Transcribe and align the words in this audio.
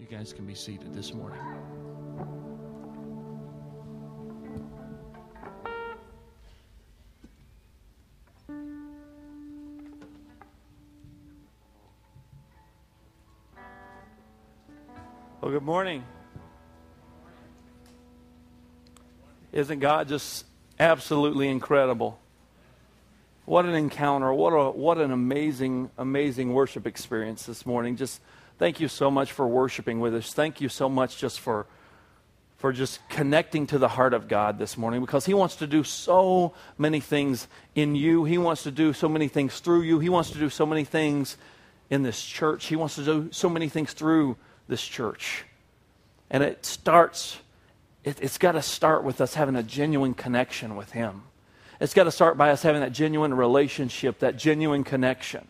You 0.00 0.06
guys 0.06 0.32
can 0.32 0.46
be 0.46 0.54
seated 0.54 0.94
this 0.94 1.12
morning. 1.12 1.38
Well, 15.42 15.50
good 15.50 15.62
morning. 15.62 16.02
Isn't 19.52 19.80
God 19.80 20.08
just 20.08 20.46
absolutely 20.78 21.48
incredible? 21.48 22.18
What 23.44 23.66
an 23.66 23.74
encounter. 23.74 24.32
What, 24.32 24.52
a, 24.52 24.70
what 24.70 24.96
an 24.96 25.10
amazing, 25.10 25.90
amazing 25.98 26.54
worship 26.54 26.86
experience 26.86 27.44
this 27.44 27.66
morning. 27.66 27.96
Just 27.96 28.22
thank 28.60 28.78
you 28.78 28.88
so 28.88 29.10
much 29.10 29.32
for 29.32 29.48
worshiping 29.48 30.00
with 30.00 30.14
us. 30.14 30.34
Thank 30.34 30.60
you 30.60 30.68
so 30.68 30.86
much 30.86 31.16
just 31.16 31.40
for, 31.40 31.66
for 32.58 32.74
just 32.74 33.00
connecting 33.08 33.66
to 33.68 33.78
the 33.78 33.88
heart 33.88 34.12
of 34.12 34.28
God 34.28 34.58
this 34.58 34.76
morning 34.76 35.00
because 35.00 35.24
He 35.24 35.32
wants 35.32 35.56
to 35.56 35.66
do 35.66 35.82
so 35.82 36.52
many 36.76 37.00
things 37.00 37.48
in 37.74 37.94
you. 37.94 38.24
He 38.24 38.36
wants 38.36 38.64
to 38.64 38.70
do 38.70 38.92
so 38.92 39.08
many 39.08 39.28
things 39.28 39.60
through 39.60 39.80
you. 39.80 39.98
He 39.98 40.10
wants 40.10 40.30
to 40.32 40.38
do 40.38 40.50
so 40.50 40.66
many 40.66 40.84
things 40.84 41.38
in 41.88 42.02
this 42.02 42.22
church. 42.22 42.66
He 42.66 42.76
wants 42.76 42.96
to 42.96 43.04
do 43.04 43.28
so 43.32 43.48
many 43.48 43.70
things 43.70 43.94
through 43.94 44.36
this 44.68 44.82
church. 44.82 45.44
And 46.28 46.44
it 46.44 46.66
starts, 46.66 47.38
it, 48.04 48.18
has 48.18 48.36
got 48.36 48.52
to 48.52 48.62
start 48.62 49.04
with 49.04 49.22
us 49.22 49.32
having 49.32 49.56
a 49.56 49.62
genuine 49.62 50.12
connection 50.12 50.76
with 50.76 50.92
Him. 50.92 51.22
It's 51.80 51.94
got 51.94 52.04
to 52.04 52.12
start 52.12 52.36
by 52.36 52.50
us 52.50 52.62
having 52.62 52.82
that 52.82 52.92
genuine 52.92 53.32
relationship, 53.32 54.18
that 54.18 54.36
genuine 54.36 54.84
connection. 54.84 55.48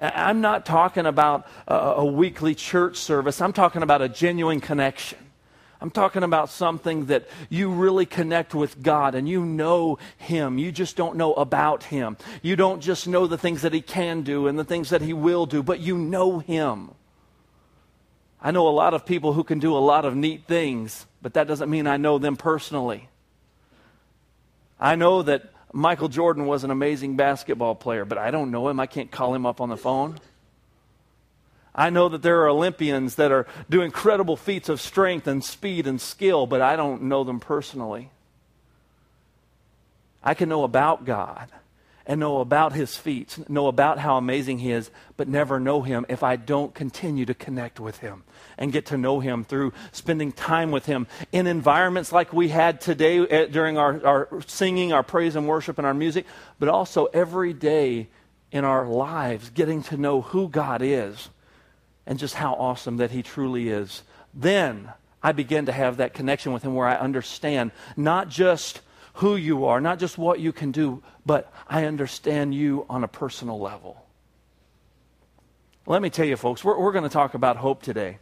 I'm 0.00 0.40
not 0.40 0.64
talking 0.64 1.06
about 1.06 1.46
a, 1.68 1.74
a 1.74 2.04
weekly 2.04 2.54
church 2.54 2.96
service, 2.96 3.40
I'm 3.40 3.52
talking 3.52 3.82
about 3.82 4.02
a 4.02 4.08
genuine 4.08 4.60
connection. 4.60 5.18
I'm 5.82 5.90
talking 5.90 6.22
about 6.22 6.50
something 6.50 7.06
that 7.06 7.26
you 7.48 7.70
really 7.70 8.04
connect 8.04 8.54
with 8.54 8.82
God 8.82 9.14
and 9.14 9.26
you 9.26 9.44
know 9.46 9.98
Him. 10.18 10.58
You 10.58 10.72
just 10.72 10.94
don't 10.94 11.16
know 11.16 11.32
about 11.32 11.84
Him. 11.84 12.18
You 12.42 12.54
don't 12.54 12.80
just 12.80 13.08
know 13.08 13.26
the 13.26 13.38
things 13.38 13.62
that 13.62 13.72
He 13.72 13.80
can 13.80 14.20
do 14.20 14.46
and 14.46 14.58
the 14.58 14.64
things 14.64 14.90
that 14.90 15.00
He 15.00 15.14
will 15.14 15.46
do, 15.46 15.62
but 15.62 15.80
you 15.80 15.96
know 15.96 16.38
Him. 16.38 16.90
I 18.42 18.50
know 18.50 18.68
a 18.68 18.70
lot 18.70 18.92
of 18.92 19.06
people 19.06 19.32
who 19.32 19.44
can 19.44 19.58
do 19.58 19.74
a 19.74 19.80
lot 19.80 20.04
of 20.04 20.14
neat 20.14 20.44
things, 20.46 21.06
but 21.22 21.34
that 21.34 21.46
doesn't 21.46 21.70
mean 21.70 21.86
I 21.86 21.96
know 21.96 22.18
them 22.18 22.36
personally. 22.36 23.08
I 24.78 24.96
know 24.96 25.22
that 25.22 25.50
Michael 25.72 26.08
Jordan 26.08 26.46
was 26.46 26.64
an 26.64 26.70
amazing 26.70 27.16
basketball 27.16 27.74
player, 27.74 28.04
but 28.04 28.18
I 28.18 28.30
don't 28.30 28.50
know 28.50 28.68
him. 28.68 28.80
I 28.80 28.86
can't 28.86 29.10
call 29.10 29.34
him 29.34 29.46
up 29.46 29.60
on 29.60 29.68
the 29.68 29.76
phone. 29.76 30.18
I 31.74 31.90
know 31.90 32.08
that 32.08 32.22
there 32.22 32.40
are 32.42 32.48
Olympians 32.48 33.14
that 33.14 33.30
are 33.30 33.46
doing 33.68 33.86
incredible 33.86 34.36
feats 34.36 34.68
of 34.68 34.80
strength 34.80 35.26
and 35.26 35.44
speed 35.44 35.86
and 35.86 36.00
skill, 36.00 36.46
but 36.46 36.60
I 36.60 36.74
don't 36.74 37.02
know 37.02 37.22
them 37.22 37.38
personally. 37.38 38.10
I 40.22 40.34
can 40.34 40.48
know 40.48 40.64
about 40.64 41.04
God 41.04 41.48
and 42.10 42.18
know 42.18 42.40
about 42.40 42.72
his 42.72 42.96
feats, 42.96 43.38
know 43.48 43.68
about 43.68 44.00
how 44.00 44.16
amazing 44.16 44.58
he 44.58 44.72
is, 44.72 44.90
but 45.16 45.28
never 45.28 45.60
know 45.60 45.82
him 45.82 46.04
if 46.08 46.24
I 46.24 46.34
don't 46.34 46.74
continue 46.74 47.24
to 47.24 47.34
connect 47.34 47.78
with 47.78 47.98
him 47.98 48.24
and 48.58 48.72
get 48.72 48.86
to 48.86 48.98
know 48.98 49.20
him 49.20 49.44
through 49.44 49.72
spending 49.92 50.32
time 50.32 50.72
with 50.72 50.86
him 50.86 51.06
in 51.30 51.46
environments 51.46 52.10
like 52.10 52.32
we 52.32 52.48
had 52.48 52.80
today 52.80 53.20
eh, 53.20 53.46
during 53.46 53.78
our, 53.78 54.04
our 54.04 54.42
singing, 54.48 54.92
our 54.92 55.04
praise 55.04 55.36
and 55.36 55.46
worship, 55.46 55.78
and 55.78 55.86
our 55.86 55.94
music, 55.94 56.26
but 56.58 56.68
also 56.68 57.04
every 57.14 57.52
day 57.52 58.08
in 58.50 58.64
our 58.64 58.88
lives, 58.88 59.50
getting 59.50 59.80
to 59.84 59.96
know 59.96 60.20
who 60.20 60.48
God 60.48 60.82
is 60.82 61.28
and 62.06 62.18
just 62.18 62.34
how 62.34 62.54
awesome 62.54 62.96
that 62.96 63.12
he 63.12 63.22
truly 63.22 63.68
is. 63.68 64.02
Then 64.34 64.90
I 65.22 65.30
begin 65.30 65.66
to 65.66 65.72
have 65.72 65.98
that 65.98 66.14
connection 66.14 66.52
with 66.52 66.64
him 66.64 66.74
where 66.74 66.88
I 66.88 66.96
understand 66.96 67.70
not 67.96 68.28
just 68.28 68.80
who 69.14 69.36
you 69.36 69.66
are, 69.66 69.80
not 69.80 69.98
just 69.98 70.18
what 70.18 70.40
you 70.40 70.52
can 70.52 70.70
do, 70.72 71.02
but 71.26 71.52
I 71.68 71.84
understand 71.84 72.54
you 72.54 72.86
on 72.88 73.04
a 73.04 73.08
personal 73.08 73.58
level. 73.58 74.04
Let 75.86 76.02
me 76.02 76.10
tell 76.10 76.26
you, 76.26 76.36
folks, 76.36 76.62
we're, 76.62 76.78
we're 76.78 76.92
going 76.92 77.04
to 77.04 77.10
talk 77.10 77.34
about 77.34 77.56
hope 77.56 77.82
today. 77.82 78.18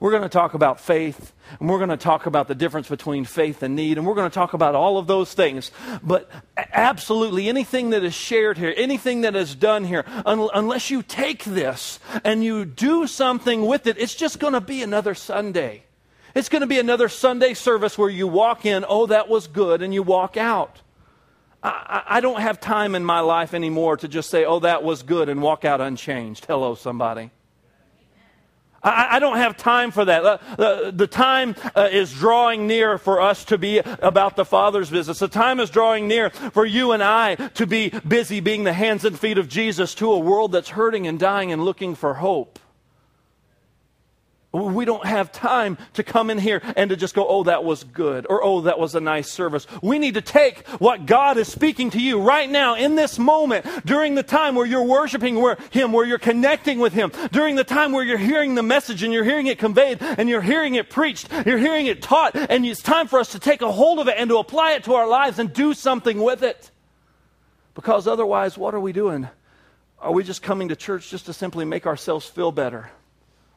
We're 0.00 0.10
going 0.10 0.22
to 0.22 0.30
talk 0.30 0.54
about 0.54 0.80
faith, 0.80 1.34
and 1.58 1.68
we're 1.68 1.78
going 1.78 1.90
to 1.90 1.96
talk 1.98 2.24
about 2.24 2.48
the 2.48 2.54
difference 2.54 2.88
between 2.88 3.26
faith 3.26 3.62
and 3.62 3.76
need, 3.76 3.98
and 3.98 4.06
we're 4.06 4.14
going 4.14 4.30
to 4.30 4.34
talk 4.34 4.54
about 4.54 4.74
all 4.74 4.96
of 4.96 5.06
those 5.06 5.34
things. 5.34 5.70
But 6.02 6.30
absolutely 6.56 7.50
anything 7.50 7.90
that 7.90 8.02
is 8.02 8.14
shared 8.14 8.56
here, 8.56 8.72
anything 8.78 9.20
that 9.22 9.36
is 9.36 9.54
done 9.54 9.84
here, 9.84 10.06
un- 10.24 10.48
unless 10.54 10.90
you 10.90 11.02
take 11.02 11.44
this 11.44 11.98
and 12.24 12.42
you 12.42 12.64
do 12.64 13.06
something 13.06 13.66
with 13.66 13.86
it, 13.86 13.98
it's 13.98 14.14
just 14.14 14.38
going 14.38 14.54
to 14.54 14.60
be 14.62 14.82
another 14.82 15.14
Sunday. 15.14 15.84
It's 16.34 16.48
going 16.48 16.60
to 16.60 16.66
be 16.66 16.78
another 16.78 17.08
Sunday 17.08 17.54
service 17.54 17.98
where 17.98 18.08
you 18.08 18.26
walk 18.26 18.64
in, 18.64 18.84
oh, 18.88 19.06
that 19.06 19.28
was 19.28 19.46
good, 19.46 19.82
and 19.82 19.92
you 19.92 20.02
walk 20.02 20.36
out. 20.36 20.80
I, 21.62 22.02
I, 22.06 22.20
don't 22.20 22.40
have 22.40 22.58
time 22.58 22.94
in 22.94 23.04
my 23.04 23.20
life 23.20 23.52
anymore 23.52 23.98
to 23.98 24.08
just 24.08 24.30
say, 24.30 24.44
oh, 24.44 24.60
that 24.60 24.82
was 24.82 25.02
good, 25.02 25.28
and 25.28 25.42
walk 25.42 25.64
out 25.64 25.80
unchanged. 25.80 26.46
Hello, 26.46 26.74
somebody. 26.74 27.30
I, 28.82 29.16
I 29.16 29.18
don't 29.18 29.36
have 29.36 29.56
time 29.56 29.90
for 29.90 30.04
that. 30.06 30.24
Uh, 30.24 30.38
the, 30.56 30.92
the 30.94 31.06
time 31.06 31.54
uh, 31.74 31.88
is 31.90 32.12
drawing 32.14 32.66
near 32.66 32.96
for 32.96 33.20
us 33.20 33.44
to 33.46 33.58
be 33.58 33.78
about 33.78 34.36
the 34.36 34.44
Father's 34.44 34.88
business. 34.88 35.18
The 35.18 35.28
time 35.28 35.60
is 35.60 35.68
drawing 35.68 36.08
near 36.08 36.30
for 36.30 36.64
you 36.64 36.92
and 36.92 37.02
I 37.02 37.34
to 37.34 37.66
be 37.66 37.90
busy 37.90 38.40
being 38.40 38.64
the 38.64 38.72
hands 38.72 39.04
and 39.04 39.18
feet 39.18 39.36
of 39.36 39.48
Jesus 39.48 39.94
to 39.96 40.12
a 40.12 40.18
world 40.18 40.52
that's 40.52 40.70
hurting 40.70 41.06
and 41.06 41.18
dying 41.18 41.52
and 41.52 41.62
looking 41.62 41.94
for 41.94 42.14
hope. 42.14 42.58
We 44.52 44.84
don't 44.84 45.06
have 45.06 45.30
time 45.30 45.78
to 45.92 46.02
come 46.02 46.28
in 46.28 46.36
here 46.36 46.60
and 46.74 46.90
to 46.90 46.96
just 46.96 47.14
go, 47.14 47.24
oh, 47.24 47.44
that 47.44 47.62
was 47.62 47.84
good, 47.84 48.26
or 48.28 48.42
oh, 48.42 48.62
that 48.62 48.80
was 48.80 48.96
a 48.96 49.00
nice 49.00 49.30
service. 49.30 49.64
We 49.80 50.00
need 50.00 50.14
to 50.14 50.20
take 50.20 50.66
what 50.80 51.06
God 51.06 51.38
is 51.38 51.46
speaking 51.46 51.90
to 51.90 52.00
you 52.00 52.20
right 52.20 52.50
now 52.50 52.74
in 52.74 52.96
this 52.96 53.16
moment, 53.16 53.64
during 53.86 54.16
the 54.16 54.24
time 54.24 54.56
where 54.56 54.66
you're 54.66 54.82
worshiping 54.82 55.36
Him, 55.70 55.92
where 55.92 56.04
you're 56.04 56.18
connecting 56.18 56.80
with 56.80 56.92
Him, 56.92 57.12
during 57.30 57.54
the 57.54 57.62
time 57.62 57.92
where 57.92 58.02
you're 58.02 58.18
hearing 58.18 58.56
the 58.56 58.62
message 58.64 59.04
and 59.04 59.12
you're 59.12 59.22
hearing 59.22 59.46
it 59.46 59.60
conveyed 59.60 59.98
and 60.02 60.28
you're 60.28 60.42
hearing 60.42 60.74
it 60.74 60.90
preached, 60.90 61.28
you're 61.46 61.58
hearing 61.58 61.86
it 61.86 62.02
taught, 62.02 62.34
and 62.34 62.66
it's 62.66 62.82
time 62.82 63.06
for 63.06 63.20
us 63.20 63.30
to 63.30 63.38
take 63.38 63.62
a 63.62 63.70
hold 63.70 64.00
of 64.00 64.08
it 64.08 64.16
and 64.18 64.30
to 64.30 64.38
apply 64.38 64.72
it 64.72 64.82
to 64.84 64.94
our 64.94 65.06
lives 65.06 65.38
and 65.38 65.52
do 65.52 65.74
something 65.74 66.20
with 66.20 66.42
it. 66.42 66.72
Because 67.74 68.08
otherwise, 68.08 68.58
what 68.58 68.74
are 68.74 68.80
we 68.80 68.92
doing? 68.92 69.28
Are 70.00 70.10
we 70.10 70.24
just 70.24 70.42
coming 70.42 70.70
to 70.70 70.76
church 70.76 71.08
just 71.08 71.26
to 71.26 71.32
simply 71.32 71.64
make 71.64 71.86
ourselves 71.86 72.26
feel 72.26 72.50
better? 72.50 72.90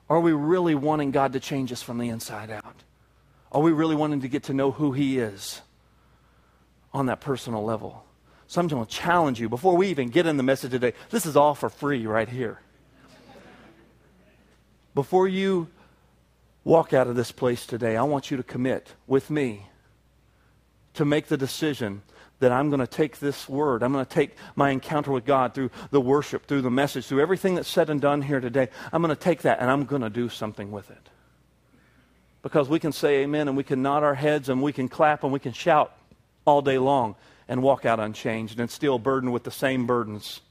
Are 0.09 0.19
we 0.19 0.33
really 0.33 0.75
wanting 0.75 1.11
God 1.11 1.33
to 1.33 1.39
change 1.39 1.71
us 1.71 1.81
from 1.81 1.97
the 1.97 2.09
inside 2.09 2.51
out? 2.51 2.83
Are 3.51 3.61
we 3.61 3.71
really 3.71 3.95
wanting 3.95 4.21
to 4.21 4.27
get 4.27 4.43
to 4.43 4.53
know 4.53 4.71
who 4.71 4.91
He 4.91 5.19
is 5.19 5.61
on 6.93 7.05
that 7.07 7.21
personal 7.21 7.63
level? 7.63 8.05
So 8.47 8.61
I'm 8.61 8.67
going 8.67 8.85
to 8.85 8.91
challenge 8.91 9.39
you 9.39 9.49
before 9.49 9.75
we 9.75 9.87
even 9.87 10.09
get 10.09 10.27
in 10.27 10.37
the 10.37 10.43
message 10.43 10.71
today. 10.71 10.93
This 11.09 11.25
is 11.25 11.35
all 11.35 11.55
for 11.55 11.69
free 11.69 12.05
right 12.05 12.29
here. 12.29 12.59
Before 14.93 15.27
you 15.27 15.69
walk 16.63 16.93
out 16.93 17.07
of 17.07 17.15
this 17.15 17.31
place 17.31 17.65
today, 17.65 17.97
I 17.97 18.03
want 18.03 18.29
you 18.29 18.37
to 18.37 18.43
commit 18.43 18.93
with 19.07 19.29
me 19.29 19.67
to 20.93 21.05
make 21.05 21.27
the 21.27 21.37
decision 21.37 22.03
that 22.43 22.51
I'm 22.51 22.69
going 22.69 22.81
to 22.81 22.87
take 22.87 23.19
this 23.19 23.47
word, 23.47 23.83
I'm 23.83 23.93
going 23.93 24.05
to 24.05 24.11
take 24.11 24.35
my 24.53 24.69
encounter 24.69 25.13
with 25.13 25.25
God 25.25 25.53
through 25.53 25.71
the 25.91 26.01
worship, 26.01 26.45
through 26.45 26.61
the 26.61 26.69
message, 26.69 27.05
through 27.05 27.21
everything 27.21 27.55
that's 27.55 27.69
said 27.69 27.89
and 27.89 28.01
done 28.01 28.21
here 28.21 28.41
today. 28.41 28.67
I'm 28.91 29.01
going 29.01 29.15
to 29.15 29.21
take 29.21 29.43
that 29.43 29.59
and 29.59 29.71
I'm 29.71 29.85
going 29.85 30.01
to 30.01 30.09
do 30.09 30.27
something 30.27 30.69
with 30.69 30.91
it. 30.91 31.09
Because 32.41 32.67
we 32.67 32.79
can 32.79 32.91
say 32.91 33.23
amen 33.23 33.47
and 33.47 33.55
we 33.55 33.63
can 33.63 33.81
nod 33.81 34.03
our 34.03 34.15
heads 34.15 34.49
and 34.49 34.61
we 34.61 34.73
can 34.73 34.89
clap 34.89 35.23
and 35.23 35.31
we 35.31 35.39
can 35.39 35.53
shout 35.53 35.95
all 36.43 36.61
day 36.61 36.77
long 36.77 37.15
and 37.47 37.63
walk 37.63 37.85
out 37.85 38.01
unchanged 38.01 38.59
and 38.59 38.69
still 38.69 38.99
burdened 38.99 39.31
with 39.31 39.45
the 39.45 39.51
same 39.51 39.87
burdens. 39.87 40.41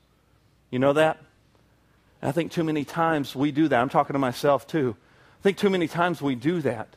You 0.71 0.79
know 0.79 0.95
that? 0.95 1.19
I 2.23 2.33
think 2.33 2.53
too 2.53 2.65
many 2.65 2.87
times 2.87 3.37
we 3.37 3.53
do 3.53 3.69
that. 3.69 3.79
I'm 3.79 3.91
talking 3.91 4.15
to 4.15 4.19
myself 4.19 4.67
too. 4.67 4.97
I 5.41 5.43
think 5.43 5.59
too 5.59 5.69
many 5.69 5.89
times 5.89 6.23
we 6.23 6.37
do 6.37 6.63
that. 6.63 6.89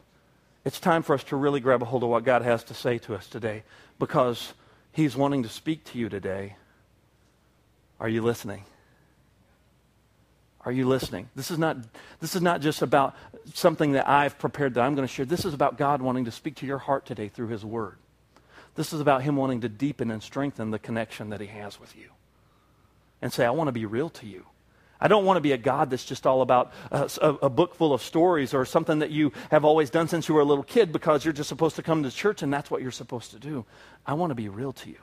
It's 0.64 0.80
time 0.80 1.04
for 1.04 1.16
us 1.16 1.24
to 1.26 1.36
really 1.36 1.60
grab 1.60 1.82
a 1.82 1.86
hold 1.86 2.04
of 2.04 2.10
what 2.10 2.24
God 2.24 2.44
has 2.44 2.64
to 2.66 2.74
say 2.74 2.98
to 3.00 3.14
us 3.16 3.28
today 3.28 3.64
because 4.00 4.54
He's 4.96 5.14
wanting 5.14 5.44
to 5.44 5.50
speak 5.50 5.84
to 5.92 5.98
you 5.98 6.08
today. 6.08 6.56
Are 8.00 8.08
you 8.08 8.22
listening? 8.22 8.64
Are 10.62 10.72
you 10.72 10.88
listening? 10.88 11.28
This 11.36 11.52
is 11.52 11.60
not, 11.60 11.76
this 12.22 12.34
is 12.34 12.42
not 12.42 12.62
just 12.62 12.82
about 12.82 13.14
something 13.54 13.92
that 13.92 14.08
I've 14.08 14.40
prepared 14.40 14.76
that 14.76 14.82
I'm 14.82 14.96
going 14.96 15.06
to 15.06 15.14
share. 15.14 15.26
This 15.26 15.44
is 15.44 15.54
about 15.54 15.78
God 15.78 16.02
wanting 16.02 16.24
to 16.26 16.32
speak 16.32 16.56
to 16.56 16.66
your 16.66 16.78
heart 16.78 17.06
today 17.06 17.28
through 17.28 17.50
His 17.50 17.66
Word. 17.66 17.98
This 18.76 18.94
is 18.94 19.02
about 19.02 19.22
Him 19.22 19.36
wanting 19.36 19.60
to 19.62 19.70
deepen 19.70 20.12
and 20.12 20.24
strengthen 20.24 20.72
the 20.72 20.80
connection 20.80 21.30
that 21.32 21.42
He 21.42 21.48
has 21.48 21.78
with 21.78 21.94
you. 21.98 22.12
And 23.22 23.34
say, 23.34 23.46
I 23.46 23.52
want 23.52 23.68
to 23.68 23.74
be 23.74 23.86
real 23.86 24.10
to 24.12 24.26
you. 24.26 24.46
I 25.00 25.08
don't 25.08 25.26
want 25.26 25.38
to 25.38 25.42
be 25.42 25.52
a 25.52 25.58
God 25.58 25.90
that's 25.90 26.06
just 26.06 26.26
all 26.26 26.42
about 26.42 26.72
uh, 26.92 27.08
a, 27.22 27.30
a, 27.46 27.50
book 27.50 27.76
full 27.76 27.94
of 27.94 28.02
stories 28.02 28.54
or 28.54 28.66
something 28.66 29.00
that 29.00 29.12
you 29.12 29.34
have 29.52 29.66
always 29.66 29.90
done 29.90 30.08
since 30.08 30.30
you 30.30 30.36
were 30.36 30.42
a 30.42 30.46
little 30.46 30.64
kid 30.64 30.92
because 30.92 31.26
you're 31.26 31.34
just 31.34 31.50
supposed 31.50 31.76
to 31.76 31.84
come 31.84 32.04
to 32.04 32.12
church 32.12 32.42
and 32.42 32.54
that's 32.54 32.72
what 32.72 32.82
you're 32.82 32.92
supposed 32.92 33.32
to 33.32 33.40
do. 33.40 33.66
I 34.06 34.14
want 34.14 34.32
to 34.32 34.36
be 34.36 34.48
real 34.48 34.72
to 34.74 34.90
you. 34.90 35.00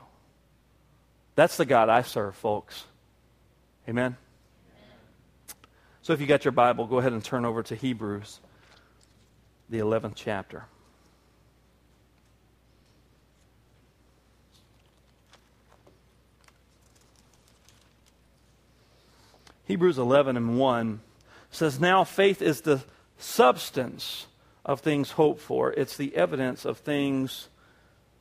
That's 1.35 1.57
the 1.57 1.65
God 1.65 1.89
I 1.89 2.01
serve, 2.01 2.35
folks. 2.35 2.85
Amen? 3.87 4.17
So 6.01 6.13
if 6.13 6.19
you 6.19 6.27
got 6.27 6.43
your 6.43 6.51
Bible, 6.51 6.85
go 6.85 6.97
ahead 6.97 7.13
and 7.13 7.23
turn 7.23 7.45
over 7.45 7.63
to 7.63 7.75
Hebrews, 7.75 8.39
the 9.69 9.79
11th 9.79 10.13
chapter. 10.15 10.65
Hebrews 19.73 19.97
11 19.97 20.37
and 20.37 20.59
1 20.59 20.99
says, 21.49 21.79
Now 21.79 22.03
faith 22.03 22.43
is 22.43 22.61
the 22.61 22.83
substance 23.17 24.27
of 24.63 24.81
things 24.81 25.09
hoped 25.09 25.41
for, 25.41 25.73
it's 25.73 25.97
the 25.97 26.15
evidence 26.15 26.63
of 26.63 26.77
things 26.77 27.49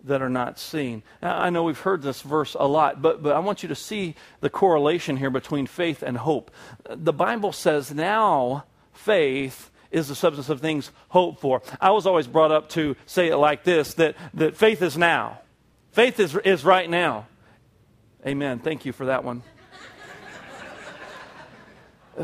that 0.03 0.23
are 0.23 0.31
not 0.31 0.59
seen. 0.59 1.03
Now, 1.21 1.39
I 1.39 1.51
know 1.51 1.65
we've 1.65 1.79
heard 1.79 2.01
this 2.01 2.23
verse 2.23 2.57
a 2.59 2.67
lot, 2.67 3.03
but, 3.03 3.23
but 3.23 3.37
I 3.37 3.41
want 3.41 3.63
you 3.63 3.69
to 3.69 3.75
see 3.75 4.15
the 4.41 4.49
correlation 4.49 5.19
here 5.19 5.29
between 5.29 5.67
faith 5.67 6.03
and 6.03 6.17
hope. 6.17 6.51
The 6.89 7.13
Bible 7.13 7.53
says 7.53 7.93
now 7.93 8.65
faith 8.95 9.71
is 9.91 10.09
the 10.09 10.15
substance 10.15 10.49
of 10.49 10.63
things 10.63 10.91
hoped 11.11 11.43
for. 11.43 11.61
I 11.83 11.91
was 11.91 12.07
always 12.07 12.27
brought 12.27 12.51
up 12.51 12.71
to 12.71 12.97
say 13.05 13.29
it 13.29 13.37
like 13.37 13.63
this 13.63 13.93
that, 13.95 14.17
that 14.33 14.57
faith 14.57 14.81
is 14.81 14.97
now. 14.97 15.43
Faith 15.91 16.19
is, 16.19 16.35
is 16.35 16.65
right 16.65 16.89
now. 16.89 17.27
Amen. 18.27 18.59
Thank 18.59 18.87
you 18.87 18.95
for 18.95 19.05
that 19.05 19.23
one. 19.23 19.43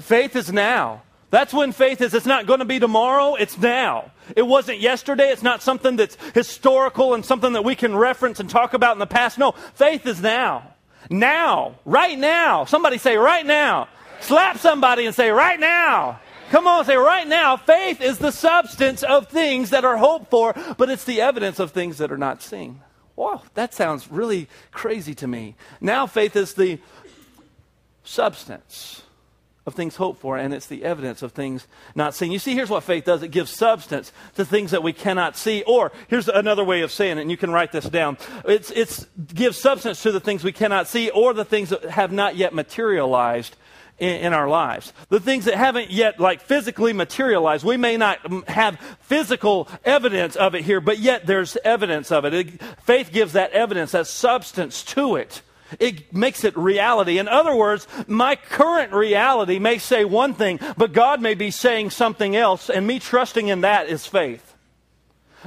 Faith 0.00 0.36
is 0.36 0.52
now. 0.52 1.02
That's 1.30 1.52
when 1.52 1.72
faith 1.72 2.00
is. 2.00 2.14
It's 2.14 2.26
not 2.26 2.46
going 2.46 2.60
to 2.60 2.64
be 2.64 2.80
tomorrow, 2.80 3.34
it's 3.34 3.58
now. 3.58 4.10
It 4.34 4.42
wasn't 4.42 4.80
yesterday. 4.80 5.30
It's 5.30 5.42
not 5.42 5.62
something 5.62 5.96
that's 5.96 6.16
historical 6.34 7.14
and 7.14 7.24
something 7.24 7.52
that 7.52 7.64
we 7.64 7.74
can 7.74 7.94
reference 7.94 8.40
and 8.40 8.48
talk 8.48 8.74
about 8.74 8.94
in 8.94 8.98
the 8.98 9.06
past. 9.06 9.38
No, 9.38 9.52
faith 9.74 10.06
is 10.06 10.20
now. 10.20 10.74
Now, 11.10 11.76
right 11.84 12.18
now. 12.18 12.64
Somebody 12.64 12.98
say, 12.98 13.16
right 13.16 13.44
now. 13.44 13.88
Slap 14.20 14.58
somebody 14.58 15.06
and 15.06 15.14
say, 15.14 15.30
right 15.30 15.60
now. 15.60 16.20
Come 16.50 16.66
on, 16.66 16.84
say, 16.84 16.96
right 16.96 17.26
now. 17.26 17.56
Faith 17.56 18.00
is 18.00 18.18
the 18.18 18.32
substance 18.32 19.02
of 19.02 19.28
things 19.28 19.70
that 19.70 19.84
are 19.84 19.98
hoped 19.98 20.30
for, 20.30 20.54
but 20.76 20.90
it's 20.90 21.04
the 21.04 21.20
evidence 21.20 21.58
of 21.58 21.72
things 21.72 21.98
that 21.98 22.10
are 22.10 22.18
not 22.18 22.42
seen. 22.42 22.80
Wow, 23.16 23.42
that 23.54 23.74
sounds 23.74 24.10
really 24.10 24.48
crazy 24.70 25.14
to 25.16 25.26
me. 25.26 25.56
Now, 25.80 26.06
faith 26.06 26.36
is 26.36 26.54
the 26.54 26.78
substance 28.02 29.02
of 29.68 29.74
things 29.74 29.94
hoped 29.94 30.20
for, 30.20 30.36
and 30.36 30.52
it's 30.52 30.66
the 30.66 30.82
evidence 30.82 31.22
of 31.22 31.30
things 31.30 31.68
not 31.94 32.14
seen. 32.14 32.32
You 32.32 32.40
see, 32.40 32.54
here's 32.54 32.70
what 32.70 32.82
faith 32.82 33.04
does 33.04 33.22
it 33.22 33.28
gives 33.28 33.52
substance 33.52 34.12
to 34.34 34.44
things 34.44 34.72
that 34.72 34.82
we 34.82 34.92
cannot 34.92 35.36
see. 35.36 35.62
Or, 35.62 35.92
here's 36.08 36.28
another 36.28 36.64
way 36.64 36.80
of 36.80 36.90
saying 36.90 37.18
it, 37.18 37.20
and 37.20 37.30
you 37.30 37.36
can 37.36 37.52
write 37.52 37.70
this 37.70 37.88
down 37.88 38.18
it's, 38.44 38.72
it's 38.72 39.06
gives 39.32 39.56
substance 39.56 40.02
to 40.02 40.10
the 40.10 40.18
things 40.18 40.42
we 40.42 40.50
cannot 40.50 40.88
see, 40.88 41.10
or 41.10 41.32
the 41.32 41.44
things 41.44 41.68
that 41.68 41.84
have 41.84 42.10
not 42.10 42.34
yet 42.34 42.52
materialized. 42.52 43.54
In, 44.00 44.32
our 44.32 44.48
lives. 44.48 44.92
The 45.08 45.18
things 45.18 45.46
that 45.46 45.56
haven't 45.56 45.90
yet, 45.90 46.20
like, 46.20 46.40
physically 46.40 46.92
materialized. 46.92 47.64
We 47.64 47.76
may 47.76 47.96
not 47.96 48.20
have 48.48 48.78
physical 49.00 49.68
evidence 49.84 50.36
of 50.36 50.54
it 50.54 50.62
here, 50.62 50.80
but 50.80 51.00
yet 51.00 51.26
there's 51.26 51.56
evidence 51.64 52.12
of 52.12 52.24
it. 52.24 52.32
it 52.32 52.62
faith 52.84 53.10
gives 53.10 53.32
that 53.32 53.50
evidence, 53.50 53.90
that 53.90 54.06
substance 54.06 54.84
to 54.84 55.16
it. 55.16 55.42
It 55.78 56.14
makes 56.14 56.44
it 56.44 56.56
reality. 56.56 57.18
In 57.18 57.28
other 57.28 57.54
words, 57.54 57.86
my 58.06 58.36
current 58.36 58.92
reality 58.92 59.58
may 59.58 59.78
say 59.78 60.04
one 60.04 60.34
thing, 60.34 60.60
but 60.76 60.92
God 60.92 61.20
may 61.20 61.34
be 61.34 61.50
saying 61.50 61.90
something 61.90 62.34
else, 62.34 62.70
and 62.70 62.86
me 62.86 62.98
trusting 62.98 63.48
in 63.48 63.62
that 63.62 63.88
is 63.88 64.06
faith. 64.06 64.54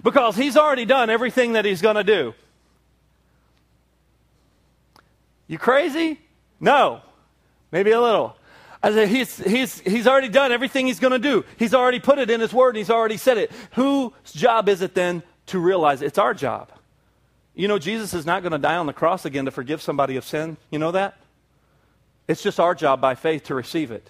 Because 0.03 0.35
He's 0.35 0.57
already 0.57 0.85
done 0.85 1.09
everything 1.09 1.53
that 1.53 1.65
He's 1.65 1.81
going 1.81 1.95
to 1.97 2.03
do. 2.03 2.33
You 5.47 5.57
crazy? 5.57 6.19
No. 6.59 7.01
Maybe 7.71 7.91
a 7.91 7.99
little. 7.99 8.37
I 8.83 8.91
said, 8.91 9.09
he's, 9.09 9.37
he's, 9.37 9.79
he's 9.81 10.07
already 10.07 10.29
done 10.29 10.51
everything 10.51 10.87
he's 10.87 10.99
going 10.99 11.11
to 11.11 11.19
do. 11.19 11.45
He's 11.57 11.73
already 11.73 11.99
put 11.99 12.19
it 12.19 12.29
in 12.29 12.39
his 12.39 12.53
word 12.53 12.69
and 12.69 12.77
he's 12.77 12.89
already 12.89 13.17
said 13.17 13.37
it. 13.37 13.51
Whose 13.73 14.11
job 14.33 14.69
is 14.69 14.81
it 14.81 14.95
then 14.95 15.23
to 15.47 15.59
realize 15.59 16.01
it? 16.01 16.05
it's 16.05 16.17
our 16.17 16.33
job? 16.33 16.71
You 17.53 17.67
know, 17.67 17.79
Jesus 17.79 18.13
is 18.13 18.25
not 18.25 18.43
going 18.43 18.53
to 18.53 18.57
die 18.57 18.77
on 18.77 18.85
the 18.85 18.93
cross 18.93 19.25
again 19.25 19.45
to 19.45 19.51
forgive 19.51 19.81
somebody 19.81 20.15
of 20.15 20.23
sin. 20.23 20.57
You 20.69 20.79
know 20.79 20.91
that? 20.91 21.17
It's 22.27 22.41
just 22.41 22.59
our 22.59 22.73
job 22.73 23.01
by 23.01 23.15
faith 23.15 23.43
to 23.45 23.55
receive 23.55 23.91
it. 23.91 24.09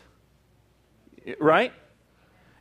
Right? 1.39 1.73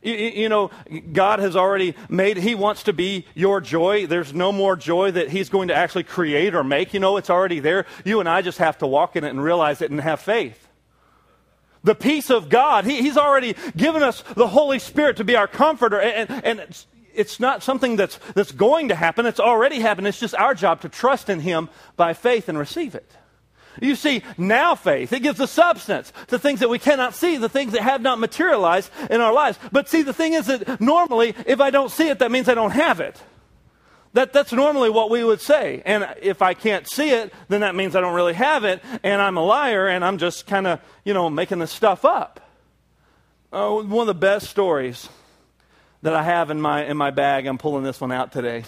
You, 0.01 0.15
you, 0.15 0.49
know, 0.49 0.71
God 1.13 1.39
has 1.39 1.55
already 1.55 1.95
made, 2.09 2.37
He 2.37 2.55
wants 2.55 2.83
to 2.83 2.93
be 2.93 3.27
your 3.35 3.61
joy. 3.61 4.07
There's 4.07 4.33
no 4.33 4.51
more 4.51 4.75
joy 4.75 5.11
that 5.11 5.29
He's 5.29 5.49
going 5.49 5.67
to 5.67 5.75
actually 5.75 6.03
create 6.03 6.55
or 6.55 6.63
make. 6.63 6.93
You 6.93 6.99
know, 6.99 7.17
it's 7.17 7.29
already 7.29 7.59
there. 7.59 7.85
You 8.03 8.19
and 8.19 8.27
I 8.27 8.41
just 8.41 8.57
have 8.57 8.79
to 8.79 8.87
walk 8.87 9.15
in 9.15 9.23
it 9.23 9.29
and 9.29 9.43
realize 9.43 9.81
it 9.81 9.91
and 9.91 10.01
have 10.01 10.19
faith. 10.19 10.67
The 11.83 11.93
peace 11.93 12.31
of 12.31 12.49
God, 12.49 12.85
he, 12.85 13.01
He's 13.01 13.17
already 13.17 13.55
given 13.77 14.01
us 14.01 14.23
the 14.35 14.47
Holy 14.47 14.79
Spirit 14.79 15.17
to 15.17 15.23
be 15.23 15.35
our 15.35 15.47
comforter. 15.47 16.01
And, 16.01 16.29
and 16.43 16.85
it's 17.13 17.39
not 17.39 17.63
something 17.63 17.95
that's, 17.95 18.17
that's 18.35 18.51
going 18.51 18.89
to 18.89 18.95
happen. 18.95 19.25
It's 19.25 19.39
already 19.39 19.79
happened. 19.79 20.07
It's 20.07 20.19
just 20.19 20.35
our 20.35 20.53
job 20.53 20.81
to 20.81 20.89
trust 20.89 21.29
in 21.29 21.39
Him 21.39 21.69
by 21.95 22.13
faith 22.13 22.49
and 22.49 22.57
receive 22.57 22.95
it. 22.95 23.09
You 23.81 23.95
see, 23.95 24.23
now 24.37 24.75
faith, 24.75 25.13
it 25.13 25.21
gives 25.21 25.39
a 25.39 25.47
substance 25.47 26.11
to 26.27 26.37
things 26.37 26.59
that 26.59 26.69
we 26.69 26.79
cannot 26.79 27.15
see, 27.15 27.37
the 27.37 27.47
things 27.47 27.71
that 27.71 27.83
have 27.83 28.01
not 28.01 28.19
materialized 28.19 28.91
in 29.09 29.21
our 29.21 29.31
lives. 29.31 29.57
But 29.71 29.87
see, 29.87 30.01
the 30.01 30.13
thing 30.13 30.33
is 30.33 30.47
that 30.47 30.81
normally, 30.81 31.33
if 31.45 31.61
I 31.61 31.69
don't 31.69 31.89
see 31.91 32.09
it, 32.09 32.19
that 32.19 32.31
means 32.31 32.49
I 32.49 32.53
don't 32.53 32.71
have 32.71 32.99
it. 32.99 33.21
That, 34.13 34.33
that's 34.33 34.51
normally 34.51 34.89
what 34.89 35.09
we 35.09 35.23
would 35.23 35.39
say. 35.39 35.81
And 35.85 36.05
if 36.21 36.41
I 36.41 36.53
can't 36.53 36.89
see 36.89 37.11
it, 37.11 37.33
then 37.47 37.61
that 37.61 37.75
means 37.75 37.95
I 37.95 38.01
don't 38.01 38.13
really 38.13 38.33
have 38.33 38.65
it, 38.65 38.83
and 39.03 39.21
I'm 39.21 39.37
a 39.37 39.43
liar, 39.43 39.87
and 39.87 40.03
I'm 40.03 40.17
just 40.17 40.47
kind 40.47 40.67
of, 40.67 40.81
you 41.05 41.13
know, 41.13 41.29
making 41.29 41.59
this 41.59 41.71
stuff 41.71 42.03
up. 42.03 42.41
Oh, 43.53 43.83
one 43.83 44.01
of 44.01 44.07
the 44.07 44.13
best 44.13 44.49
stories 44.49 45.07
that 46.01 46.13
I 46.13 46.23
have 46.23 46.49
in 46.49 46.59
my, 46.59 46.85
in 46.85 46.97
my 46.97 47.11
bag. 47.11 47.45
I'm 47.45 47.57
pulling 47.57 47.83
this 47.83 48.01
one 48.01 48.11
out 48.11 48.31
today. 48.31 48.63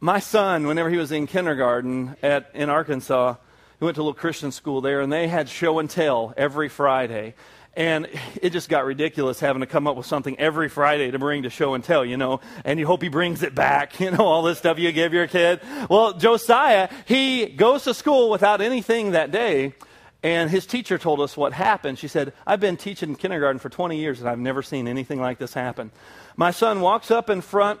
My 0.00 0.18
son, 0.20 0.66
whenever 0.66 0.90
he 0.90 0.96
was 0.96 1.12
in 1.12 1.26
kindergarten 1.26 2.16
at, 2.22 2.50
in 2.54 2.70
Arkansas, 2.70 3.34
he 3.78 3.84
went 3.84 3.94
to 3.96 4.00
a 4.00 4.04
little 4.04 4.14
Christian 4.14 4.52
school 4.52 4.80
there, 4.80 5.00
and 5.00 5.12
they 5.12 5.28
had 5.28 5.48
show 5.48 5.78
and 5.78 5.88
tell 5.88 6.34
every 6.36 6.68
Friday. 6.68 7.34
And 7.76 8.08
it 8.42 8.50
just 8.50 8.68
got 8.68 8.84
ridiculous 8.84 9.38
having 9.38 9.60
to 9.60 9.66
come 9.66 9.86
up 9.86 9.96
with 9.96 10.06
something 10.06 10.36
every 10.40 10.68
Friday 10.68 11.12
to 11.12 11.18
bring 11.18 11.44
to 11.44 11.50
show 11.50 11.74
and 11.74 11.84
tell, 11.84 12.04
you 12.04 12.16
know. 12.16 12.40
And 12.64 12.80
you 12.80 12.86
hope 12.86 13.02
he 13.02 13.08
brings 13.08 13.44
it 13.44 13.54
back, 13.54 14.00
you 14.00 14.10
know, 14.10 14.24
all 14.24 14.42
this 14.42 14.58
stuff 14.58 14.80
you 14.80 14.90
give 14.90 15.12
your 15.12 15.28
kid. 15.28 15.60
Well, 15.88 16.14
Josiah, 16.14 16.88
he 17.04 17.46
goes 17.46 17.84
to 17.84 17.94
school 17.94 18.30
without 18.30 18.60
anything 18.60 19.12
that 19.12 19.30
day. 19.30 19.74
And 20.22 20.50
his 20.50 20.66
teacher 20.66 20.98
told 20.98 21.20
us 21.20 21.36
what 21.36 21.52
happened. 21.52 21.98
She 21.98 22.08
said, 22.08 22.32
I've 22.46 22.60
been 22.60 22.76
teaching 22.76 23.14
kindergarten 23.14 23.60
for 23.60 23.68
20 23.68 23.98
years 23.98 24.20
and 24.20 24.28
I've 24.28 24.38
never 24.38 24.62
seen 24.62 24.88
anything 24.88 25.20
like 25.20 25.38
this 25.38 25.54
happen. 25.54 25.92
My 26.36 26.50
son 26.50 26.80
walks 26.80 27.10
up 27.10 27.30
in 27.30 27.40
front 27.40 27.80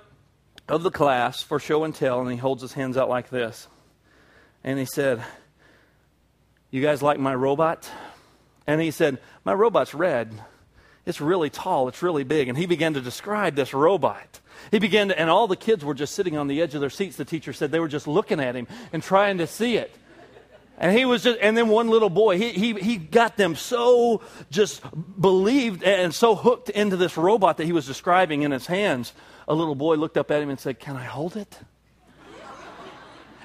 of 0.68 0.82
the 0.82 0.90
class 0.90 1.42
for 1.42 1.58
show 1.58 1.82
and 1.84 1.94
tell 1.94 2.20
and 2.20 2.30
he 2.30 2.36
holds 2.36 2.62
his 2.62 2.74
hands 2.74 2.96
out 2.96 3.08
like 3.08 3.30
this. 3.30 3.66
And 4.62 4.78
he 4.78 4.84
said, 4.84 5.22
You 6.70 6.80
guys 6.80 7.02
like 7.02 7.18
my 7.18 7.34
robot? 7.34 7.90
And 8.66 8.80
he 8.80 8.92
said, 8.92 9.18
My 9.44 9.54
robot's 9.54 9.94
red. 9.94 10.32
It's 11.06 11.20
really 11.22 11.48
tall, 11.48 11.88
it's 11.88 12.02
really 12.02 12.24
big. 12.24 12.48
And 12.48 12.58
he 12.58 12.66
began 12.66 12.94
to 12.94 13.00
describe 13.00 13.56
this 13.56 13.72
robot. 13.72 14.40
He 14.70 14.78
began 14.78 15.08
to, 15.08 15.18
and 15.18 15.30
all 15.30 15.48
the 15.48 15.56
kids 15.56 15.84
were 15.84 15.94
just 15.94 16.14
sitting 16.14 16.36
on 16.36 16.48
the 16.48 16.60
edge 16.60 16.74
of 16.74 16.82
their 16.82 16.90
seats. 16.90 17.16
The 17.16 17.24
teacher 17.24 17.52
said 17.52 17.70
they 17.70 17.80
were 17.80 17.88
just 17.88 18.06
looking 18.06 18.40
at 18.40 18.54
him 18.54 18.66
and 18.92 19.02
trying 19.02 19.38
to 19.38 19.46
see 19.46 19.76
it. 19.76 19.90
And 20.80 20.96
he 20.96 21.04
was 21.04 21.24
just, 21.24 21.38
and 21.40 21.56
then 21.56 21.68
one 21.68 21.88
little 21.88 22.08
boy, 22.08 22.38
he, 22.38 22.50
he, 22.52 22.72
he 22.74 22.96
got 22.96 23.36
them 23.36 23.56
so 23.56 24.22
just 24.50 24.82
believed 25.20 25.82
and 25.82 26.14
so 26.14 26.36
hooked 26.36 26.70
into 26.70 26.96
this 26.96 27.16
robot 27.16 27.56
that 27.56 27.64
he 27.64 27.72
was 27.72 27.84
describing 27.84 28.42
in 28.42 28.52
his 28.52 28.66
hands. 28.66 29.12
A 29.48 29.54
little 29.54 29.74
boy 29.74 29.96
looked 29.96 30.16
up 30.16 30.30
at 30.30 30.40
him 30.40 30.50
and 30.50 30.60
said, 30.60 30.78
Can 30.78 30.96
I 30.96 31.04
hold 31.04 31.36
it? 31.36 31.58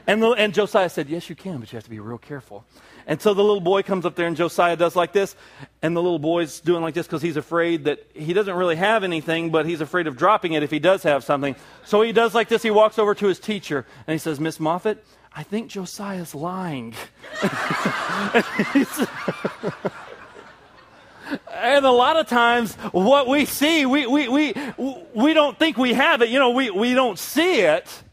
And, 0.06 0.22
the, 0.22 0.32
and 0.32 0.54
Josiah 0.54 0.90
said, 0.90 1.10
Yes, 1.10 1.30
you 1.30 1.36
can, 1.36 1.60
but 1.60 1.72
you 1.72 1.78
have 1.78 1.86
to 1.86 1.90
be 1.90 2.00
real 2.00 2.18
careful. 2.18 2.66
And 3.08 3.22
so 3.22 3.34
the 3.34 3.44
little 3.44 3.62
boy 3.62 3.84
comes 3.84 4.06
up 4.06 4.16
there, 4.16 4.28
and 4.28 4.38
Josiah 4.38 4.76
does 4.76 4.96
like 4.96 5.12
this. 5.12 5.36
And 5.82 5.96
the 5.96 6.02
little 6.02 6.20
boy's 6.20 6.62
doing 6.62 6.82
like 6.82 6.94
this 6.94 7.06
because 7.06 7.22
he's 7.22 7.38
afraid 7.38 7.86
that 7.86 8.06
he 8.14 8.34
doesn't 8.34 8.56
really 8.56 8.76
have 8.76 9.04
anything, 9.04 9.50
but 9.50 9.66
he's 9.66 9.82
afraid 9.82 10.08
of 10.08 10.16
dropping 10.18 10.54
it 10.54 10.64
if 10.64 10.72
he 10.72 10.80
does 10.80 11.04
have 11.04 11.24
something. 11.24 11.56
So 11.84 12.02
he 12.02 12.12
does 12.12 12.34
like 12.34 12.48
this. 12.48 12.62
He 12.64 12.72
walks 12.72 13.00
over 13.00 13.16
to 13.16 13.28
his 13.28 13.40
teacher, 13.40 13.86
and 14.08 14.14
he 14.14 14.20
says, 14.20 14.40
Miss 14.40 14.60
Moffat, 14.60 15.04
I 15.36 15.44
think 15.44 15.70
Josiah's 15.70 16.36
lying. 16.36 16.94
and 21.52 21.86
a 21.86 21.92
lot 21.92 22.18
of 22.18 22.28
times, 22.28 22.76
what 22.92 23.28
we 23.28 23.46
see, 23.46 23.86
we, 23.88 24.06
we, 24.06 24.28
we, 24.28 24.54
we 25.14 25.34
don't 25.34 25.58
think 25.58 25.78
we 25.78 25.94
have 25.94 26.22
it. 26.22 26.30
You 26.30 26.38
know, 26.38 26.52
we, 26.52 26.70
we 26.70 26.94
don't 26.94 27.18
see 27.18 27.62
it. 27.62 28.04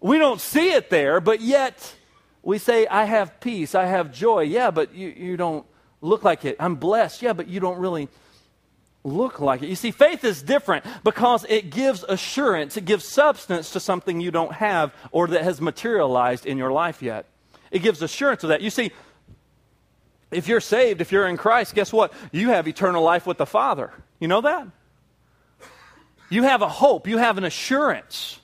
We 0.00 0.18
don't 0.18 0.40
see 0.40 0.72
it 0.72 0.88
there, 0.88 1.20
but 1.20 1.42
yet 1.42 1.94
we 2.42 2.58
say, 2.58 2.86
I 2.86 3.04
have 3.04 3.38
peace, 3.40 3.74
I 3.74 3.86
have 3.86 4.12
joy. 4.12 4.42
Yeah, 4.42 4.70
but 4.70 4.94
you, 4.94 5.08
you 5.08 5.36
don't 5.36 5.66
look 6.00 6.24
like 6.24 6.44
it. 6.44 6.56
I'm 6.58 6.76
blessed. 6.76 7.20
Yeah, 7.20 7.34
but 7.34 7.48
you 7.48 7.60
don't 7.60 7.78
really 7.78 8.08
look 9.06 9.40
like 9.40 9.62
it. 9.62 9.68
You 9.68 9.76
see, 9.76 9.90
faith 9.90 10.24
is 10.24 10.42
different 10.42 10.84
because 11.04 11.46
it 11.48 11.70
gives 11.70 12.02
assurance, 12.02 12.76
it 12.76 12.84
gives 12.84 13.06
substance 13.06 13.70
to 13.70 13.80
something 13.80 14.20
you 14.20 14.30
don't 14.30 14.52
have 14.52 14.92
or 15.12 15.28
that 15.28 15.42
has 15.42 15.60
materialized 15.60 16.44
in 16.44 16.58
your 16.58 16.72
life 16.72 17.02
yet. 17.02 17.26
It 17.70 17.80
gives 17.80 18.02
assurance 18.02 18.42
of 18.42 18.48
that. 18.48 18.60
You 18.60 18.70
see, 18.70 18.92
if 20.30 20.48
you're 20.48 20.60
saved, 20.60 21.00
if 21.00 21.12
you're 21.12 21.26
in 21.26 21.36
Christ, 21.36 21.74
guess 21.74 21.92
what? 21.92 22.12
You 22.32 22.48
have 22.50 22.66
eternal 22.66 23.02
life 23.02 23.26
with 23.26 23.38
the 23.38 23.46
Father. 23.46 23.92
You 24.18 24.28
know 24.28 24.40
that? 24.40 24.66
You 26.28 26.42
have 26.42 26.62
a 26.62 26.68
hope, 26.68 27.06
you 27.06 27.18
have 27.18 27.38
an 27.38 27.44
assurance. 27.44 28.40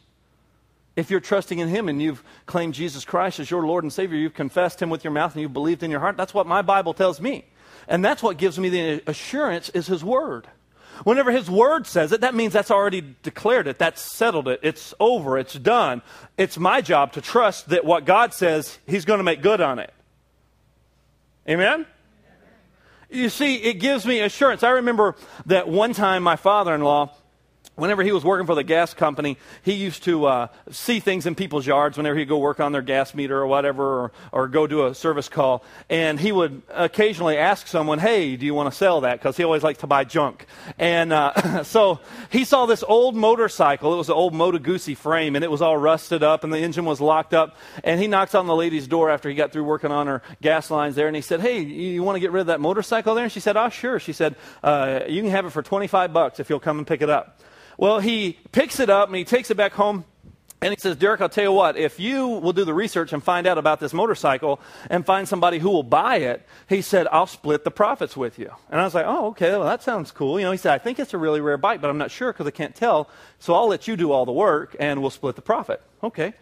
If 0.94 1.10
you're 1.10 1.20
trusting 1.20 1.58
in 1.58 1.68
Him 1.68 1.88
and 1.88 2.02
you've 2.02 2.22
claimed 2.46 2.74
Jesus 2.74 3.04
Christ 3.04 3.40
as 3.40 3.50
your 3.50 3.66
Lord 3.66 3.82
and 3.82 3.92
Savior, 3.92 4.18
you've 4.18 4.34
confessed 4.34 4.80
Him 4.80 4.90
with 4.90 5.04
your 5.04 5.12
mouth 5.12 5.32
and 5.34 5.40
you've 5.40 5.52
believed 5.52 5.82
in 5.82 5.90
your 5.90 6.00
heart, 6.00 6.16
that's 6.16 6.34
what 6.34 6.46
my 6.46 6.62
Bible 6.62 6.92
tells 6.92 7.20
me. 7.20 7.46
And 7.88 8.04
that's 8.04 8.22
what 8.22 8.36
gives 8.36 8.58
me 8.58 8.68
the 8.68 9.02
assurance 9.06 9.68
is 9.70 9.86
His 9.86 10.04
Word. 10.04 10.46
Whenever 11.04 11.32
His 11.32 11.50
Word 11.50 11.86
says 11.86 12.12
it, 12.12 12.20
that 12.20 12.34
means 12.34 12.52
that's 12.52 12.70
already 12.70 13.16
declared 13.22 13.66
it. 13.66 13.78
That's 13.78 14.00
settled 14.00 14.48
it. 14.48 14.60
It's 14.62 14.94
over. 15.00 15.38
It's 15.38 15.54
done. 15.54 16.02
It's 16.36 16.58
my 16.58 16.80
job 16.80 17.12
to 17.14 17.20
trust 17.20 17.70
that 17.70 17.84
what 17.84 18.04
God 18.04 18.34
says, 18.34 18.78
He's 18.86 19.04
going 19.04 19.18
to 19.18 19.24
make 19.24 19.42
good 19.42 19.60
on 19.60 19.78
it. 19.78 19.92
Amen? 21.48 21.86
You 23.10 23.28
see, 23.28 23.56
it 23.56 23.74
gives 23.74 24.06
me 24.06 24.20
assurance. 24.20 24.62
I 24.62 24.70
remember 24.70 25.16
that 25.46 25.68
one 25.68 25.92
time 25.92 26.22
my 26.22 26.36
father 26.36 26.74
in 26.74 26.80
law, 26.80 27.14
whenever 27.74 28.02
he 28.02 28.12
was 28.12 28.24
working 28.24 28.46
for 28.46 28.54
the 28.54 28.62
gas 28.62 28.92
company, 28.92 29.38
he 29.62 29.72
used 29.72 30.02
to 30.04 30.26
uh, 30.26 30.48
see 30.70 31.00
things 31.00 31.26
in 31.26 31.34
people's 31.34 31.66
yards 31.66 31.96
whenever 31.96 32.18
he'd 32.18 32.28
go 32.28 32.38
work 32.38 32.60
on 32.60 32.72
their 32.72 32.82
gas 32.82 33.14
meter 33.14 33.38
or 33.38 33.46
whatever, 33.46 33.82
or, 33.82 34.12
or 34.30 34.48
go 34.48 34.66
do 34.66 34.86
a 34.86 34.94
service 34.94 35.28
call. 35.28 35.64
And 35.88 36.20
he 36.20 36.32
would 36.32 36.62
occasionally 36.70 37.38
ask 37.38 37.66
someone, 37.66 37.98
Hey, 37.98 38.36
do 38.36 38.44
you 38.44 38.54
want 38.54 38.70
to 38.70 38.76
sell 38.76 39.00
that? 39.02 39.18
Because 39.18 39.36
he 39.36 39.44
always 39.44 39.62
likes 39.62 39.78
to 39.80 39.86
buy 39.86 40.04
junk. 40.04 40.46
And 40.78 41.12
uh, 41.12 41.64
so 41.64 42.00
he 42.30 42.44
saw 42.44 42.66
this 42.66 42.84
old 42.86 43.16
motorcycle. 43.16 43.94
It 43.94 43.96
was 43.96 44.08
an 44.08 44.14
old 44.14 44.34
Moto 44.34 44.58
Guzzi 44.58 44.96
frame, 44.96 45.34
and 45.34 45.44
it 45.44 45.50
was 45.50 45.62
all 45.62 45.76
rusted 45.76 46.22
up, 46.22 46.44
and 46.44 46.52
the 46.52 46.58
engine 46.58 46.84
was 46.84 47.00
locked 47.00 47.32
up. 47.32 47.56
And 47.84 48.00
he 48.00 48.06
knocks 48.06 48.34
on 48.34 48.46
the 48.46 48.56
lady's 48.56 48.86
door 48.86 49.10
after 49.10 49.28
he 49.28 49.34
got 49.34 49.52
through 49.52 49.64
working 49.64 49.90
on 49.90 50.06
her 50.06 50.22
gas 50.42 50.70
lines 50.70 50.94
there, 50.94 51.06
and 51.06 51.16
he 51.16 51.22
said, 51.22 51.40
Hey, 51.40 51.60
you 51.60 52.02
want 52.02 52.16
to 52.16 52.20
get 52.20 52.32
rid 52.32 52.42
of 52.42 52.46
that 52.48 52.60
motorcycle 52.60 53.14
there? 53.14 53.24
And 53.24 53.32
she 53.32 53.40
said, 53.40 53.56
Oh, 53.56 53.70
sure. 53.70 53.98
She 53.98 54.12
said, 54.12 54.36
uh, 54.62 55.00
You 55.08 55.22
can 55.22 55.30
have 55.30 55.46
it 55.46 55.50
for 55.50 55.62
25 55.62 56.12
bucks 56.12 56.38
if 56.38 56.50
you'll 56.50 56.60
come 56.60 56.76
and 56.78 56.86
pick 56.86 57.00
it 57.00 57.08
up. 57.08 57.40
Well, 57.78 58.00
he 58.00 58.38
picks 58.52 58.80
it 58.80 58.90
up 58.90 59.08
and 59.08 59.16
he 59.16 59.24
takes 59.24 59.50
it 59.50 59.56
back 59.56 59.72
home. 59.72 60.04
And 60.60 60.72
he 60.72 60.78
says, 60.78 60.94
Derek, 60.94 61.20
I'll 61.20 61.28
tell 61.28 61.42
you 61.42 61.52
what, 61.52 61.76
if 61.76 61.98
you 61.98 62.28
will 62.28 62.52
do 62.52 62.64
the 62.64 62.72
research 62.72 63.12
and 63.12 63.20
find 63.20 63.48
out 63.48 63.58
about 63.58 63.80
this 63.80 63.92
motorcycle 63.92 64.60
and 64.88 65.04
find 65.04 65.26
somebody 65.26 65.58
who 65.58 65.68
will 65.68 65.82
buy 65.82 66.18
it, 66.18 66.46
he 66.68 66.82
said, 66.82 67.08
I'll 67.10 67.26
split 67.26 67.64
the 67.64 67.72
profits 67.72 68.16
with 68.16 68.38
you. 68.38 68.48
And 68.70 68.80
I 68.80 68.84
was 68.84 68.94
like, 68.94 69.04
oh, 69.04 69.26
okay, 69.30 69.50
well, 69.50 69.64
that 69.64 69.82
sounds 69.82 70.12
cool. 70.12 70.38
You 70.38 70.46
know, 70.46 70.52
he 70.52 70.58
said, 70.58 70.72
I 70.72 70.78
think 70.78 71.00
it's 71.00 71.14
a 71.14 71.18
really 71.18 71.40
rare 71.40 71.56
bike, 71.56 71.80
but 71.80 71.90
I'm 71.90 71.98
not 71.98 72.12
sure 72.12 72.32
because 72.32 72.46
I 72.46 72.52
can't 72.52 72.76
tell. 72.76 73.10
So 73.40 73.54
I'll 73.54 73.66
let 73.66 73.88
you 73.88 73.96
do 73.96 74.12
all 74.12 74.24
the 74.24 74.30
work 74.30 74.76
and 74.78 75.00
we'll 75.00 75.10
split 75.10 75.34
the 75.34 75.42
profit. 75.42 75.82
Okay. 76.00 76.32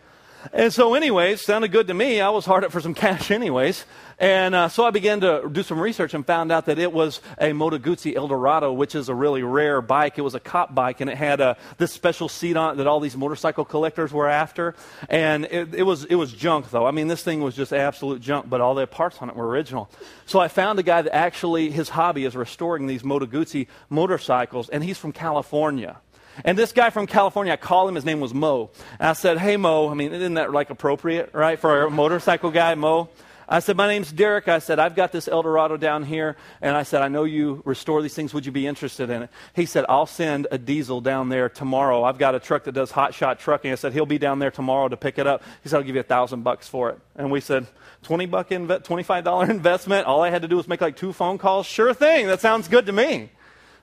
And 0.52 0.72
so, 0.72 0.94
anyways, 0.94 1.40
sounded 1.42 1.70
good 1.72 1.88
to 1.88 1.94
me. 1.94 2.20
I 2.20 2.30
was 2.30 2.46
hard 2.46 2.64
up 2.64 2.72
for 2.72 2.80
some 2.80 2.94
cash, 2.94 3.30
anyways. 3.30 3.84
And 4.18 4.54
uh, 4.54 4.68
so 4.68 4.84
I 4.84 4.90
began 4.90 5.20
to 5.20 5.48
do 5.50 5.62
some 5.62 5.80
research 5.80 6.12
and 6.12 6.26
found 6.26 6.52
out 6.52 6.66
that 6.66 6.78
it 6.78 6.92
was 6.92 7.22
a 7.38 7.54
Moto 7.54 7.78
Guzzi 7.78 8.14
Eldorado, 8.14 8.70
which 8.70 8.94
is 8.94 9.08
a 9.08 9.14
really 9.14 9.42
rare 9.42 9.80
bike. 9.80 10.18
It 10.18 10.20
was 10.20 10.34
a 10.34 10.40
cop 10.40 10.74
bike, 10.74 11.00
and 11.00 11.08
it 11.08 11.16
had 11.16 11.40
uh, 11.40 11.54
this 11.78 11.90
special 11.92 12.28
seat 12.28 12.54
on 12.54 12.74
it 12.74 12.76
that 12.76 12.86
all 12.86 13.00
these 13.00 13.16
motorcycle 13.16 13.64
collectors 13.64 14.12
were 14.12 14.28
after. 14.28 14.74
And 15.08 15.46
it, 15.46 15.74
it, 15.74 15.82
was, 15.84 16.04
it 16.04 16.16
was 16.16 16.32
junk, 16.32 16.70
though. 16.70 16.84
I 16.84 16.90
mean, 16.90 17.08
this 17.08 17.22
thing 17.22 17.40
was 17.40 17.56
just 17.56 17.72
absolute 17.72 18.20
junk, 18.20 18.50
but 18.50 18.60
all 18.60 18.74
the 18.74 18.86
parts 18.86 19.16
on 19.22 19.30
it 19.30 19.36
were 19.36 19.48
original. 19.48 19.90
So 20.26 20.38
I 20.38 20.48
found 20.48 20.78
a 20.78 20.82
guy 20.82 21.00
that 21.00 21.14
actually, 21.14 21.70
his 21.70 21.88
hobby 21.88 22.26
is 22.26 22.36
restoring 22.36 22.86
these 22.86 23.02
Moto 23.02 23.24
Guzzi 23.24 23.68
motorcycles, 23.88 24.68
and 24.68 24.84
he's 24.84 24.98
from 24.98 25.12
California. 25.12 25.96
And 26.44 26.56
this 26.56 26.72
guy 26.72 26.90
from 26.90 27.06
California, 27.06 27.52
I 27.52 27.56
called 27.56 27.88
him, 27.88 27.94
his 27.94 28.04
name 28.04 28.20
was 28.20 28.32
Mo. 28.32 28.70
And 28.98 29.08
I 29.08 29.12
said, 29.12 29.38
Hey, 29.38 29.56
Mo, 29.56 29.88
I 29.88 29.94
mean, 29.94 30.12
isn't 30.12 30.34
that 30.34 30.52
like 30.52 30.70
appropriate, 30.70 31.30
right, 31.32 31.58
for 31.58 31.84
a 31.84 31.90
motorcycle 31.90 32.50
guy, 32.50 32.74
Mo? 32.74 33.08
I 33.52 33.58
said, 33.58 33.76
My 33.76 33.88
name's 33.88 34.12
Derek. 34.12 34.46
I 34.46 34.60
said, 34.60 34.78
I've 34.78 34.94
got 34.94 35.10
this 35.10 35.26
Eldorado 35.26 35.76
down 35.76 36.04
here. 36.04 36.36
And 36.62 36.76
I 36.76 36.84
said, 36.84 37.02
I 37.02 37.08
know 37.08 37.24
you 37.24 37.62
restore 37.64 38.00
these 38.00 38.14
things. 38.14 38.32
Would 38.32 38.46
you 38.46 38.52
be 38.52 38.64
interested 38.66 39.10
in 39.10 39.24
it? 39.24 39.30
He 39.54 39.66
said, 39.66 39.84
I'll 39.88 40.06
send 40.06 40.46
a 40.52 40.56
diesel 40.56 41.00
down 41.00 41.30
there 41.30 41.48
tomorrow. 41.48 42.04
I've 42.04 42.16
got 42.16 42.36
a 42.36 42.40
truck 42.40 42.64
that 42.64 42.72
does 42.72 42.92
hot 42.92 43.12
shot 43.12 43.40
trucking. 43.40 43.72
I 43.72 43.74
said, 43.74 43.92
He'll 43.92 44.06
be 44.06 44.18
down 44.18 44.38
there 44.38 44.52
tomorrow 44.52 44.88
to 44.88 44.96
pick 44.96 45.18
it 45.18 45.26
up. 45.26 45.42
He 45.64 45.68
said, 45.68 45.78
I'll 45.78 45.82
give 45.82 45.96
you 45.96 46.00
a 46.00 46.04
thousand 46.04 46.44
bucks 46.44 46.68
for 46.68 46.90
it. 46.90 47.00
And 47.16 47.32
we 47.32 47.40
said, 47.40 47.66
20 48.04 48.26
buck 48.26 48.50
inve- 48.50 48.84
$25 48.84 49.50
investment. 49.50 50.06
All 50.06 50.22
I 50.22 50.30
had 50.30 50.42
to 50.42 50.48
do 50.48 50.56
was 50.56 50.68
make 50.68 50.80
like 50.80 50.96
two 50.96 51.12
phone 51.12 51.36
calls. 51.36 51.66
Sure 51.66 51.92
thing. 51.92 52.28
That 52.28 52.40
sounds 52.40 52.68
good 52.68 52.86
to 52.86 52.92
me. 52.92 53.30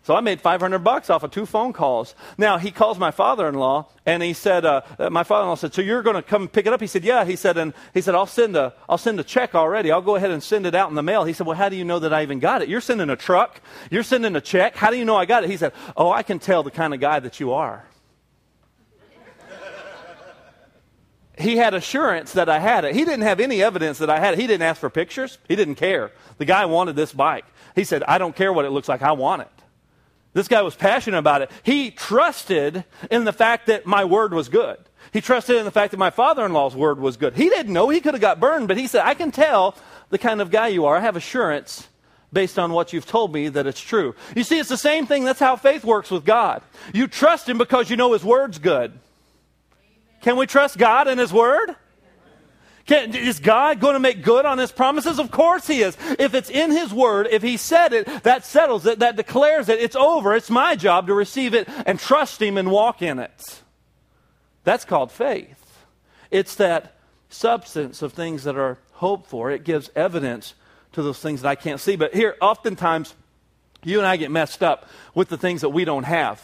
So 0.07 0.15
I 0.15 0.21
made 0.21 0.39
500 0.39 0.79
bucks 0.79 1.09
off 1.09 1.23
of 1.23 1.31
two 1.31 1.45
phone 1.45 1.73
calls. 1.73 2.15
Now, 2.37 2.57
he 2.57 2.71
calls 2.71 2.97
my 2.97 3.11
father-in-law, 3.11 3.89
and 4.05 4.23
he 4.23 4.31
said, 4.31 4.63
uh, 4.63 4.79
uh 4.97 5.09
my 5.09 5.23
father-in-law 5.23 5.55
said, 5.55 5.73
so 5.73 5.81
you're 5.81 6.01
going 6.01 6.15
to 6.15 6.21
come 6.21 6.47
pick 6.47 6.65
it 6.65 6.71
up? 6.71 6.79
He 6.79 6.87
said, 6.87 7.03
yeah. 7.03 7.25
He 7.25 7.35
said, 7.35 7.57
and 7.57 7.73
he 7.93 7.99
said, 7.99 8.15
I'll 8.15 8.25
send 8.25 8.55
a, 8.55 8.73
I'll 8.87 8.97
send 8.97 9.19
a 9.19 9.23
check 9.25 9.53
already. 9.53 9.91
I'll 9.91 10.01
go 10.01 10.15
ahead 10.15 10.31
and 10.31 10.41
send 10.41 10.65
it 10.65 10.75
out 10.75 10.87
in 10.87 10.95
the 10.95 11.03
mail. 11.03 11.25
He 11.25 11.33
said, 11.33 11.45
well, 11.45 11.57
how 11.57 11.67
do 11.67 11.75
you 11.75 11.83
know 11.83 11.99
that 11.99 12.13
I 12.13 12.21
even 12.21 12.39
got 12.39 12.61
it? 12.61 12.69
You're 12.69 12.79
sending 12.79 13.09
a 13.09 13.17
truck. 13.17 13.59
You're 13.91 14.01
sending 14.01 14.33
a 14.37 14.39
check. 14.39 14.77
How 14.77 14.91
do 14.91 14.97
you 14.97 15.03
know 15.03 15.17
I 15.17 15.25
got 15.25 15.43
it? 15.43 15.49
He 15.49 15.57
said, 15.57 15.73
oh, 15.97 16.09
I 16.09 16.23
can 16.23 16.39
tell 16.39 16.63
the 16.63 16.71
kind 16.71 16.93
of 16.93 17.01
guy 17.01 17.19
that 17.19 17.41
you 17.41 17.51
are. 17.51 17.83
he 21.37 21.57
had 21.57 21.73
assurance 21.73 22.31
that 22.31 22.47
I 22.47 22.59
had 22.59 22.85
it. 22.85 22.95
He 22.95 23.03
didn't 23.03 23.23
have 23.23 23.41
any 23.41 23.61
evidence 23.61 23.97
that 23.97 24.09
I 24.09 24.21
had 24.21 24.35
it. 24.35 24.39
He 24.39 24.47
didn't 24.47 24.63
ask 24.63 24.79
for 24.79 24.89
pictures. 24.89 25.37
He 25.49 25.57
didn't 25.57 25.75
care. 25.75 26.13
The 26.37 26.45
guy 26.45 26.63
wanted 26.63 26.95
this 26.95 27.11
bike. 27.11 27.43
He 27.75 27.83
said, 27.83 28.03
I 28.03 28.19
don't 28.19 28.37
care 28.37 28.53
what 28.53 28.63
it 28.63 28.69
looks 28.69 28.87
like. 28.87 29.01
I 29.01 29.11
want 29.11 29.41
it. 29.41 29.49
This 30.37 30.47
guy 30.47 30.61
was 30.61 30.75
passionate 30.75 31.17
about 31.17 31.41
it. 31.41 31.49
He 31.63 31.89
trusted 31.89 32.83
in 33.09 33.23
the 33.23 33.33
fact 33.33 33.65
that 33.65 33.87
my 33.87 34.05
word 34.05 34.35
was 34.35 34.49
good. 34.49 34.77
He 35.11 35.19
trusted 35.19 35.55
in 35.55 35.65
the 35.65 35.71
fact 35.71 35.89
that 35.89 35.97
my 35.97 36.11
father 36.11 36.45
in 36.45 36.53
law's 36.53 36.75
word 36.75 36.99
was 36.99 37.17
good. 37.17 37.33
He 37.33 37.49
didn't 37.49 37.73
know. 37.73 37.89
He 37.89 38.01
could 38.01 38.13
have 38.13 38.21
got 38.21 38.39
burned, 38.39 38.67
but 38.67 38.77
he 38.77 38.85
said, 38.85 39.01
I 39.03 39.15
can 39.15 39.31
tell 39.31 39.75
the 40.11 40.19
kind 40.19 40.39
of 40.39 40.51
guy 40.51 40.67
you 40.67 40.85
are. 40.85 40.95
I 40.95 40.99
have 40.99 41.15
assurance 41.15 41.87
based 42.31 42.59
on 42.59 42.71
what 42.71 42.93
you've 42.93 43.07
told 43.07 43.33
me 43.33 43.49
that 43.49 43.65
it's 43.65 43.81
true. 43.81 44.13
You 44.35 44.43
see, 44.43 44.59
it's 44.59 44.69
the 44.69 44.77
same 44.77 45.07
thing. 45.07 45.25
That's 45.25 45.39
how 45.39 45.55
faith 45.55 45.83
works 45.83 46.11
with 46.11 46.23
God. 46.23 46.61
You 46.93 47.07
trust 47.07 47.49
Him 47.49 47.57
because 47.57 47.89
you 47.89 47.97
know 47.97 48.13
His 48.13 48.23
word's 48.23 48.59
good. 48.59 48.91
Can 50.21 50.37
we 50.37 50.45
trust 50.45 50.77
God 50.77 51.07
and 51.07 51.19
His 51.19 51.33
word? 51.33 51.75
Can, 52.87 53.13
is 53.13 53.41
God 53.41 53.81
going 53.81 53.93
to 53.93 53.99
make 53.99 54.23
good 54.23 54.45
on 54.45 54.57
his 54.57 54.71
promises? 54.71 55.19
Of 55.19 55.29
course 55.29 55.67
he 55.67 55.81
is. 55.81 55.97
If 56.17 56.33
it's 56.33 56.49
in 56.49 56.71
his 56.71 56.93
word, 56.93 57.27
if 57.29 57.43
he 57.43 57.57
said 57.57 57.91
it, 57.91 58.23
that 58.23 58.45
settles 58.45 58.85
it, 58.85 58.99
that 58.99 59.17
declares 59.17 59.67
it. 59.67 59.81
It's 59.81 59.95
over. 59.95 60.33
It's 60.33 60.49
my 60.49 60.75
job 60.77 61.07
to 61.07 61.13
receive 61.13 61.53
it 61.53 61.67
and 61.85 61.99
trust 61.99 62.41
him 62.41 62.57
and 62.57 62.71
walk 62.71 63.01
in 63.01 63.19
it. 63.19 63.61
That's 64.63 64.85
called 64.85 65.11
faith. 65.11 65.85
It's 66.31 66.55
that 66.55 66.95
substance 67.29 68.01
of 68.01 68.13
things 68.13 68.45
that 68.45 68.55
are 68.55 68.77
hoped 68.93 69.29
for. 69.29 69.51
It 69.51 69.65
gives 69.65 69.89
evidence 69.93 70.53
to 70.93 71.03
those 71.03 71.19
things 71.19 71.41
that 71.41 71.49
I 71.49 71.55
can't 71.55 71.81
see. 71.81 71.97
But 71.97 72.13
here, 72.13 72.37
oftentimes, 72.41 73.15
you 73.83 73.97
and 73.97 74.07
I 74.07 74.15
get 74.15 74.31
messed 74.31 74.63
up 74.63 74.87
with 75.13 75.27
the 75.27 75.37
things 75.37 75.59
that 75.61 75.69
we 75.69 75.83
don't 75.83 76.03
have. 76.03 76.41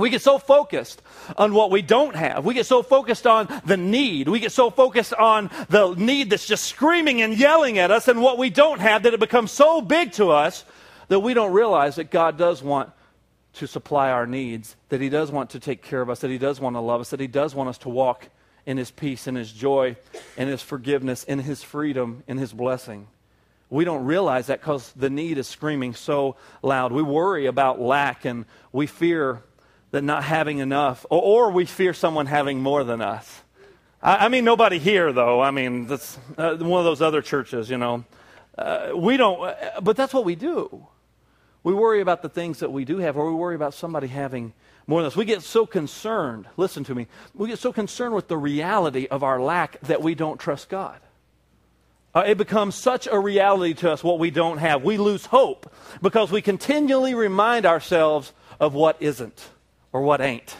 We 0.00 0.10
get 0.10 0.22
so 0.22 0.38
focused 0.38 1.02
on 1.36 1.54
what 1.54 1.70
we 1.70 1.82
don't 1.82 2.16
have. 2.16 2.44
We 2.44 2.54
get 2.54 2.66
so 2.66 2.82
focused 2.82 3.26
on 3.26 3.48
the 3.64 3.76
need. 3.76 4.28
We 4.28 4.40
get 4.40 4.52
so 4.52 4.70
focused 4.70 5.14
on 5.14 5.50
the 5.68 5.94
need 5.94 6.30
that's 6.30 6.46
just 6.46 6.64
screaming 6.64 7.22
and 7.22 7.38
yelling 7.38 7.78
at 7.78 7.90
us 7.90 8.08
and 8.08 8.20
what 8.20 8.38
we 8.38 8.50
don't 8.50 8.80
have 8.80 9.04
that 9.04 9.14
it 9.14 9.20
becomes 9.20 9.52
so 9.52 9.80
big 9.80 10.12
to 10.12 10.30
us 10.30 10.64
that 11.08 11.20
we 11.20 11.34
don't 11.34 11.52
realize 11.52 11.96
that 11.96 12.10
God 12.10 12.38
does 12.38 12.62
want 12.62 12.90
to 13.54 13.66
supply 13.66 14.10
our 14.10 14.26
needs, 14.26 14.76
that 14.88 15.00
He 15.00 15.08
does 15.08 15.30
want 15.30 15.50
to 15.50 15.60
take 15.60 15.82
care 15.82 16.00
of 16.00 16.08
us, 16.08 16.20
that 16.20 16.30
He 16.30 16.38
does 16.38 16.60
want 16.60 16.76
to 16.76 16.80
love 16.80 17.00
us, 17.00 17.10
that 17.10 17.20
He 17.20 17.26
does 17.26 17.54
want 17.54 17.68
us 17.68 17.78
to 17.78 17.88
walk 17.88 18.28
in 18.64 18.76
His 18.76 18.90
peace, 18.90 19.26
in 19.26 19.34
His 19.34 19.52
joy, 19.52 19.96
in 20.36 20.48
His 20.48 20.62
forgiveness, 20.62 21.24
in 21.24 21.40
His 21.40 21.62
freedom, 21.62 22.22
in 22.26 22.38
His 22.38 22.52
blessing. 22.52 23.08
We 23.70 23.84
don't 23.84 24.04
realize 24.04 24.48
that 24.48 24.60
because 24.60 24.92
the 24.92 25.10
need 25.10 25.38
is 25.38 25.46
screaming 25.46 25.94
so 25.94 26.36
loud. 26.62 26.92
We 26.92 27.02
worry 27.02 27.46
about 27.46 27.80
lack 27.80 28.24
and 28.24 28.44
we 28.72 28.86
fear 28.86 29.42
that 29.90 30.02
not 30.02 30.24
having 30.24 30.58
enough, 30.58 31.04
or, 31.10 31.22
or 31.22 31.50
we 31.50 31.64
fear 31.64 31.92
someone 31.92 32.26
having 32.26 32.60
more 32.60 32.84
than 32.84 33.00
us. 33.00 33.42
I, 34.02 34.26
I 34.26 34.28
mean, 34.28 34.44
nobody 34.44 34.78
here, 34.78 35.12
though. 35.12 35.40
I 35.40 35.50
mean, 35.50 35.86
that's 35.86 36.18
uh, 36.38 36.56
one 36.56 36.78
of 36.80 36.84
those 36.84 37.02
other 37.02 37.22
churches, 37.22 37.70
you 37.70 37.78
know. 37.78 38.04
Uh, 38.56 38.92
we 38.94 39.16
don't, 39.16 39.42
uh, 39.42 39.80
but 39.80 39.96
that's 39.96 40.14
what 40.14 40.24
we 40.24 40.34
do. 40.34 40.86
We 41.62 41.74
worry 41.74 42.00
about 42.00 42.22
the 42.22 42.28
things 42.28 42.60
that 42.60 42.72
we 42.72 42.84
do 42.84 42.98
have, 42.98 43.16
or 43.16 43.28
we 43.28 43.34
worry 43.34 43.54
about 43.54 43.74
somebody 43.74 44.06
having 44.06 44.52
more 44.86 45.02
than 45.02 45.08
us. 45.08 45.16
We 45.16 45.24
get 45.24 45.42
so 45.42 45.66
concerned, 45.66 46.46
listen 46.56 46.84
to 46.84 46.94
me, 46.94 47.06
we 47.34 47.48
get 47.48 47.58
so 47.58 47.72
concerned 47.72 48.14
with 48.14 48.28
the 48.28 48.36
reality 48.36 49.06
of 49.08 49.22
our 49.22 49.40
lack 49.40 49.80
that 49.82 50.02
we 50.02 50.14
don't 50.14 50.38
trust 50.38 50.68
God. 50.68 50.98
Uh, 52.14 52.24
it 52.26 52.38
becomes 52.38 52.74
such 52.74 53.06
a 53.06 53.18
reality 53.18 53.72
to 53.74 53.92
us 53.92 54.02
what 54.02 54.18
we 54.18 54.30
don't 54.30 54.58
have. 54.58 54.82
We 54.82 54.96
lose 54.96 55.26
hope 55.26 55.72
because 56.02 56.32
we 56.32 56.42
continually 56.42 57.14
remind 57.14 57.66
ourselves 57.66 58.32
of 58.58 58.74
what 58.74 58.96
isn't 59.00 59.50
or 59.92 60.02
what 60.02 60.20
ain't. 60.20 60.56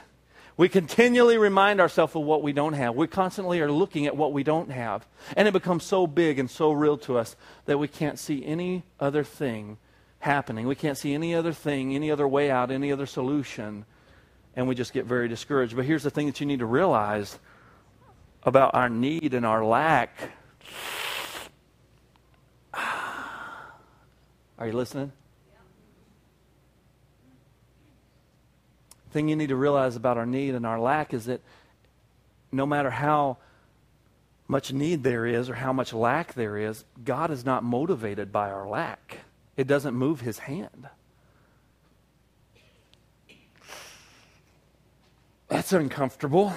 We 0.56 0.68
continually 0.68 1.38
remind 1.38 1.80
ourselves 1.80 2.14
of 2.14 2.22
what 2.22 2.42
we 2.42 2.52
don't 2.52 2.74
have. 2.74 2.94
We 2.94 3.06
constantly 3.06 3.60
are 3.60 3.72
looking 3.72 4.06
at 4.06 4.16
what 4.16 4.32
we 4.32 4.42
don't 4.42 4.70
have. 4.70 5.06
And 5.36 5.48
it 5.48 5.52
becomes 5.52 5.84
so 5.84 6.06
big 6.06 6.38
and 6.38 6.50
so 6.50 6.72
real 6.72 6.98
to 6.98 7.16
us 7.16 7.34
that 7.64 7.78
we 7.78 7.88
can't 7.88 8.18
see 8.18 8.44
any 8.44 8.82
other 8.98 9.24
thing 9.24 9.78
happening. 10.18 10.66
We 10.66 10.74
can't 10.74 10.98
see 10.98 11.14
any 11.14 11.34
other 11.34 11.54
thing, 11.54 11.94
any 11.94 12.10
other 12.10 12.28
way 12.28 12.50
out, 12.50 12.70
any 12.70 12.92
other 12.92 13.06
solution. 13.06 13.86
And 14.54 14.68
we 14.68 14.74
just 14.74 14.92
get 14.92 15.06
very 15.06 15.28
discouraged. 15.28 15.76
But 15.76 15.86
here's 15.86 16.02
the 16.02 16.10
thing 16.10 16.26
that 16.26 16.40
you 16.40 16.46
need 16.46 16.58
to 16.58 16.66
realize 16.66 17.38
about 18.42 18.74
our 18.74 18.90
need 18.90 19.32
and 19.32 19.46
our 19.46 19.64
lack 19.64 20.10
Are 24.58 24.66
you 24.66 24.72
listening? 24.72 25.12
Thing 29.10 29.28
you 29.28 29.36
need 29.36 29.48
to 29.48 29.56
realize 29.56 29.96
about 29.96 30.16
our 30.16 30.26
need 30.26 30.54
and 30.54 30.66
our 30.66 30.80
lack 30.80 31.12
is 31.12 31.26
that 31.26 31.40
no 32.52 32.66
matter 32.66 32.90
how 32.90 33.38
much 34.48 34.72
need 34.72 35.04
there 35.04 35.26
is 35.26 35.48
or 35.48 35.54
how 35.54 35.72
much 35.72 35.92
lack 35.92 36.34
there 36.34 36.56
is, 36.56 36.84
God 37.04 37.30
is 37.30 37.44
not 37.44 37.62
motivated 37.62 38.32
by 38.32 38.50
our 38.50 38.68
lack. 38.68 39.18
It 39.56 39.66
doesn't 39.66 39.94
move 39.94 40.20
his 40.20 40.40
hand. 40.40 40.88
That's 45.48 45.72
uncomfortable. 45.72 46.52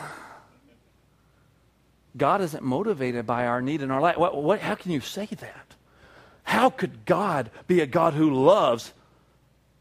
God 2.16 2.42
isn't 2.42 2.64
motivated 2.64 3.26
by 3.26 3.48
our 3.48 3.62
need 3.62 3.82
and 3.82 3.92
our 3.92 4.02
lack. 4.02 4.18
What, 4.18 4.42
what, 4.42 4.60
how 4.60 4.76
can 4.76 4.92
you 4.92 5.02
say 5.02 5.26
that? 5.26 5.76
How 6.44 6.70
could 6.70 7.06
God 7.06 7.50
be 7.68 7.82
a 7.82 7.88
God 7.88 8.14
who 8.14 8.32
loves 8.32 8.94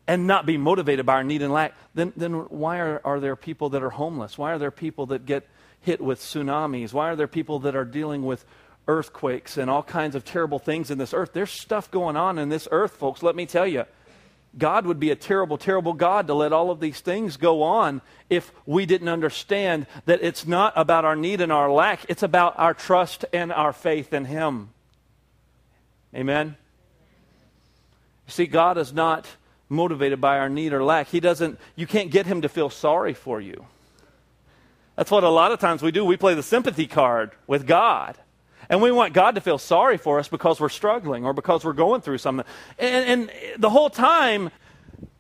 and 0.07 0.27
not 0.27 0.47
be 0.47 0.57
motivated 0.57 1.07
by 1.07 1.15
our 1.15 1.25
need 1.25 1.43
and 1.43 1.53
lack? 1.53 1.75
Then, 1.95 2.13
then 2.17 2.33
why 2.33 2.79
are, 2.79 3.01
are 3.05 3.21
there 3.21 3.37
people 3.37 3.71
that 3.71 3.83
are 3.83 3.91
homeless? 3.91 4.37
Why 4.37 4.53
are 4.53 4.59
there 4.59 4.71
people 4.71 5.07
that 5.07 5.27
get 5.27 5.49
hit 5.81 6.01
with 6.01 6.21
tsunamis? 6.21 6.93
Why 6.93 7.11
are 7.11 7.17
there 7.17 7.29
people 7.29 7.61
that 7.61 7.77
are 7.77 7.85
dealing 7.85 8.25
with 8.25 8.45
earthquakes 8.89 9.57
and 9.57 9.71
all 9.71 9.83
kinds 9.83 10.15
of 10.15 10.25
terrible 10.25 10.59
things 10.59 10.91
in 10.91 10.99
this 10.99 11.15
earth? 11.15 11.33
There's 11.33 11.51
stuff 11.51 11.91
going 11.91 12.17
on 12.17 12.39
in 12.39 12.49
this 12.49 12.67
earth, 12.71 12.93
folks, 12.93 13.23
let 13.23 13.37
me 13.37 13.47
tell 13.47 13.67
you. 13.67 13.85
God 14.57 14.85
would 14.85 15.01
be 15.01 15.11
a 15.11 15.17
terrible, 15.17 15.57
terrible 15.57 15.95
God 15.95 16.27
to 16.27 16.35
let 16.35 16.53
all 16.53 16.71
of 16.71 16.79
these 16.79 17.01
things 17.01 17.39
go 17.39 17.63
on 17.63 18.03
if 18.29 18.53
we 18.67 18.85
didn't 18.85 19.09
understand 19.09 19.87
that 20.05 20.23
it's 20.23 20.47
not 20.47 20.75
about 20.77 21.07
our 21.07 21.17
need 21.17 21.41
and 21.41 21.51
our 21.51 21.71
lack, 21.71 22.05
it's 22.09 22.23
about 22.23 22.59
our 22.59 22.75
trust 22.75 23.25
and 23.33 23.51
our 23.51 23.73
faith 23.73 24.13
in 24.13 24.27
Him. 24.27 24.69
Amen? 26.15 26.57
See, 28.27 28.47
God 28.47 28.77
is 28.77 28.93
not 28.93 29.27
motivated 29.73 30.21
by 30.21 30.39
our 30.39 30.49
need 30.49 30.73
or 30.73 30.85
lack. 30.85 31.09
He 31.09 31.19
doesn't, 31.19 31.59
you 31.75 31.87
can't 31.87 32.11
get 32.11 32.27
Him 32.27 32.43
to 32.43 32.49
feel 32.49 32.71
sorry 32.71 33.15
for 33.15 33.41
you. 33.41 33.67
That's 34.97 35.11
what 35.11 35.25
a 35.25 35.29
lot 35.29 35.51
of 35.51 35.59
times 35.59 35.83
we 35.83 35.91
do. 35.91 36.05
We 36.05 36.17
play 36.17 36.35
the 36.35 36.43
sympathy 36.43 36.87
card 36.87 37.33
with 37.47 37.67
God. 37.67 38.17
And 38.69 38.81
we 38.81 38.93
want 38.93 39.13
God 39.13 39.35
to 39.35 39.41
feel 39.41 39.59
sorry 39.59 39.97
for 39.99 40.19
us 40.19 40.29
because 40.29 40.61
we're 40.61 40.69
struggling 40.69 41.25
or 41.25 41.33
because 41.33 41.65
we're 41.65 41.73
going 41.73 42.01
through 42.01 42.19
something. 42.19 42.47
And, 42.79 43.29
and 43.31 43.61
the 43.61 43.71
whole 43.71 43.91
time, 43.91 44.51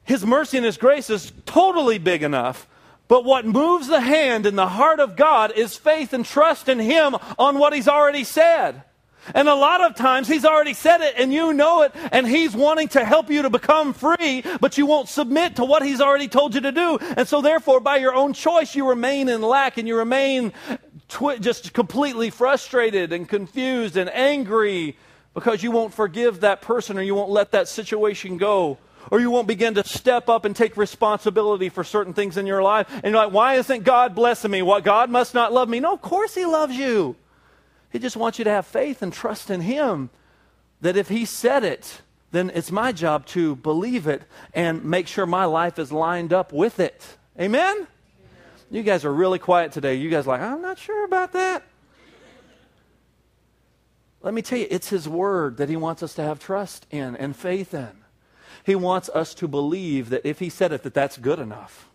His 0.04 0.24
mercy 0.24 0.58
and 0.58 0.66
His 0.66 0.76
grace 0.76 1.10
is 1.10 1.32
totally 1.46 1.98
big 1.98 2.22
enough. 2.22 2.68
But 3.08 3.24
what 3.24 3.44
moves 3.44 3.88
the 3.88 4.00
hand 4.00 4.46
in 4.46 4.56
the 4.56 4.68
heart 4.68 5.00
of 5.00 5.16
God 5.16 5.52
is 5.52 5.76
faith 5.76 6.12
and 6.12 6.24
trust 6.24 6.68
in 6.68 6.78
Him 6.78 7.16
on 7.38 7.58
what 7.58 7.72
He's 7.72 7.88
already 7.88 8.24
said. 8.24 8.84
And 9.34 9.48
a 9.48 9.54
lot 9.54 9.80
of 9.80 9.94
times 9.94 10.28
he's 10.28 10.44
already 10.44 10.74
said 10.74 11.00
it 11.00 11.14
and 11.16 11.32
you 11.32 11.52
know 11.52 11.82
it, 11.82 11.92
and 12.10 12.26
he's 12.26 12.54
wanting 12.54 12.88
to 12.88 13.04
help 13.04 13.30
you 13.30 13.42
to 13.42 13.50
become 13.50 13.92
free, 13.92 14.42
but 14.60 14.78
you 14.78 14.86
won't 14.86 15.08
submit 15.08 15.56
to 15.56 15.64
what 15.64 15.82
he's 15.82 16.00
already 16.00 16.28
told 16.28 16.54
you 16.54 16.60
to 16.62 16.72
do. 16.72 16.98
And 17.16 17.26
so, 17.26 17.40
therefore, 17.40 17.80
by 17.80 17.98
your 17.98 18.14
own 18.14 18.32
choice, 18.32 18.74
you 18.74 18.88
remain 18.88 19.28
in 19.28 19.42
lack 19.42 19.78
and 19.78 19.86
you 19.86 19.96
remain 19.96 20.52
twi- 21.08 21.38
just 21.38 21.72
completely 21.72 22.30
frustrated 22.30 23.12
and 23.12 23.28
confused 23.28 23.96
and 23.96 24.10
angry 24.10 24.96
because 25.34 25.62
you 25.62 25.70
won't 25.70 25.94
forgive 25.94 26.40
that 26.40 26.60
person 26.60 26.98
or 26.98 27.02
you 27.02 27.14
won't 27.14 27.30
let 27.30 27.52
that 27.52 27.68
situation 27.68 28.36
go. 28.36 28.78
Or 29.10 29.18
you 29.20 29.30
won't 29.30 29.48
begin 29.48 29.74
to 29.74 29.84
step 29.84 30.28
up 30.28 30.44
and 30.44 30.54
take 30.54 30.76
responsibility 30.76 31.68
for 31.68 31.82
certain 31.84 32.14
things 32.14 32.36
in 32.36 32.46
your 32.46 32.62
life. 32.62 32.88
And 32.88 33.12
you're 33.12 33.24
like, 33.24 33.32
why 33.32 33.54
isn't 33.54 33.82
God 33.82 34.14
blessing 34.14 34.50
me? 34.50 34.62
What, 34.62 34.84
God 34.84 35.10
must 35.10 35.34
not 35.34 35.52
love 35.52 35.68
me. 35.68 35.80
No, 35.80 35.92
of 35.92 36.00
course 36.00 36.34
He 36.34 36.46
loves 36.46 36.74
you. 36.74 37.16
He 37.92 37.98
just 37.98 38.16
wants 38.16 38.38
you 38.38 38.44
to 38.44 38.50
have 38.50 38.66
faith 38.66 39.02
and 39.02 39.12
trust 39.12 39.50
in 39.50 39.60
Him 39.60 40.08
that 40.80 40.96
if 40.96 41.08
He 41.08 41.26
said 41.26 41.62
it, 41.62 42.00
then 42.30 42.50
it's 42.54 42.72
my 42.72 42.90
job 42.90 43.26
to 43.26 43.54
believe 43.56 44.06
it 44.06 44.22
and 44.54 44.82
make 44.84 45.06
sure 45.06 45.26
my 45.26 45.44
life 45.44 45.78
is 45.78 45.92
lined 45.92 46.32
up 46.32 46.52
with 46.52 46.80
it. 46.80 47.16
Amen? 47.38 47.76
Amen. 47.76 47.86
You 48.70 48.82
guys 48.82 49.04
are 49.04 49.12
really 49.12 49.38
quiet 49.38 49.72
today. 49.72 49.96
You 49.96 50.08
guys 50.08 50.26
like, 50.26 50.40
I'm 50.40 50.62
not 50.62 50.78
sure 50.78 51.04
about 51.04 51.32
that. 51.34 51.62
Let 54.22 54.32
me 54.32 54.40
tell 54.40 54.58
you, 54.58 54.68
it's 54.70 54.88
His 54.88 55.06
Word 55.06 55.58
that 55.58 55.68
He 55.68 55.76
wants 55.76 56.02
us 56.02 56.14
to 56.14 56.22
have 56.22 56.38
trust 56.38 56.86
in 56.90 57.14
and 57.16 57.36
faith 57.36 57.74
in. 57.74 57.90
He 58.64 58.74
wants 58.74 59.10
us 59.10 59.34
to 59.34 59.48
believe 59.48 60.08
that 60.08 60.24
if 60.24 60.38
He 60.38 60.48
said 60.48 60.72
it, 60.72 60.82
that 60.84 60.94
that's 60.94 61.18
good 61.18 61.38
enough. 61.38 61.88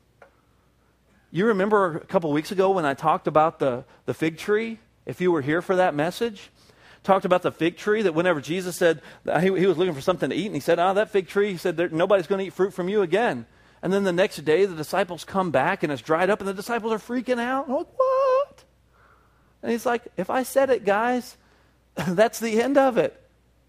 You 1.32 1.48
remember 1.48 1.98
a 1.98 2.06
couple 2.06 2.32
weeks 2.32 2.52
ago 2.52 2.72
when 2.72 2.86
I 2.86 2.94
talked 2.94 3.28
about 3.28 3.60
the, 3.60 3.86
the 4.06 4.14
fig 4.14 4.38
tree? 4.38 4.80
If 5.08 5.22
you 5.22 5.32
were 5.32 5.42
here 5.42 5.64
for 5.64 5.78
that 5.78 5.96
message. 5.96 6.52
Talked 7.04 7.26
about 7.26 7.42
the 7.42 7.52
fig 7.52 7.78
tree 7.78 8.02
that 8.02 8.14
whenever 8.14 8.42
Jesus 8.42 8.76
said 8.76 9.02
he, 9.26 9.46
he 9.46 9.66
was 9.66 9.78
looking 9.78 9.94
for 9.94 10.02
something 10.02 10.30
to 10.30 10.36
eat, 10.36 10.48
and 10.48 10.56
he 10.56 10.60
said, 10.60 10.78
Oh, 10.78 10.94
that 10.94 11.10
fig 11.10 11.28
tree, 11.28 11.52
he 11.54 11.58
said, 11.58 11.94
nobody's 11.94 12.28
going 12.28 12.40
to 12.40 12.46
eat 12.46 12.54
fruit 12.54 12.74
from 12.74 12.90
you 12.90 13.02
again. 13.02 13.46
And 13.82 13.94
then 13.94 14.04
the 14.04 14.12
next 14.12 14.38
day, 14.44 14.66
the 14.66 14.76
disciples 14.76 15.24
come 15.24 15.50
back 15.50 15.84
and 15.84 15.92
it's 15.92 16.02
dried 16.02 16.30
up, 16.30 16.40
and 16.40 16.48
the 16.48 16.54
disciples 16.54 16.92
are 16.92 16.98
freaking 16.98 17.40
out. 17.40 17.70
Like, 17.70 17.88
what? 17.96 18.64
And 19.64 19.72
he's 19.72 19.86
like, 19.86 20.04
If 20.18 20.30
I 20.30 20.44
said 20.44 20.70
it, 20.70 20.84
guys, 20.84 21.38
that's 21.96 22.40
the 22.40 22.62
end 22.62 22.78
of 22.78 22.98
it. 22.98 23.20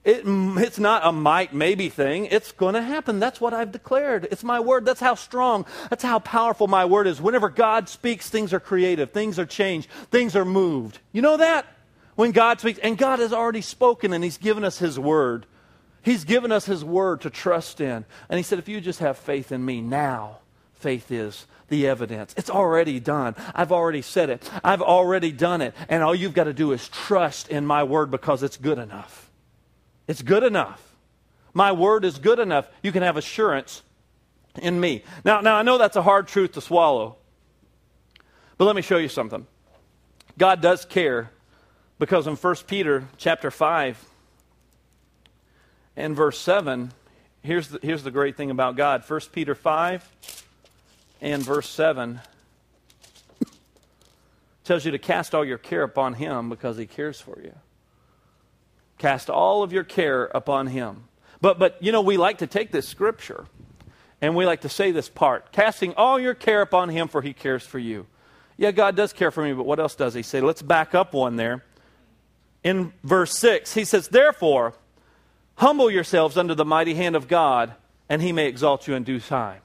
It, 0.08 0.24
mm, 0.24 0.58
it's 0.58 0.78
not 0.78 1.06
a 1.06 1.12
might 1.12 1.52
maybe 1.52 1.90
thing. 1.90 2.24
It's 2.24 2.50
going 2.52 2.72
to 2.72 2.80
happen. 2.80 3.20
That's 3.20 3.42
what 3.42 3.52
I've 3.52 3.72
declared. 3.72 4.26
It's 4.30 4.42
my 4.42 4.58
word. 4.58 4.86
That's 4.86 5.00
how 5.00 5.14
strong, 5.14 5.66
that's 5.90 6.02
how 6.02 6.18
powerful 6.18 6.66
my 6.66 6.86
word 6.86 7.06
is. 7.06 7.20
Whenever 7.20 7.50
God 7.50 7.90
speaks, 7.90 8.30
things 8.30 8.54
are 8.54 8.58
creative, 8.58 9.10
things 9.10 9.38
are 9.38 9.44
changed, 9.44 9.90
things 10.10 10.34
are 10.34 10.46
moved. 10.46 10.98
You 11.12 11.20
know 11.20 11.36
that? 11.36 11.66
When 12.14 12.32
God 12.32 12.58
speaks, 12.58 12.78
and 12.78 12.96
God 12.96 13.18
has 13.18 13.34
already 13.34 13.60
spoken 13.60 14.14
and 14.14 14.24
He's 14.24 14.38
given 14.38 14.64
us 14.64 14.78
His 14.78 14.98
word. 14.98 15.44
He's 16.00 16.24
given 16.24 16.52
us 16.52 16.64
His 16.64 16.82
word 16.82 17.20
to 17.20 17.28
trust 17.28 17.78
in. 17.78 18.06
And 18.30 18.38
He 18.38 18.42
said, 18.42 18.58
if 18.58 18.66
you 18.66 18.80
just 18.80 19.00
have 19.00 19.18
faith 19.18 19.52
in 19.52 19.62
me 19.62 19.82
now, 19.82 20.38
faith 20.72 21.10
is 21.12 21.46
the 21.68 21.86
evidence. 21.86 22.32
It's 22.38 22.48
already 22.48 22.98
done. 22.98 23.34
I've 23.54 23.72
already 23.72 24.00
said 24.00 24.30
it. 24.30 24.50
I've 24.64 24.80
already 24.80 25.32
done 25.32 25.60
it. 25.60 25.74
And 25.90 26.02
all 26.02 26.14
you've 26.14 26.32
got 26.32 26.44
to 26.44 26.54
do 26.54 26.72
is 26.72 26.88
trust 26.88 27.50
in 27.50 27.66
my 27.66 27.84
word 27.84 28.10
because 28.10 28.42
it's 28.42 28.56
good 28.56 28.78
enough. 28.78 29.27
It's 30.08 30.22
good 30.22 30.42
enough. 30.42 30.82
My 31.52 31.72
word 31.72 32.04
is 32.04 32.18
good 32.18 32.38
enough. 32.38 32.68
You 32.82 32.90
can 32.90 33.02
have 33.02 33.16
assurance 33.16 33.82
in 34.60 34.80
me. 34.80 35.04
Now, 35.24 35.40
now 35.40 35.56
I 35.56 35.62
know 35.62 35.78
that's 35.78 35.96
a 35.96 36.02
hard 36.02 36.26
truth 36.26 36.52
to 36.52 36.60
swallow. 36.60 37.16
But 38.56 38.64
let 38.64 38.74
me 38.74 38.82
show 38.82 38.96
you 38.96 39.08
something. 39.08 39.46
God 40.36 40.60
does 40.60 40.84
care 40.84 41.30
because 41.98 42.26
in 42.26 42.36
1 42.36 42.56
Peter 42.66 43.08
chapter 43.16 43.50
5 43.50 44.04
and 45.96 46.16
verse 46.16 46.38
7, 46.38 46.92
here's 47.42 47.68
the, 47.68 47.78
here's 47.82 48.02
the 48.02 48.10
great 48.10 48.36
thing 48.36 48.50
about 48.50 48.76
God. 48.76 49.04
1 49.06 49.20
Peter 49.32 49.54
5 49.54 50.08
and 51.20 51.42
verse 51.42 51.68
7 51.68 52.20
tells 54.64 54.84
you 54.84 54.92
to 54.92 54.98
cast 54.98 55.34
all 55.34 55.44
your 55.44 55.58
care 55.58 55.82
upon 55.82 56.14
him 56.14 56.48
because 56.48 56.76
he 56.76 56.86
cares 56.86 57.20
for 57.20 57.40
you. 57.42 57.52
Cast 58.98 59.30
all 59.30 59.62
of 59.62 59.72
your 59.72 59.84
care 59.84 60.24
upon 60.26 60.66
him. 60.66 61.04
But, 61.40 61.58
but, 61.58 61.80
you 61.80 61.92
know, 61.92 62.00
we 62.00 62.16
like 62.16 62.38
to 62.38 62.46
take 62.46 62.72
this 62.72 62.86
scripture 62.88 63.46
and 64.20 64.34
we 64.34 64.44
like 64.44 64.62
to 64.62 64.68
say 64.68 64.90
this 64.90 65.08
part 65.08 65.52
casting 65.52 65.94
all 65.94 66.18
your 66.18 66.34
care 66.34 66.62
upon 66.62 66.88
him, 66.88 67.08
for 67.08 67.22
he 67.22 67.32
cares 67.32 67.62
for 67.62 67.78
you. 67.78 68.06
Yeah, 68.56 68.72
God 68.72 68.96
does 68.96 69.12
care 69.12 69.30
for 69.30 69.44
me, 69.44 69.52
but 69.52 69.64
what 69.64 69.78
else 69.78 69.94
does 69.94 70.14
he 70.14 70.22
say? 70.22 70.40
Let's 70.40 70.62
back 70.62 70.94
up 70.94 71.14
one 71.14 71.36
there. 71.36 71.64
In 72.64 72.92
verse 73.04 73.38
6, 73.38 73.74
he 73.74 73.84
says, 73.84 74.08
Therefore, 74.08 74.74
humble 75.54 75.88
yourselves 75.88 76.36
under 76.36 76.56
the 76.56 76.64
mighty 76.64 76.94
hand 76.94 77.14
of 77.14 77.28
God, 77.28 77.72
and 78.08 78.20
he 78.20 78.32
may 78.32 78.48
exalt 78.48 78.88
you 78.88 78.94
in 78.94 79.04
due 79.04 79.20
time. 79.20 79.60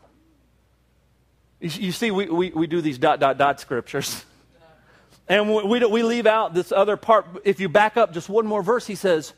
You 1.60 1.92
see, 1.92 2.12
we, 2.12 2.26
we, 2.28 2.52
we 2.52 2.68
do 2.68 2.82
these 2.82 3.00
dot, 3.00 3.20
dot, 3.20 3.38
dot 3.38 3.60
scriptures. 3.60 4.26
And 5.28 5.54
we, 5.54 5.86
we 5.86 6.04
leave 6.04 6.26
out 6.26 6.54
this 6.54 6.72
other 6.72 6.98
part. 6.98 7.26
If 7.46 7.60
you 7.60 7.70
back 7.70 7.98
up 7.98 8.14
just 8.14 8.30
one 8.30 8.46
more 8.46 8.62
verse, 8.62 8.86
he 8.86 8.96
says, 8.96 9.34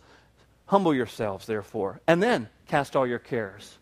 Humble 0.68 0.96
yourselves, 0.96 1.46
therefore, 1.46 2.02
and 2.08 2.24
then 2.24 2.50
cast 2.68 2.96
all 2.96 3.06
your 3.06 3.20
cares. 3.20 3.78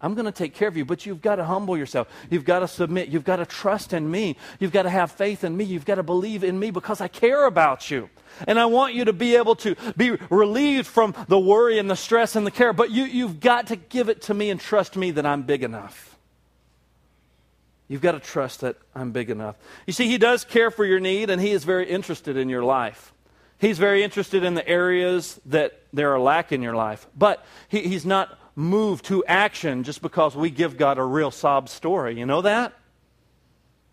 I'm 0.00 0.14
going 0.14 0.26
to 0.26 0.32
take 0.32 0.54
care 0.54 0.68
of 0.68 0.76
you, 0.76 0.84
but 0.84 1.04
you've 1.04 1.20
got 1.20 1.36
to 1.36 1.44
humble 1.44 1.76
yourself. 1.76 2.08
You've 2.30 2.44
got 2.44 2.60
to 2.60 2.68
submit. 2.68 3.08
You've 3.08 3.24
got 3.24 3.36
to 3.36 3.46
trust 3.46 3.92
in 3.92 4.08
me. 4.08 4.36
You've 4.60 4.70
got 4.70 4.84
to 4.84 4.90
have 4.90 5.10
faith 5.10 5.42
in 5.42 5.56
me. 5.56 5.64
You've 5.64 5.84
got 5.84 5.96
to 5.96 6.04
believe 6.04 6.44
in 6.44 6.56
me 6.56 6.70
because 6.70 7.00
I 7.00 7.08
care 7.08 7.46
about 7.46 7.90
you. 7.90 8.08
And 8.46 8.60
I 8.60 8.66
want 8.66 8.94
you 8.94 9.06
to 9.06 9.12
be 9.12 9.34
able 9.34 9.56
to 9.56 9.74
be 9.96 10.12
relieved 10.30 10.86
from 10.86 11.16
the 11.26 11.40
worry 11.40 11.80
and 11.80 11.90
the 11.90 11.96
stress 11.96 12.36
and 12.36 12.46
the 12.46 12.52
care, 12.52 12.72
but 12.72 12.92
you, 12.92 13.04
you've 13.04 13.40
got 13.40 13.66
to 13.68 13.76
give 13.76 14.08
it 14.08 14.22
to 14.22 14.34
me 14.34 14.50
and 14.50 14.60
trust 14.60 14.96
me 14.96 15.10
that 15.12 15.26
I'm 15.26 15.42
big 15.42 15.64
enough. 15.64 16.07
You've 17.88 18.02
got 18.02 18.12
to 18.12 18.20
trust 18.20 18.60
that 18.60 18.76
I'm 18.94 19.12
big 19.12 19.30
enough. 19.30 19.56
You 19.86 19.92
see, 19.92 20.06
He 20.06 20.18
does 20.18 20.44
care 20.44 20.70
for 20.70 20.84
your 20.84 21.00
need, 21.00 21.30
and 21.30 21.40
He 21.40 21.52
is 21.52 21.64
very 21.64 21.88
interested 21.88 22.36
in 22.36 22.48
your 22.48 22.62
life. 22.62 23.12
He's 23.58 23.78
very 23.78 24.04
interested 24.04 24.44
in 24.44 24.54
the 24.54 24.66
areas 24.68 25.40
that 25.46 25.80
there 25.92 26.12
are 26.12 26.20
lack 26.20 26.52
in 26.52 26.62
your 26.62 26.74
life. 26.74 27.06
But 27.16 27.44
he, 27.68 27.80
He's 27.80 28.06
not 28.06 28.38
moved 28.54 29.06
to 29.06 29.24
action 29.24 29.84
just 29.84 30.02
because 30.02 30.36
we 30.36 30.50
give 30.50 30.76
God 30.76 30.98
a 30.98 31.04
real 31.04 31.30
sob 31.30 31.68
story. 31.68 32.18
You 32.18 32.26
know 32.26 32.42
that? 32.42 32.74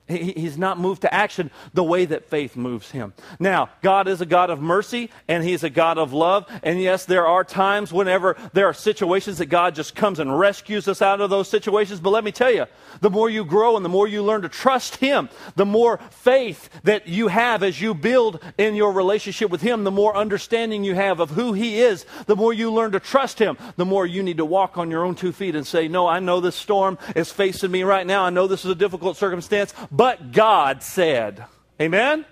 He, 0.07 0.33
he's 0.33 0.57
not 0.57 0.79
moved 0.79 1.01
to 1.01 1.13
action 1.13 1.49
the 1.73 1.83
way 1.83 2.05
that 2.05 2.25
faith 2.25 2.55
moves 2.55 2.91
him. 2.91 3.13
Now, 3.39 3.69
God 3.81 4.07
is 4.07 4.21
a 4.21 4.25
God 4.25 4.49
of 4.49 4.61
mercy 4.61 5.09
and 5.27 5.43
He's 5.43 5.63
a 5.63 5.69
God 5.69 5.97
of 5.97 6.13
love. 6.13 6.45
And 6.63 6.81
yes, 6.81 7.05
there 7.05 7.25
are 7.25 7.43
times 7.43 7.91
whenever 7.91 8.35
there 8.53 8.67
are 8.67 8.73
situations 8.73 9.39
that 9.39 9.47
God 9.47 9.73
just 9.73 9.95
comes 9.95 10.19
and 10.19 10.37
rescues 10.37 10.87
us 10.87 11.01
out 11.01 11.21
of 11.21 11.29
those 11.29 11.47
situations. 11.47 11.99
But 11.99 12.11
let 12.11 12.23
me 12.23 12.31
tell 12.31 12.51
you, 12.51 12.65
the 13.01 13.09
more 13.09 13.29
you 13.29 13.43
grow 13.43 13.75
and 13.75 13.83
the 13.83 13.89
more 13.89 14.07
you 14.07 14.23
learn 14.23 14.43
to 14.43 14.49
trust 14.49 14.97
Him, 14.97 15.29
the 15.55 15.65
more 15.65 15.99
faith 16.09 16.69
that 16.83 17.07
you 17.07 17.27
have 17.27 17.63
as 17.63 17.81
you 17.81 17.93
build 17.93 18.39
in 18.57 18.75
your 18.75 18.91
relationship 18.91 19.49
with 19.49 19.61
Him, 19.61 19.83
the 19.83 19.91
more 19.91 20.15
understanding 20.15 20.83
you 20.83 20.95
have 20.95 21.19
of 21.19 21.31
who 21.31 21.53
He 21.53 21.79
is, 21.81 22.05
the 22.27 22.35
more 22.35 22.53
you 22.53 22.71
learn 22.71 22.91
to 22.91 22.99
trust 22.99 23.39
Him, 23.39 23.57
the 23.75 23.85
more 23.85 24.05
you 24.05 24.21
need 24.21 24.37
to 24.37 24.45
walk 24.45 24.77
on 24.77 24.91
your 24.91 25.03
own 25.03 25.15
two 25.15 25.31
feet 25.31 25.55
and 25.55 25.65
say, 25.65 25.87
No, 25.87 26.07
I 26.07 26.19
know 26.19 26.39
this 26.39 26.55
storm 26.55 26.97
is 27.15 27.31
facing 27.31 27.71
me 27.71 27.83
right 27.83 28.05
now. 28.05 28.23
I 28.23 28.29
know 28.29 28.47
this 28.47 28.65
is 28.65 28.71
a 28.71 28.75
difficult 28.75 29.17
circumstance 29.17 29.73
but 29.95 30.31
God 30.33 30.83
said. 30.83 31.45
Amen? 31.81 32.25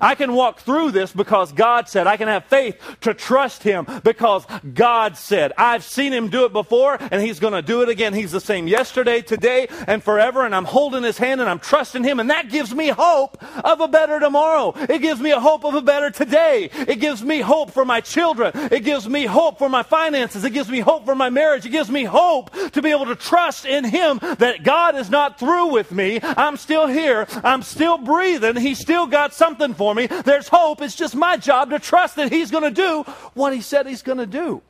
I 0.00 0.14
can 0.14 0.32
walk 0.34 0.60
through 0.60 0.92
this 0.92 1.12
because 1.12 1.52
God 1.52 1.88
said. 1.88 2.06
I 2.06 2.16
can 2.16 2.28
have 2.28 2.44
faith 2.44 2.80
to 3.02 3.14
trust 3.14 3.62
Him 3.62 3.86
because 4.04 4.46
God 4.74 5.16
said. 5.16 5.52
I've 5.56 5.84
seen 5.84 6.12
Him 6.12 6.28
do 6.28 6.44
it 6.44 6.52
before 6.52 6.98
and 7.00 7.22
He's 7.22 7.40
going 7.40 7.54
to 7.54 7.62
do 7.62 7.82
it 7.82 7.88
again. 7.88 8.14
He's 8.14 8.32
the 8.32 8.40
same 8.40 8.68
yesterday, 8.68 9.20
today, 9.20 9.68
and 9.86 10.02
forever. 10.02 10.44
And 10.44 10.54
I'm 10.54 10.64
holding 10.64 11.02
His 11.02 11.18
hand 11.18 11.40
and 11.40 11.48
I'm 11.48 11.58
trusting 11.58 12.04
Him. 12.04 12.20
And 12.20 12.30
that 12.30 12.50
gives 12.50 12.74
me 12.74 12.88
hope 12.88 13.42
of 13.64 13.80
a 13.80 13.88
better 13.88 14.20
tomorrow. 14.20 14.72
It 14.76 15.00
gives 15.00 15.20
me 15.20 15.30
a 15.30 15.40
hope 15.40 15.64
of 15.64 15.74
a 15.74 15.82
better 15.82 16.10
today. 16.10 16.70
It 16.72 17.00
gives 17.00 17.22
me 17.22 17.40
hope 17.40 17.70
for 17.70 17.84
my 17.84 18.00
children. 18.00 18.52
It 18.54 18.84
gives 18.84 19.08
me 19.08 19.26
hope 19.26 19.58
for 19.58 19.68
my 19.68 19.82
finances. 19.82 20.44
It 20.44 20.52
gives 20.52 20.68
me 20.68 20.80
hope 20.80 21.04
for 21.04 21.14
my 21.14 21.30
marriage. 21.30 21.66
It 21.66 21.70
gives 21.70 21.90
me 21.90 22.04
hope 22.04 22.52
to 22.72 22.82
be 22.82 22.90
able 22.90 23.06
to 23.06 23.16
trust 23.16 23.66
in 23.66 23.84
Him 23.84 24.18
that 24.38 24.62
God 24.62 24.96
is 24.96 25.10
not 25.10 25.38
through 25.38 25.72
with 25.72 25.92
me. 25.92 26.20
I'm 26.22 26.56
still 26.56 26.86
here. 26.86 27.26
I'm 27.44 27.62
still 27.62 27.98
breathing. 27.98 28.56
He's 28.56 28.78
still 28.78 29.06
got 29.06 29.34
something 29.34 29.74
for 29.74 29.87
me. 29.94 30.06
There's 30.06 30.48
hope. 30.48 30.80
It's 30.80 30.94
just 30.94 31.14
my 31.14 31.36
job 31.36 31.70
to 31.70 31.78
trust 31.78 32.16
that 32.16 32.32
He's 32.32 32.50
going 32.50 32.64
to 32.64 32.70
do 32.70 33.02
what 33.34 33.52
He 33.52 33.60
said 33.60 33.86
He's 33.86 34.02
going 34.02 34.18
to 34.18 34.26
do. 34.26 34.62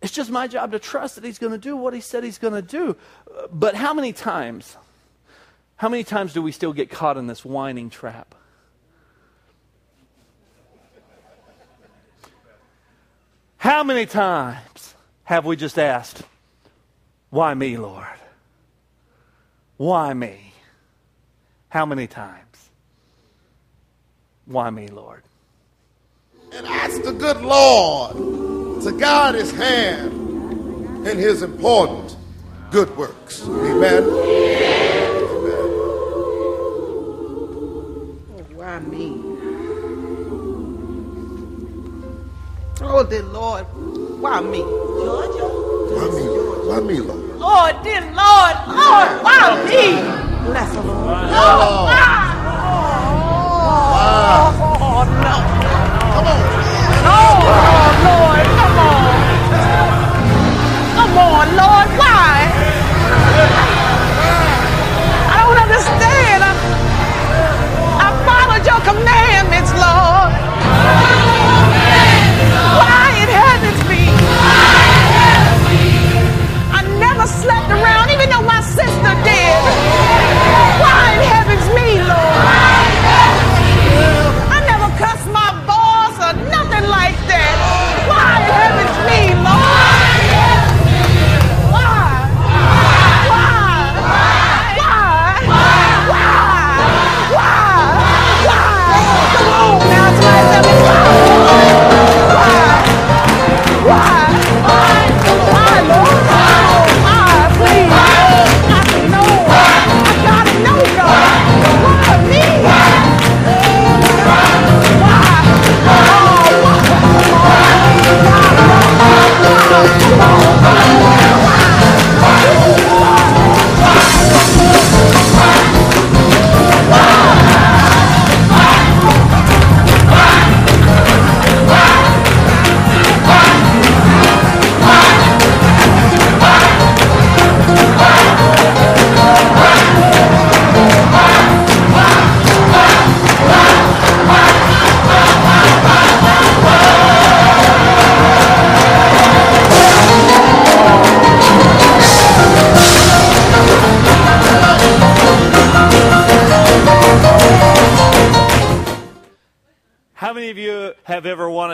It's 0.00 0.12
just 0.12 0.30
my 0.30 0.48
job 0.48 0.72
to 0.72 0.78
trust 0.78 1.14
that 1.14 1.24
He's 1.24 1.38
going 1.38 1.52
to 1.52 1.58
do 1.58 1.76
what 1.76 1.94
He 1.94 2.00
said 2.00 2.24
He's 2.24 2.38
going 2.38 2.54
to 2.54 2.62
do. 2.62 2.96
But 3.52 3.74
how 3.74 3.94
many 3.94 4.12
times, 4.12 4.76
how 5.76 5.88
many 5.88 6.04
times 6.04 6.32
do 6.32 6.42
we 6.42 6.52
still 6.52 6.72
get 6.72 6.90
caught 6.90 7.16
in 7.16 7.26
this 7.26 7.44
whining 7.44 7.90
trap? 7.90 8.34
How 13.62 13.84
many 13.84 14.06
times 14.06 14.94
have 15.22 15.46
we 15.46 15.54
just 15.54 15.78
asked, 15.78 16.24
Why 17.30 17.54
me, 17.54 17.76
Lord? 17.76 18.06
Why 19.76 20.12
me? 20.14 20.52
How 21.68 21.86
many 21.86 22.06
times? 22.06 22.51
Why 24.46 24.70
me, 24.70 24.88
Lord? 24.88 25.22
And 26.52 26.66
ask 26.66 27.02
the 27.02 27.12
good 27.12 27.40
Lord 27.40 28.16
to 28.82 28.92
guide 28.98 29.34
his 29.34 29.52
hand 29.52 31.06
in 31.06 31.16
his 31.18 31.42
important 31.42 32.16
good 32.70 32.94
works. 32.96 33.42
Amen. 33.46 34.02
Amen. 34.02 34.12
Oh, 38.28 38.44
why 38.54 38.78
me? 38.80 39.22
Oh, 42.84 43.04
dear 43.04 43.22
Lord, 43.22 43.64
why 44.20 44.40
me? 44.40 44.58
Georgia? 44.58 45.48
Why 45.94 46.08
me? 46.10 46.24
Why 46.68 46.80
me, 46.80 47.00
Lord? 47.00 47.38
Lord, 47.38 47.82
dear 47.82 48.00
Lord, 48.00 48.56
Lord, 48.66 49.22
why 49.22 49.64
me? 49.66 50.46
Bless 50.46 50.72
the 50.74 50.82
Lord. 50.82 51.06
Lord, 51.06 51.30
why? 51.30 52.21
Oh, 54.34 55.04
no. 55.04 55.36
Come 56.14 56.26
on. 56.26 56.40
No, 57.04 57.12
oh, 57.12 58.00
Lord, 58.04 58.31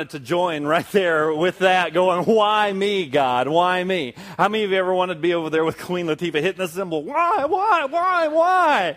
wanted 0.08 0.20
to 0.20 0.26
join 0.26 0.64
right 0.64 0.90
there 0.92 1.34
with 1.34 1.58
that, 1.58 1.92
going, 1.92 2.24
Why 2.24 2.72
me, 2.72 3.06
God? 3.06 3.46
Why 3.46 3.84
me? 3.84 4.14
How 4.38 4.48
many 4.48 4.64
of 4.64 4.70
you 4.70 4.76
ever 4.76 4.94
wanted 4.94 5.14
to 5.14 5.20
be 5.20 5.34
over 5.34 5.50
there 5.50 5.64
with 5.64 5.78
Queen 5.78 6.06
Latifah 6.06 6.40
hitting 6.40 6.58
the 6.58 6.68
cymbal? 6.68 7.04
Why, 7.04 7.44
why, 7.44 7.84
why, 7.84 8.28
why? 8.28 8.96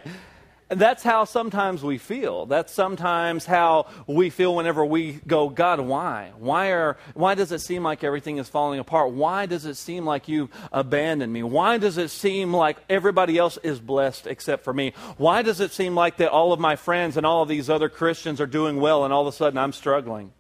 That's 0.70 1.04
how 1.04 1.26
sometimes 1.26 1.84
we 1.84 1.98
feel. 1.98 2.46
That's 2.46 2.74
sometimes 2.74 3.46
how 3.46 3.88
we 4.08 4.30
feel 4.30 4.56
whenever 4.56 4.86
we 4.86 5.20
go, 5.28 5.50
God, 5.50 5.82
why? 5.82 6.32
Why, 6.38 6.72
are, 6.72 6.98
why 7.14 7.36
does 7.36 7.52
it 7.52 7.60
seem 7.60 7.84
like 7.84 8.06
everything 8.06 8.38
is 8.38 8.48
falling 8.48 8.80
apart? 8.80 9.12
Why 9.12 9.48
does 9.48 9.66
it 9.66 9.76
seem 9.76 10.06
like 10.06 10.30
you've 10.30 10.50
abandoned 10.72 11.34
me? 11.34 11.44
Why 11.44 11.78
does 11.78 11.98
it 11.98 12.10
seem 12.10 12.54
like 12.54 12.78
everybody 12.90 13.38
else 13.38 13.58
is 13.64 13.82
blessed 13.82 14.28
except 14.28 14.64
for 14.64 14.74
me? 14.74 14.94
Why 15.18 15.42
does 15.42 15.60
it 15.60 15.74
seem 15.74 15.94
like 15.94 16.18
that 16.18 16.32
all 16.32 16.54
of 16.54 16.60
my 16.62 16.78
friends 16.78 17.18
and 17.18 17.26
all 17.26 17.44
of 17.44 17.50
these 17.50 17.70
other 17.70 17.90
Christians 17.90 18.40
are 18.40 18.48
doing 18.48 18.80
well 18.80 19.04
and 19.04 19.14
all 19.14 19.28
of 19.28 19.34
a 19.34 19.36
sudden 19.36 19.58
I'm 19.58 19.74
struggling? 19.74 20.32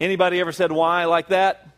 Anybody 0.00 0.40
ever 0.40 0.52
said 0.52 0.72
why 0.72 1.04
like 1.04 1.28
that? 1.28 1.68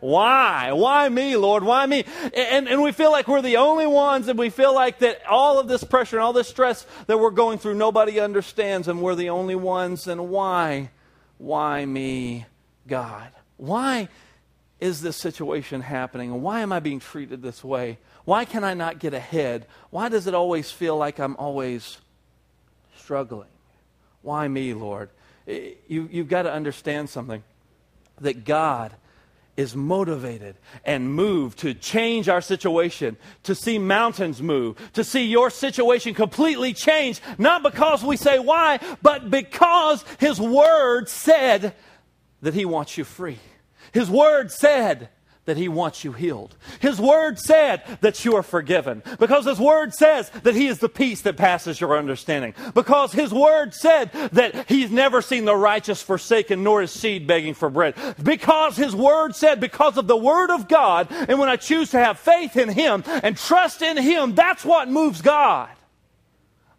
Why? 0.00 0.72
Why 0.72 1.08
me, 1.08 1.36
Lord? 1.36 1.62
Why 1.62 1.86
me? 1.86 2.04
And, 2.34 2.68
and 2.68 2.82
we 2.82 2.90
feel 2.90 3.12
like 3.12 3.28
we're 3.28 3.40
the 3.40 3.58
only 3.58 3.86
ones, 3.86 4.26
and 4.26 4.36
we 4.36 4.50
feel 4.50 4.74
like 4.74 4.98
that 4.98 5.24
all 5.26 5.60
of 5.60 5.68
this 5.68 5.84
pressure 5.84 6.16
and 6.16 6.24
all 6.24 6.32
this 6.32 6.48
stress 6.48 6.84
that 7.06 7.20
we're 7.20 7.30
going 7.30 7.58
through, 7.58 7.74
nobody 7.74 8.18
understands, 8.18 8.88
and 8.88 9.00
we're 9.00 9.14
the 9.14 9.30
only 9.30 9.54
ones. 9.54 10.08
And 10.08 10.28
why? 10.28 10.90
Why 11.38 11.84
me, 11.84 12.46
God? 12.88 13.30
Why 13.58 14.08
is 14.80 15.02
this 15.02 15.16
situation 15.16 15.82
happening? 15.82 16.42
Why 16.42 16.60
am 16.62 16.72
I 16.72 16.80
being 16.80 16.98
treated 16.98 17.40
this 17.40 17.62
way? 17.62 17.98
Why 18.24 18.44
can 18.44 18.64
I 18.64 18.74
not 18.74 18.98
get 18.98 19.14
ahead? 19.14 19.68
Why 19.90 20.08
does 20.08 20.26
it 20.26 20.34
always 20.34 20.72
feel 20.72 20.96
like 20.96 21.20
I'm 21.20 21.36
always 21.36 21.98
struggling? 22.96 23.50
Why 24.22 24.48
me, 24.48 24.74
Lord? 24.74 25.10
Eh, 25.46 25.70
you, 25.88 26.08
you've 26.10 26.28
got 26.28 26.42
to 26.42 26.52
understand 26.52 27.08
something 27.08 27.42
that 28.20 28.44
God 28.44 28.94
is 29.56 29.76
motivated 29.76 30.56
and 30.84 31.14
moved 31.14 31.58
to 31.58 31.74
change 31.74 32.28
our 32.28 32.40
situation, 32.40 33.16
to 33.42 33.54
see 33.54 33.78
mountains 33.78 34.40
move, 34.40 34.76
to 34.94 35.04
see 35.04 35.26
your 35.26 35.50
situation 35.50 36.14
completely 36.14 36.72
change, 36.72 37.20
not 37.36 37.62
because 37.62 38.02
we 38.02 38.16
say 38.16 38.38
why, 38.38 38.78
but 39.02 39.30
because 39.30 40.04
His 40.18 40.40
Word 40.40 41.08
said 41.08 41.74
that 42.40 42.54
He 42.54 42.64
wants 42.64 42.96
you 42.96 43.04
free. 43.04 43.38
His 43.92 44.08
Word 44.08 44.50
said 44.50 45.10
that 45.44 45.56
He 45.56 45.68
wants 45.68 46.04
you 46.04 46.12
healed. 46.12 46.56
His 46.80 47.00
Word 47.00 47.38
said 47.38 47.82
that 48.00 48.24
you 48.24 48.36
are 48.36 48.42
forgiven. 48.42 49.02
Because 49.18 49.44
His 49.44 49.58
Word 49.58 49.92
says 49.92 50.30
that 50.42 50.54
He 50.54 50.68
is 50.68 50.78
the 50.78 50.88
peace 50.88 51.22
that 51.22 51.36
passes 51.36 51.80
your 51.80 51.98
understanding. 51.98 52.54
Because 52.74 53.12
His 53.12 53.32
Word 53.32 53.74
said 53.74 54.12
that 54.32 54.68
He's 54.68 54.90
never 54.90 55.20
seen 55.20 55.44
the 55.44 55.56
righteous 55.56 56.00
forsaken 56.00 56.62
nor 56.62 56.80
his 56.80 56.92
seed 56.92 57.26
begging 57.26 57.54
for 57.54 57.70
bread. 57.70 57.94
Because 58.22 58.76
His 58.76 58.94
Word 58.94 59.34
said, 59.34 59.60
because 59.60 59.96
of 59.96 60.06
the 60.06 60.16
Word 60.16 60.50
of 60.50 60.68
God, 60.68 61.08
and 61.10 61.38
when 61.38 61.48
I 61.48 61.56
choose 61.56 61.90
to 61.90 61.98
have 61.98 62.18
faith 62.18 62.56
in 62.56 62.68
Him 62.68 63.02
and 63.06 63.36
trust 63.36 63.82
in 63.82 63.96
Him, 63.96 64.34
that's 64.34 64.64
what 64.64 64.88
moves 64.88 65.22
God. 65.22 65.70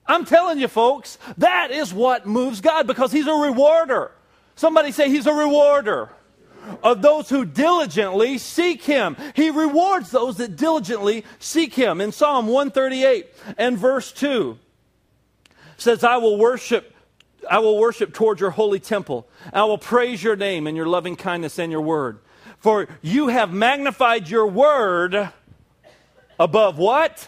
I'm 0.05 0.25
telling 0.25 0.59
you, 0.59 0.67
folks, 0.67 1.17
that 1.37 1.71
is 1.71 1.93
what 1.93 2.25
moves 2.25 2.61
God 2.61 2.87
because 2.87 3.11
He's 3.11 3.27
a 3.27 3.33
rewarder. 3.33 4.11
Somebody 4.55 4.91
say 4.91 5.09
He's 5.09 5.27
a 5.27 5.33
rewarder 5.33 6.09
of 6.81 7.01
those 7.01 7.29
who 7.29 7.45
diligently 7.45 8.37
seek 8.37 8.83
him. 8.83 9.15
He 9.35 9.49
rewards 9.49 10.11
those 10.11 10.37
that 10.37 10.55
diligently 10.55 11.25
seek 11.39 11.73
him. 11.73 12.01
In 12.01 12.11
Psalm 12.11 12.47
138 12.47 13.27
and 13.57 13.77
verse 13.77 14.11
2 14.11 14.57
says, 15.77 16.03
I 16.03 16.17
will 16.17 16.37
worship 16.37 16.89
I 17.49 17.59
will 17.59 17.77
worship 17.77 18.13
toward 18.13 18.39
your 18.39 18.51
holy 18.51 18.79
temple. 18.79 19.27
I 19.51 19.65
will 19.65 19.77
praise 19.77 20.23
your 20.23 20.37
name 20.37 20.65
and 20.65 20.77
your 20.77 20.85
loving 20.85 21.17
kindness 21.17 21.59
and 21.59 21.71
your 21.71 21.81
word. 21.81 22.19
For 22.59 22.87
you 23.01 23.27
have 23.27 23.51
magnified 23.51 24.29
your 24.29 24.47
word 24.47 25.29
above 26.39 26.77
what? 26.77 27.27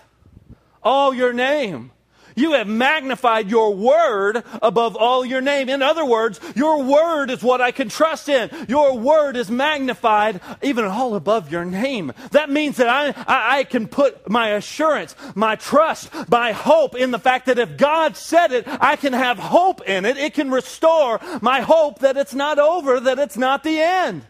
All 0.82 1.14
your 1.14 1.34
name. 1.34 1.92
You 2.36 2.54
have 2.54 2.68
magnified 2.68 3.50
your 3.50 3.74
word 3.74 4.44
above 4.62 4.96
all 4.96 5.26
your 5.26 5.42
name. 5.42 5.70
In 5.70 5.82
other 5.82 6.06
words, 6.06 6.40
your 6.56 6.84
word 6.84 7.32
is 7.32 7.42
what 7.42 7.62
I 7.62 7.72
can 7.72 7.88
trust 7.88 8.28
in. 8.28 8.50
Your 8.68 8.98
word 8.98 9.38
is 9.38 9.50
magnified 9.50 10.42
even 10.62 10.86
all 10.86 11.16
above 11.16 11.52
your 11.52 11.64
name. 11.64 12.12
That 12.32 12.50
means 12.50 12.78
that 12.78 12.90
I, 12.90 13.24
I, 13.26 13.60
I 13.60 13.64
can 13.64 13.88
put 13.88 14.30
my 14.30 14.50
assurance, 14.50 15.16
my 15.34 15.56
trust, 15.56 16.10
my 16.30 16.52
hope 16.52 16.96
in 16.96 17.12
the 17.12 17.20
fact 17.20 17.46
that 17.46 17.58
if 17.58 17.78
God 17.78 18.18
said 18.18 18.52
it, 18.52 18.66
I 18.68 18.98
can 18.98 19.14
have 19.14 19.40
hope 19.40 19.88
in 19.88 20.04
it. 20.04 20.18
It 20.18 20.34
can 20.34 20.52
restore 20.52 21.20
my 21.42 21.62
hope 21.62 22.00
that 22.00 22.18
it's 22.18 22.34
not 22.34 22.60
over, 22.60 23.00
that 23.00 23.20
it's 23.20 23.38
not 23.38 23.64
the 23.64 23.80
end. 23.80 24.26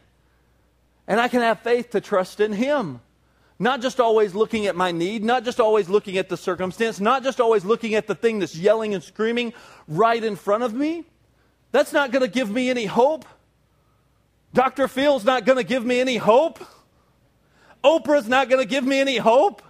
And 1.08 1.20
I 1.20 1.28
can 1.28 1.42
have 1.42 1.62
faith 1.62 1.92
to 1.92 2.02
trust 2.02 2.40
in 2.40 2.54
Him. 2.54 3.02
Not 3.58 3.82
just 3.82 4.00
always 4.00 4.36
looking 4.36 4.68
at 4.68 4.76
my 4.76 4.92
need, 4.92 5.24
not 5.24 5.46
just 5.46 5.60
always 5.60 5.88
looking 5.88 6.18
at 6.18 6.28
the 6.28 6.36
circumstance, 6.36 7.00
not 7.00 7.24
just 7.24 7.40
always 7.40 7.64
looking 7.64 7.96
at 7.96 8.06
the 8.06 8.16
thing 8.16 8.40
that's 8.40 8.56
yelling 8.56 8.94
and 8.94 9.02
screaming 9.02 9.54
right 9.88 10.22
in 10.22 10.36
front 10.36 10.64
of 10.64 10.74
me. 10.74 11.06
That's 11.72 11.94
not 11.94 12.12
going 12.12 12.22
to 12.22 12.28
give 12.28 12.50
me 12.50 12.70
any 12.70 12.86
hope. 12.86 13.26
Dr. 14.54 14.88
Phil's 14.88 15.24
not 15.24 15.46
going 15.46 15.58
to 15.58 15.64
give 15.64 15.86
me 15.86 16.00
any 16.00 16.18
hope. 16.18 16.60
Oprah's 17.84 18.28
not 18.28 18.50
going 18.50 18.62
to 18.62 18.68
give 18.68 18.84
me 18.84 19.00
any 19.00 19.18
hope. 19.18 19.62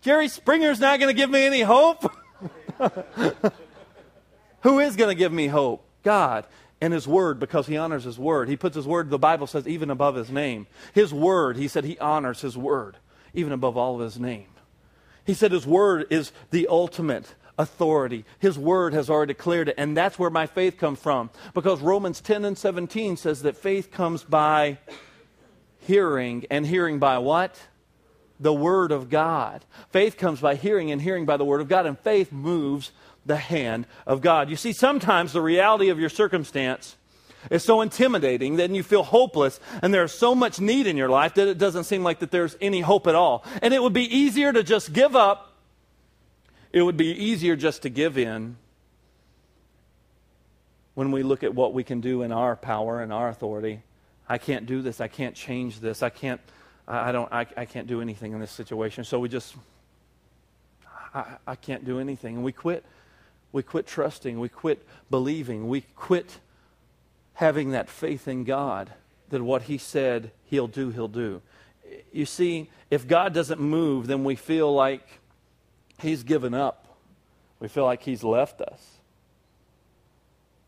Jerry 0.00 0.28
Springer's 0.28 0.80
not 0.80 1.00
going 1.00 1.14
to 1.14 1.16
give 1.16 1.30
me 1.30 1.44
any 1.44 1.62
hope. 1.62 2.12
Who 4.60 4.80
is 4.80 4.96
going 4.96 5.10
to 5.10 5.14
give 5.14 5.32
me 5.32 5.46
hope? 5.46 5.86
God 6.02 6.44
and 6.84 6.92
his 6.92 7.08
word 7.08 7.40
because 7.40 7.66
he 7.66 7.78
honors 7.78 8.04
his 8.04 8.18
word. 8.18 8.46
He 8.46 8.58
puts 8.58 8.76
his 8.76 8.86
word, 8.86 9.08
the 9.08 9.18
Bible 9.18 9.46
says, 9.46 9.66
even 9.66 9.88
above 9.88 10.16
his 10.16 10.28
name. 10.28 10.66
His 10.92 11.14
word, 11.14 11.56
he 11.56 11.66
said 11.66 11.84
he 11.84 11.98
honors 11.98 12.42
his 12.42 12.58
word 12.58 12.98
even 13.32 13.52
above 13.52 13.78
all 13.78 13.94
of 13.94 14.00
his 14.02 14.20
name. 14.20 14.48
He 15.24 15.32
said 15.32 15.50
his 15.50 15.66
word 15.66 16.06
is 16.10 16.30
the 16.50 16.68
ultimate 16.68 17.34
authority. 17.56 18.26
His 18.38 18.58
word 18.58 18.92
has 18.92 19.08
already 19.08 19.32
declared 19.32 19.70
it, 19.70 19.76
and 19.78 19.96
that's 19.96 20.18
where 20.18 20.28
my 20.28 20.44
faith 20.44 20.76
comes 20.76 20.98
from. 20.98 21.30
Because 21.54 21.80
Romans 21.80 22.20
10 22.20 22.44
and 22.44 22.58
17 22.58 23.16
says 23.16 23.40
that 23.42 23.56
faith 23.56 23.90
comes 23.90 24.22
by 24.22 24.76
hearing, 25.78 26.44
and 26.50 26.66
hearing 26.66 26.98
by 26.98 27.16
what? 27.16 27.58
The 28.40 28.52
word 28.52 28.92
of 28.92 29.10
God. 29.10 29.64
Faith 29.90 30.16
comes 30.16 30.40
by 30.40 30.54
hearing, 30.56 30.90
and 30.90 31.00
hearing 31.00 31.24
by 31.24 31.36
the 31.36 31.44
word 31.44 31.60
of 31.60 31.68
God, 31.68 31.86
and 31.86 31.98
faith 31.98 32.32
moves 32.32 32.90
the 33.26 33.36
hand 33.36 33.86
of 34.06 34.20
God. 34.20 34.50
You 34.50 34.56
see, 34.56 34.72
sometimes 34.72 35.32
the 35.32 35.40
reality 35.40 35.88
of 35.88 35.98
your 35.98 36.08
circumstance 36.08 36.96
is 37.50 37.62
so 37.62 37.80
intimidating 37.80 38.56
that 38.56 38.70
you 38.70 38.82
feel 38.82 39.02
hopeless 39.02 39.60
and 39.82 39.92
there's 39.92 40.12
so 40.12 40.34
much 40.34 40.60
need 40.60 40.86
in 40.86 40.96
your 40.96 41.08
life 41.08 41.34
that 41.34 41.48
it 41.48 41.58
doesn't 41.58 41.84
seem 41.84 42.02
like 42.02 42.20
that 42.20 42.30
there's 42.30 42.56
any 42.60 42.80
hope 42.80 43.06
at 43.06 43.14
all. 43.14 43.44
And 43.62 43.74
it 43.74 43.82
would 43.82 43.92
be 43.92 44.04
easier 44.16 44.52
to 44.52 44.62
just 44.62 44.92
give 44.92 45.14
up. 45.14 45.52
It 46.72 46.82
would 46.82 46.96
be 46.96 47.08
easier 47.08 47.54
just 47.54 47.82
to 47.82 47.88
give 47.88 48.18
in 48.18 48.56
when 50.94 51.12
we 51.12 51.22
look 51.22 51.42
at 51.42 51.54
what 51.54 51.74
we 51.74 51.84
can 51.84 52.00
do 52.00 52.22
in 52.22 52.32
our 52.32 52.56
power 52.56 53.00
and 53.00 53.12
our 53.12 53.28
authority. 53.28 53.82
I 54.28 54.38
can't 54.38 54.66
do 54.66 54.80
this. 54.80 55.00
I 55.00 55.08
can't 55.08 55.34
change 55.34 55.80
this. 55.80 56.02
I 56.02 56.08
can't 56.08 56.40
I 56.86 57.12
don't 57.12 57.32
I, 57.32 57.46
I 57.56 57.64
can't 57.64 57.86
do 57.86 58.00
anything 58.00 58.32
in 58.32 58.40
this 58.40 58.50
situation. 58.50 59.04
So 59.04 59.18
we 59.18 59.28
just 59.28 59.54
I, 61.14 61.36
I 61.46 61.54
can't 61.54 61.84
do 61.84 61.98
anything. 61.98 62.36
And 62.36 62.44
we 62.44 62.52
quit 62.52 62.84
we 63.52 63.62
quit 63.62 63.86
trusting. 63.86 64.40
We 64.40 64.48
quit 64.48 64.84
believing. 65.10 65.68
We 65.68 65.82
quit 65.94 66.40
having 67.34 67.70
that 67.70 67.88
faith 67.88 68.26
in 68.26 68.44
God 68.44 68.90
that 69.30 69.42
what 69.42 69.62
He 69.62 69.78
said 69.78 70.32
He'll 70.46 70.66
do, 70.66 70.90
He'll 70.90 71.08
do. 71.08 71.40
You 72.12 72.26
see, 72.26 72.68
if 72.90 73.06
God 73.06 73.32
doesn't 73.32 73.60
move, 73.60 74.06
then 74.06 74.24
we 74.24 74.34
feel 74.34 74.74
like 74.74 75.06
He's 76.00 76.24
given 76.24 76.52
up. 76.52 76.96
We 77.60 77.68
feel 77.68 77.84
like 77.84 78.02
He's 78.02 78.24
left 78.24 78.60
us. 78.60 78.82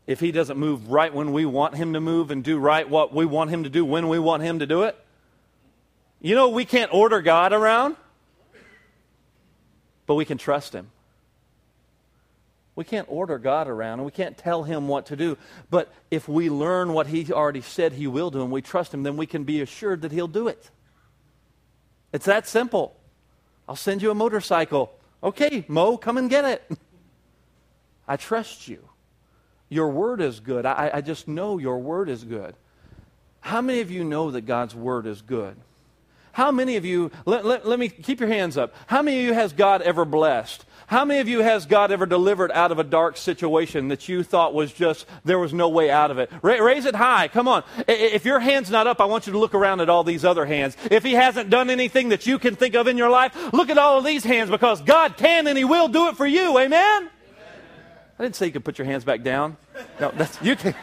If 0.07 0.21
He 0.21 0.31
doesn't 0.31 0.57
move 0.57 0.89
right 0.89 1.13
when 1.13 1.33
we 1.33 1.45
want 1.45 1.75
Him 1.75 1.93
to 1.93 1.99
move 1.99 2.31
and 2.31 2.43
do 2.43 2.57
right 2.57 2.89
what 2.89 3.13
we 3.13 3.25
want 3.25 3.49
Him 3.49 3.63
to 3.63 3.69
do 3.69 3.83
when 3.83 4.07
we 4.07 4.17
want 4.17 4.43
Him 4.43 4.59
to 4.59 4.65
do 4.65 4.83
it, 4.83 4.97
you 6.21 6.35
know, 6.35 6.49
we 6.49 6.65
can't 6.65 6.93
order 6.93 7.21
God 7.21 7.53
around, 7.53 7.95
but 10.05 10.15
we 10.15 10.25
can 10.25 10.37
trust 10.37 10.73
Him. 10.73 10.89
We 12.77 12.83
can't 12.83 13.07
order 13.09 13.39
God 13.39 13.67
around 13.67 13.93
and 13.93 14.05
we 14.05 14.11
can't 14.11 14.37
tell 14.37 14.61
him 14.61 14.87
what 14.87 15.07
to 15.07 15.15
do. 15.15 15.35
But 15.71 15.91
if 16.11 16.29
we 16.29 16.51
learn 16.51 16.93
what 16.93 17.07
he 17.07 17.33
already 17.33 17.61
said 17.61 17.91
he 17.91 18.05
will 18.05 18.29
do 18.29 18.43
and 18.43 18.51
we 18.51 18.61
trust 18.61 18.93
him, 18.93 19.01
then 19.01 19.17
we 19.17 19.25
can 19.25 19.45
be 19.45 19.61
assured 19.61 20.03
that 20.03 20.11
he'll 20.11 20.27
do 20.27 20.47
it. 20.47 20.69
It's 22.13 22.27
that 22.27 22.47
simple. 22.47 22.95
I'll 23.67 23.75
send 23.75 24.03
you 24.03 24.11
a 24.11 24.13
motorcycle. 24.15 24.93
Okay, 25.23 25.65
Mo, 25.67 25.97
come 25.97 26.19
and 26.19 26.29
get 26.29 26.45
it. 26.45 26.71
I 28.07 28.15
trust 28.15 28.67
you. 28.67 28.87
Your 29.69 29.89
word 29.89 30.21
is 30.21 30.39
good. 30.39 30.67
I, 30.67 30.91
I 30.93 31.01
just 31.01 31.27
know 31.27 31.57
your 31.57 31.79
word 31.79 32.09
is 32.09 32.23
good. 32.23 32.53
How 33.39 33.59
many 33.59 33.81
of 33.81 33.89
you 33.89 34.03
know 34.03 34.29
that 34.29 34.41
God's 34.41 34.75
word 34.75 35.07
is 35.07 35.23
good? 35.23 35.57
How 36.37 36.51
many 36.51 36.75
of 36.75 36.85
you, 36.85 37.09
let, 37.25 37.45
let, 37.45 37.67
let 37.67 37.79
me 37.79 37.89
keep 37.89 38.19
your 38.19 38.29
hands 38.29 38.57
up. 38.59 38.71
How 38.85 39.01
many 39.01 39.21
of 39.21 39.25
you 39.25 39.33
has 39.33 39.53
God 39.53 39.81
ever 39.81 40.05
blessed? 40.05 40.65
How 40.85 41.03
many 41.03 41.19
of 41.19 41.27
you 41.27 41.39
has 41.39 41.65
God 41.65 41.91
ever 41.91 42.05
delivered 42.05 42.51
out 42.51 42.71
of 42.71 42.77
a 42.77 42.83
dark 42.83 43.17
situation 43.17 43.87
that 43.87 44.07
you 44.07 44.21
thought 44.21 44.53
was 44.53 44.71
just, 44.71 45.07
there 45.25 45.39
was 45.39 45.51
no 45.51 45.67
way 45.67 45.89
out 45.89 46.11
of 46.11 46.19
it? 46.19 46.29
Ra- 46.43 46.63
raise 46.63 46.85
it 46.85 46.93
high. 46.93 47.27
Come 47.27 47.47
on. 47.47 47.63
If 47.87 48.23
your 48.23 48.39
hand's 48.39 48.69
not 48.69 48.85
up, 48.85 49.01
I 49.01 49.05
want 49.05 49.25
you 49.25 49.33
to 49.33 49.39
look 49.39 49.55
around 49.55 49.81
at 49.81 49.89
all 49.89 50.03
these 50.03 50.23
other 50.23 50.45
hands. 50.45 50.77
If 50.91 51.03
He 51.03 51.13
hasn't 51.13 51.49
done 51.49 51.71
anything 51.71 52.09
that 52.09 52.27
you 52.27 52.37
can 52.37 52.55
think 52.55 52.75
of 52.75 52.85
in 52.85 52.99
your 52.99 53.09
life, 53.09 53.35
look 53.51 53.71
at 53.71 53.79
all 53.79 53.97
of 53.97 54.05
these 54.05 54.23
hands 54.23 54.51
because 54.51 54.79
God 54.81 55.17
can 55.17 55.47
and 55.47 55.57
He 55.57 55.63
will 55.63 55.87
do 55.87 56.07
it 56.09 56.17
for 56.17 56.27
you. 56.27 56.59
Amen? 56.59 56.69
Amen. 56.69 57.11
I 58.19 58.23
didn't 58.23 58.35
say 58.35 58.45
you 58.45 58.51
could 58.51 58.63
put 58.63 58.77
your 58.77 58.85
hands 58.85 59.03
back 59.03 59.23
down. 59.23 59.57
No, 59.99 60.11
that's, 60.15 60.39
you 60.43 60.55
can. 60.55 60.75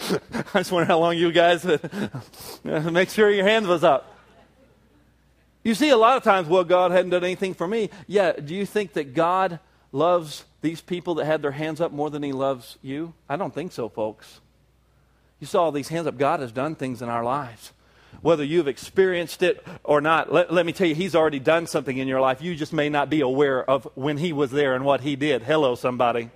I 0.54 0.60
just 0.60 0.72
wonder 0.72 0.86
how 0.86 0.98
long 0.98 1.16
you 1.16 1.32
guys 1.32 1.66
make 2.64 3.10
sure 3.10 3.30
your 3.30 3.46
hands 3.46 3.66
was 3.66 3.84
up. 3.84 4.16
You 5.62 5.74
see, 5.74 5.90
a 5.90 5.96
lot 5.96 6.16
of 6.16 6.22
times, 6.22 6.48
well, 6.48 6.64
God 6.64 6.90
hadn't 6.90 7.10
done 7.10 7.24
anything 7.24 7.54
for 7.54 7.68
me. 7.68 7.90
Yeah, 8.06 8.32
do 8.32 8.54
you 8.54 8.64
think 8.64 8.94
that 8.94 9.14
God 9.14 9.60
loves 9.92 10.44
these 10.62 10.80
people 10.80 11.16
that 11.16 11.26
had 11.26 11.42
their 11.42 11.50
hands 11.50 11.80
up 11.80 11.92
more 11.92 12.08
than 12.08 12.22
he 12.22 12.32
loves 12.32 12.78
you? 12.80 13.12
I 13.28 13.36
don't 13.36 13.52
think 13.52 13.72
so, 13.72 13.88
folks. 13.88 14.40
You 15.38 15.46
saw 15.46 15.64
all 15.64 15.72
these 15.72 15.88
hands 15.88 16.06
up. 16.06 16.16
God 16.16 16.40
has 16.40 16.52
done 16.52 16.76
things 16.76 17.02
in 17.02 17.08
our 17.08 17.24
lives. 17.24 17.72
Whether 18.22 18.44
you've 18.44 18.68
experienced 18.68 19.42
it 19.42 19.64
or 19.84 20.00
not, 20.00 20.32
let, 20.32 20.52
let 20.52 20.66
me 20.66 20.72
tell 20.72 20.86
you, 20.86 20.94
He's 20.94 21.14
already 21.14 21.38
done 21.38 21.66
something 21.66 21.96
in 21.96 22.08
your 22.08 22.20
life. 22.20 22.42
You 22.42 22.54
just 22.54 22.72
may 22.72 22.88
not 22.88 23.10
be 23.10 23.20
aware 23.20 23.68
of 23.68 23.86
when 23.94 24.16
He 24.16 24.32
was 24.32 24.50
there 24.50 24.74
and 24.74 24.84
what 24.84 25.02
He 25.02 25.14
did. 25.14 25.42
Hello, 25.42 25.74
somebody 25.74 26.30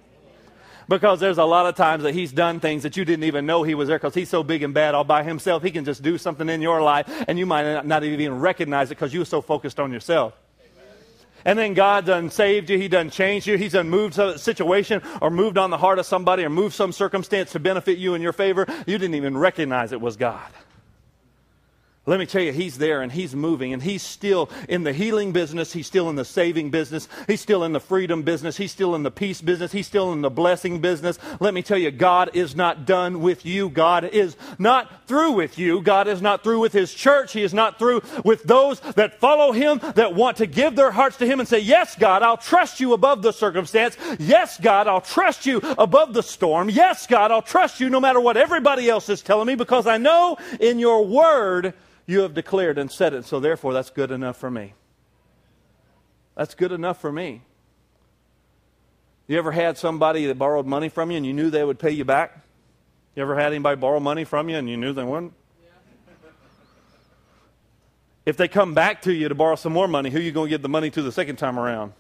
because 0.89 1.21
there's 1.21 1.39
a 1.39 1.45
lot 1.45 1.67
of 1.67 1.75
times 1.75 2.03
that 2.03 2.15
he's 2.15 2.33
done 2.33 2.61
things 2.61 2.83
that 2.83 2.97
you 2.97 3.05
didn't 3.05 3.25
even 3.25 3.47
know 3.47 3.63
he 3.63 3.75
was 3.75 3.89
there 3.89 3.99
because 3.99 4.15
he's 4.15 4.29
so 4.29 4.43
big 4.43 4.63
and 4.63 4.75
bad 4.75 4.95
all 4.95 5.05
by 5.05 5.23
himself. 5.23 5.63
He 5.63 5.71
can 5.71 5.85
just 5.85 6.03
do 6.03 6.19
something 6.19 6.49
in 6.49 6.61
your 6.61 6.83
life 6.83 7.07
and 7.29 7.39
you 7.39 7.47
might 7.47 7.85
not 7.87 8.05
even 8.05 8.41
recognize 8.41 8.91
it 8.91 8.97
because 8.97 9.13
you 9.13 9.21
were 9.21 9.25
so 9.27 9.41
focused 9.41 9.81
on 9.81 9.93
yourself. 9.93 10.35
And 11.45 11.59
then 11.59 11.75
God 11.75 12.07
done 12.07 12.31
saved 12.31 12.71
you. 12.71 12.79
He 12.79 12.89
done 12.89 13.11
changed 13.11 13.47
you. 13.47 13.59
He's 13.59 13.73
done 13.73 13.91
moved 13.91 14.19
a 14.19 14.39
situation 14.39 15.03
or 15.21 15.31
moved 15.31 15.59
on 15.59 15.71
the 15.71 15.77
heart 15.77 15.99
of 15.99 16.07
somebody 16.07 16.43
or 16.43 16.49
moved 16.49 16.75
some 16.75 16.91
circumstance 16.91 17.53
to 17.53 17.61
benefit 17.61 17.99
you 17.99 18.15
in 18.15 18.23
your 18.23 18.33
favor. 18.33 18.67
You 18.87 18.99
didn't 18.99 19.15
even 19.15 19.37
recognize 19.37 19.93
it 19.93 20.01
was 20.01 20.17
God. 20.17 20.51
Let 22.07 22.21
me 22.21 22.27
tell 22.27 22.43
you, 22.43 22.53
he's 22.53 22.77
there 22.77 23.01
and 23.01 23.11
he's 23.11 23.35
moving 23.35 23.73
and 23.73 23.83
he's 23.83 24.03
still 24.03 24.51
in 24.69 24.85
the 24.85 24.93
healing 24.93 25.33
business. 25.33 25.73
He's 25.73 25.87
still 25.87 26.11
in 26.11 26.17
the 26.17 26.25
saving 26.25 26.71
business. 26.71 27.09
He's 27.27 27.41
still 27.41 27.65
in 27.65 27.73
the 27.73 27.81
freedom 27.81 28.23
business. 28.23 28.59
He's 28.59 28.73
still 28.73 28.95
in 28.95 29.03
the 29.03 29.11
peace 29.11 29.41
business. 29.41 29.73
He's 29.73 29.87
still 29.87 30.13
in 30.13 30.21
the 30.21 30.29
blessing 30.29 30.81
business. 30.81 31.19
Let 31.41 31.55
me 31.55 31.63
tell 31.63 31.79
you, 31.79 31.91
God 31.91 32.29
is 32.35 32.55
not 32.55 32.85
done 32.85 33.23
with 33.23 33.47
you. 33.47 33.71
God 33.71 34.05
is 34.05 34.37
not 34.59 35.07
through 35.07 35.33
with 35.33 35.59
you. 35.59 35.81
God 35.81 36.07
is 36.07 36.21
not 36.21 36.45
through 36.45 36.61
with 36.61 36.75
his 36.75 36.93
church. 36.93 37.33
He 37.33 37.43
is 37.43 37.55
not 37.55 37.79
through 37.79 38.03
with 38.23 38.43
those 38.43 38.81
that 38.81 39.19
follow 39.19 39.53
him, 39.53 39.81
that 39.95 40.15
want 40.15 40.37
to 40.39 40.47
give 40.47 40.77
their 40.77 40.91
hearts 40.91 41.17
to 41.19 41.27
him 41.27 41.41
and 41.41 41.49
say, 41.49 41.61
Yes, 41.61 41.97
God, 41.97 42.23
I'll 42.23 42.37
trust 42.37 42.81
you 42.81 42.93
above 42.93 43.23
the 43.23 43.33
circumstance. 43.33 43.97
Yes, 44.19 44.61
God, 44.61 44.87
I'll 44.89 45.01
trust 45.01 45.47
you 45.47 45.63
above 45.79 46.13
the 46.13 46.23
storm. 46.23 46.69
Yes, 46.69 47.07
God, 47.07 47.31
I'll 47.31 47.41
trust 47.41 47.81
you 47.81 47.89
no 47.89 47.99
matter 47.99 48.21
what 48.21 48.37
everybody 48.37 48.91
else 48.91 49.09
is 49.09 49.23
telling 49.23 49.47
me 49.47 49.55
because 49.55 49.87
I 49.87 49.97
know 49.97 50.37
in 50.61 50.79
your 50.79 51.07
word 51.07 51.73
you 52.07 52.21
have 52.21 52.35
declared 52.35 52.79
and 52.79 52.91
said 52.91 53.15
it, 53.15 53.25
so 53.25 53.41
therefore 53.41 53.73
that's 53.73 53.91
good 53.91 54.11
enough 54.11 54.37
for 54.37 54.51
me. 54.51 54.75
That's 56.35 56.55
good 56.55 56.73
enough 56.73 57.01
for 57.01 57.13
me. 57.13 57.43
You 59.27 59.39
ever 59.39 59.53
had 59.53 59.79
somebody 59.79 60.27
that 60.27 60.39
borrowed 60.39 60.67
money 60.67 60.89
from 60.89 61.11
you 61.11 61.17
and 61.17 61.25
you 61.25 61.33
knew 61.33 61.49
they 61.49 61.65
would 61.65 61.79
pay 61.79 61.91
you 61.91 62.05
back? 62.05 62.41
You 63.15 63.23
ever 63.23 63.37
had 63.37 63.47
anybody 63.47 63.77
borrow 63.81 64.01
money 64.01 64.25
from 64.25 64.49
you 64.49 64.57
and 64.57 64.69
you 64.69 64.77
knew 64.77 64.93
they 64.93 65.05
wouldn't? 65.05 65.33
If 68.27 68.37
they 68.37 68.49
come 68.49 68.75
back 68.75 69.03
to 69.03 69.13
you 69.13 69.29
to 69.29 69.35
borrow 69.35 69.55
some 69.55 69.73
more 69.73 69.87
money, 69.87 70.11
who 70.11 70.19
are 70.19 70.23
you 70.23 70.33
going 70.33 70.49
to 70.49 70.51
give 70.51 70.63
the 70.63 70.69
money 70.69 70.91
to 70.91 71.03
the 71.03 71.13
second 71.13 71.37
time 71.37 71.59
around? 71.59 71.93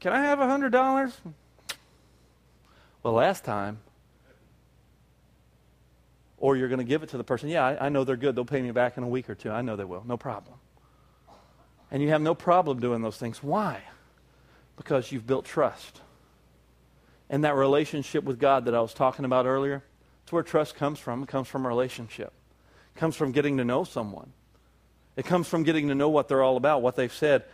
Can 0.00 0.12
I 0.12 0.22
have 0.22 0.40
a 0.40 0.46
hundred 0.46 0.72
dollars? 0.72 1.20
Well, 3.02 3.14
last 3.14 3.44
time 3.44 3.78
or 6.42 6.56
you're 6.56 6.68
going 6.68 6.78
to 6.78 6.84
give 6.84 7.04
it 7.04 7.10
to 7.10 7.16
the 7.16 7.22
person. 7.22 7.48
Yeah, 7.48 7.64
I, 7.64 7.86
I, 7.86 7.88
know 7.88 8.02
they're 8.02 8.16
good. 8.16 8.34
They'll 8.34 8.44
pay 8.44 8.60
me 8.60 8.72
back 8.72 8.96
in 8.96 9.04
a 9.04 9.08
week 9.08 9.30
or 9.30 9.36
two. 9.36 9.52
I 9.52 9.62
know 9.62 9.76
they 9.76 9.84
will. 9.84 10.02
No 10.04 10.16
problem. 10.16 10.56
And 11.88 12.02
you 12.02 12.08
have 12.08 12.20
no 12.20 12.34
problem 12.34 12.80
doing 12.80 13.00
those 13.00 13.16
things. 13.16 13.40
Why? 13.44 13.80
Because 14.76 15.12
you've 15.12 15.24
built 15.24 15.44
trust. 15.44 16.00
And 17.30 17.44
that 17.44 17.54
relationship 17.54 18.24
with 18.24 18.40
God 18.40 18.64
that 18.64 18.74
I 18.74 18.80
was 18.80 18.92
talking 18.92 19.24
about 19.24 19.46
earlier, 19.46 19.84
it's 20.24 20.32
where 20.32 20.42
trust 20.42 20.74
comes 20.74 20.98
from. 20.98 21.22
It 21.22 21.28
comes 21.28 21.46
from 21.46 21.64
a 21.64 21.68
relationship. 21.68 22.32
It 22.96 22.98
comes 22.98 23.14
from 23.14 23.30
getting 23.30 23.58
to 23.58 23.64
know 23.64 23.84
someone. 23.84 24.32
It 25.14 25.24
comes 25.24 25.46
from 25.46 25.62
getting 25.62 25.86
to 25.88 25.94
know 25.94 26.08
what 26.08 26.26
they're 26.26 26.42
all 26.42 26.56
about, 26.56 26.82
what 26.82 26.96
they've 26.96 27.14
said, 27.14 27.44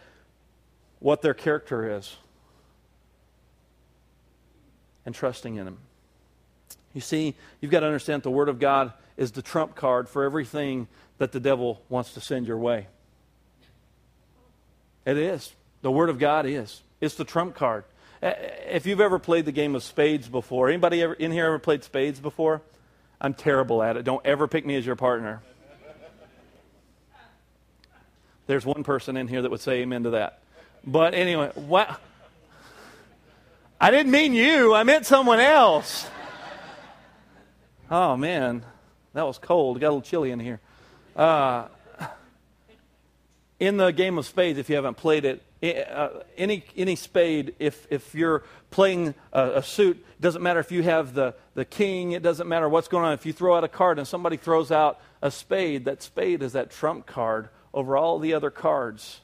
what 0.99 1.21
their 1.21 1.35
character 1.35 1.99
is, 1.99 2.17
and 5.05 5.15
trusting 5.15 5.57
in 5.57 5.67
them. 5.67 5.79
You 6.99 7.03
see, 7.03 7.37
you've 7.61 7.71
got 7.71 7.81
to 7.81 7.87
understand 7.87 8.25
the 8.25 8.31
Word 8.33 8.49
of 8.49 8.59
God 8.59 8.93
is 9.17 9.31
the 9.31 9.41
trump 9.41 9.77
card 9.77 10.09
for 10.09 10.25
everything 10.25 10.89
that 11.19 11.31
the 11.31 11.39
devil 11.39 11.81
wants 11.89 12.15
to 12.15 12.21
send 12.21 12.49
your 12.49 12.59
way. 12.59 12.89
It 15.07 15.17
is. 15.17 15.53
The 15.83 15.93
Word 15.93 16.11
of 16.11 16.19
God 16.19 16.45
is. 16.45 16.83
It's 17.01 17.15
the 17.15 17.25
trump 17.25 17.55
card. 17.55 17.85
If 18.21 18.85
you've 18.85 19.01
ever 19.01 19.21
played 19.21 19.45
the 19.45 19.53
game 19.53 19.77
of 19.77 19.85
spades 19.85 20.27
before, 20.27 20.69
anybody 20.69 21.01
ever, 21.01 21.15
in 21.15 21.31
here 21.31 21.47
ever 21.47 21.61
played 21.61 21.85
spades 21.85 22.19
before? 22.19 22.63
I'm 23.21 23.33
terrible 23.33 23.81
at 23.81 23.97
it. 23.97 24.03
Don't 24.03 24.27
ever 24.27 24.49
pick 24.49 24.67
me 24.67 24.75
as 24.75 24.85
your 24.85 24.97
partner. 24.97 25.41
There's 28.49 28.67
one 28.67 28.83
person 28.83 29.17
in 29.17 29.29
here 29.29 29.43
that 29.43 29.53
would 29.53 29.61
say 29.61 29.83
amen 29.83 30.03
to 30.03 30.11
that. 30.11 30.41
But 30.85 31.15
anyway, 31.15 31.53
what? 31.55 32.01
I 33.81 33.93
didn't 33.93 34.11
mean 34.11 34.33
you, 34.33 34.75
I 34.75 34.83
meant 34.83 35.07
someone 35.07 35.39
else. 35.39 36.09
Oh, 37.91 38.17
man, 38.17 38.65
that 39.15 39.27
was 39.27 39.39
cold. 39.39 39.77
It 39.77 39.81
got 39.81 39.89
a 39.89 39.95
little 39.95 40.03
chilly 40.03 40.31
in 40.31 40.41
here. 40.41 40.61
Uh, 41.17 41.69
in 43.59 43.79
the 43.79 43.91
game 43.91 44.19
of 44.19 44.27
spades, 44.27 44.59
if 44.59 44.69
you 44.69 44.77
haven't 44.77 44.99
played 44.99 45.25
it, 45.25 45.43
uh, 45.91 46.11
any, 46.37 46.65
any 46.77 46.97
spade, 46.97 47.55
if, 47.59 47.87
if 47.91 48.15
you're 48.15 48.45
playing 48.71 49.15
a, 49.33 49.57
a 49.57 49.63
suit, 49.63 49.97
it 49.97 50.21
doesn't 50.21 50.43
matter 50.43 50.61
if 50.61 50.71
you 50.71 50.83
have 50.83 51.15
the, 51.15 51.35
the 51.55 51.65
king, 51.65 52.13
it 52.13 52.23
doesn't 52.23 52.47
matter 52.47 52.69
what's 52.69 52.89
going 52.89 53.05
on. 53.05 53.15
If 53.15 53.25
you 53.25 53.33
throw 53.33 53.57
out 53.57 53.65
a 53.65 53.69
card 53.69 53.99
and 53.99 54.07
somebody 54.07 54.37
throws 54.37 54.71
out 54.71 55.01
a 55.23 55.31
spade, 55.31 55.87
that 55.87 56.03
spade 56.03 56.43
is 56.43 56.53
that 56.53 56.71
trump 56.71 57.07
card 57.07 57.49
over 57.73 57.97
all 57.97 58.19
the 58.19 58.35
other 58.35 58.51
cards. 58.51 59.21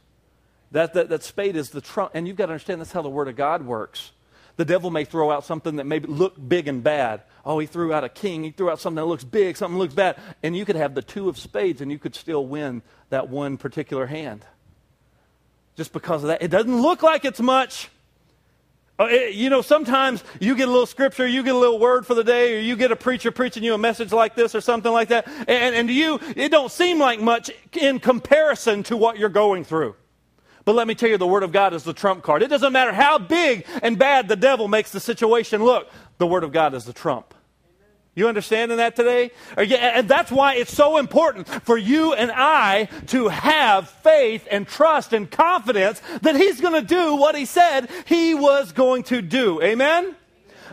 That, 0.72 0.94
that, 0.94 1.11
that 1.11 1.22
spade 1.22 1.55
is 1.55 1.70
the 1.70 1.83
trump. 1.83 2.12
And 2.14 2.27
you've 2.27 2.37
got 2.37 2.46
to 2.46 2.53
understand 2.53 2.81
that's 2.81 2.92
how 2.92 3.03
the 3.03 3.11
Word 3.11 3.29
of 3.29 3.37
God 3.37 3.64
works. 3.64 4.11
The 4.56 4.64
devil 4.64 4.90
may 4.90 5.04
throw 5.04 5.30
out 5.30 5.44
something 5.44 5.76
that 5.76 5.84
may 5.84 5.98
look 5.98 6.34
big 6.48 6.68
and 6.68 6.82
bad. 6.82 7.22
Oh, 7.44 7.58
he 7.58 7.66
threw 7.66 7.92
out 7.92 8.04
a 8.04 8.08
king. 8.08 8.44
He 8.44 8.50
threw 8.50 8.70
out 8.70 8.80
something 8.80 8.96
that 8.96 9.06
looks 9.06 9.24
big, 9.24 9.56
something 9.56 9.78
looks 9.78 9.94
bad. 9.94 10.16
And 10.42 10.56
you 10.56 10.64
could 10.64 10.76
have 10.76 10.94
the 10.94 11.02
two 11.02 11.28
of 11.28 11.38
spades 11.38 11.80
and 11.80 11.90
you 11.90 11.98
could 11.98 12.14
still 12.14 12.46
win 12.46 12.82
that 13.10 13.28
one 13.28 13.56
particular 13.56 14.06
hand. 14.06 14.44
Just 15.76 15.92
because 15.92 16.22
of 16.22 16.28
that. 16.28 16.40
It 16.42 16.48
doesn't 16.48 16.82
look 16.82 17.02
like 17.02 17.24
it's 17.24 17.40
much. 17.40 17.88
Uh, 18.96 19.06
you 19.06 19.50
know, 19.50 19.60
sometimes 19.60 20.22
you 20.38 20.54
get 20.54 20.68
a 20.68 20.70
little 20.70 20.86
scripture, 20.86 21.26
you 21.26 21.42
get 21.42 21.52
a 21.52 21.58
little 21.58 21.80
word 21.80 22.06
for 22.06 22.14
the 22.14 22.22
day, 22.22 22.56
or 22.56 22.60
you 22.60 22.76
get 22.76 22.92
a 22.92 22.96
preacher 22.96 23.32
preaching 23.32 23.64
you 23.64 23.74
a 23.74 23.78
message 23.78 24.12
like 24.12 24.36
this 24.36 24.54
or 24.54 24.60
something 24.60 24.92
like 24.92 25.08
that. 25.08 25.26
And, 25.48 25.74
and 25.74 25.90
you, 25.90 26.20
it 26.36 26.50
don't 26.50 26.70
seem 26.70 27.00
like 27.00 27.20
much 27.20 27.50
in 27.72 27.98
comparison 27.98 28.84
to 28.84 28.96
what 28.96 29.18
you're 29.18 29.28
going 29.30 29.64
through. 29.64 29.96
But 30.64 30.74
let 30.74 30.87
me 30.87 30.94
tell 30.94 31.11
you, 31.11 31.18
the 31.18 31.27
Word 31.27 31.42
of 31.42 31.53
God 31.53 31.74
is 31.74 31.83
the 31.83 31.92
trump 31.92 32.22
card. 32.22 32.42
It 32.42 32.48
doesn't 32.48 32.72
matter 32.72 32.92
how 32.92 33.18
big 33.18 33.66
and 33.83 33.98
bad 33.98 34.29
the 34.29 34.37
devil 34.37 34.66
makes 34.68 34.90
the 34.92 35.00
situation 35.00 35.62
look, 35.62 35.90
the 36.18 36.27
Word 36.27 36.44
of 36.44 36.53
God 36.53 36.74
is 36.74 36.85
the 36.85 36.92
trump. 36.92 37.35
You 38.14 38.29
understanding 38.29 38.77
that 38.77 38.94
today? 38.94 39.33
And 39.57 40.09
that's 40.09 40.31
why 40.31 40.55
it's 40.55 40.72
so 40.72 40.98
important 40.98 41.48
for 41.48 41.77
you 41.77 42.14
and 42.14 42.31
I 42.33 42.85
to 43.09 43.27
have 43.29 43.88
faith 43.88 44.46
and 44.50 44.68
trust 44.68 45.12
and 45.12 45.29
confidence 45.29 46.00
that 46.22 46.37
He's 46.37 46.61
going 46.61 46.81
to 46.81 46.87
do 46.87 47.16
what 47.16 47.35
He 47.35 47.44
said 47.44 47.90
He 48.07 48.35
was 48.35 48.72
going 48.72 49.03
to 49.05 49.20
do. 49.20 49.61
Amen? 49.61 50.14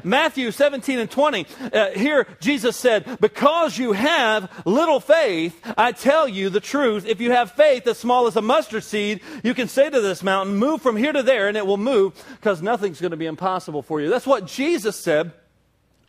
Matthew 0.04 0.52
17 0.52 1.00
and 1.00 1.10
20, 1.10 1.46
uh, 1.74 1.92
here 1.92 2.28
Jesus 2.40 2.78
said, 2.78 3.20
Because 3.20 3.78
you 3.78 3.94
have 3.94 4.52
little 4.66 5.00
faith, 5.00 5.60
I 5.78 5.92
tell 5.92 6.28
you 6.28 6.50
the 6.50 6.60
truth. 6.60 7.06
If 7.06 7.22
you 7.22 7.32
have 7.32 7.52
faith 7.52 7.88
as 7.88 7.98
small 7.98 8.28
as 8.28 8.36
a 8.36 8.42
mustard 8.42 8.84
seed, 8.84 9.22
you 9.44 9.54
can 9.54 9.68
say 9.68 9.90
to 9.90 10.02
this 10.02 10.24
mountain, 10.24 10.56
Move 10.58 10.82
from 10.82 10.96
here 10.96 11.14
to 11.14 11.24
there, 11.24 11.48
and 11.48 11.58
it 11.58 11.66
will 11.66 11.78
move, 11.78 12.14
because 12.38 12.62
nothing's 12.62 13.02
going 13.02 13.12
to 13.12 13.18
be 13.18 13.26
impossible 13.26 13.82
for 13.82 14.02
you. 14.02 14.10
That's 14.10 14.28
what 14.28 14.46
Jesus 14.46 15.00
said 15.00 15.32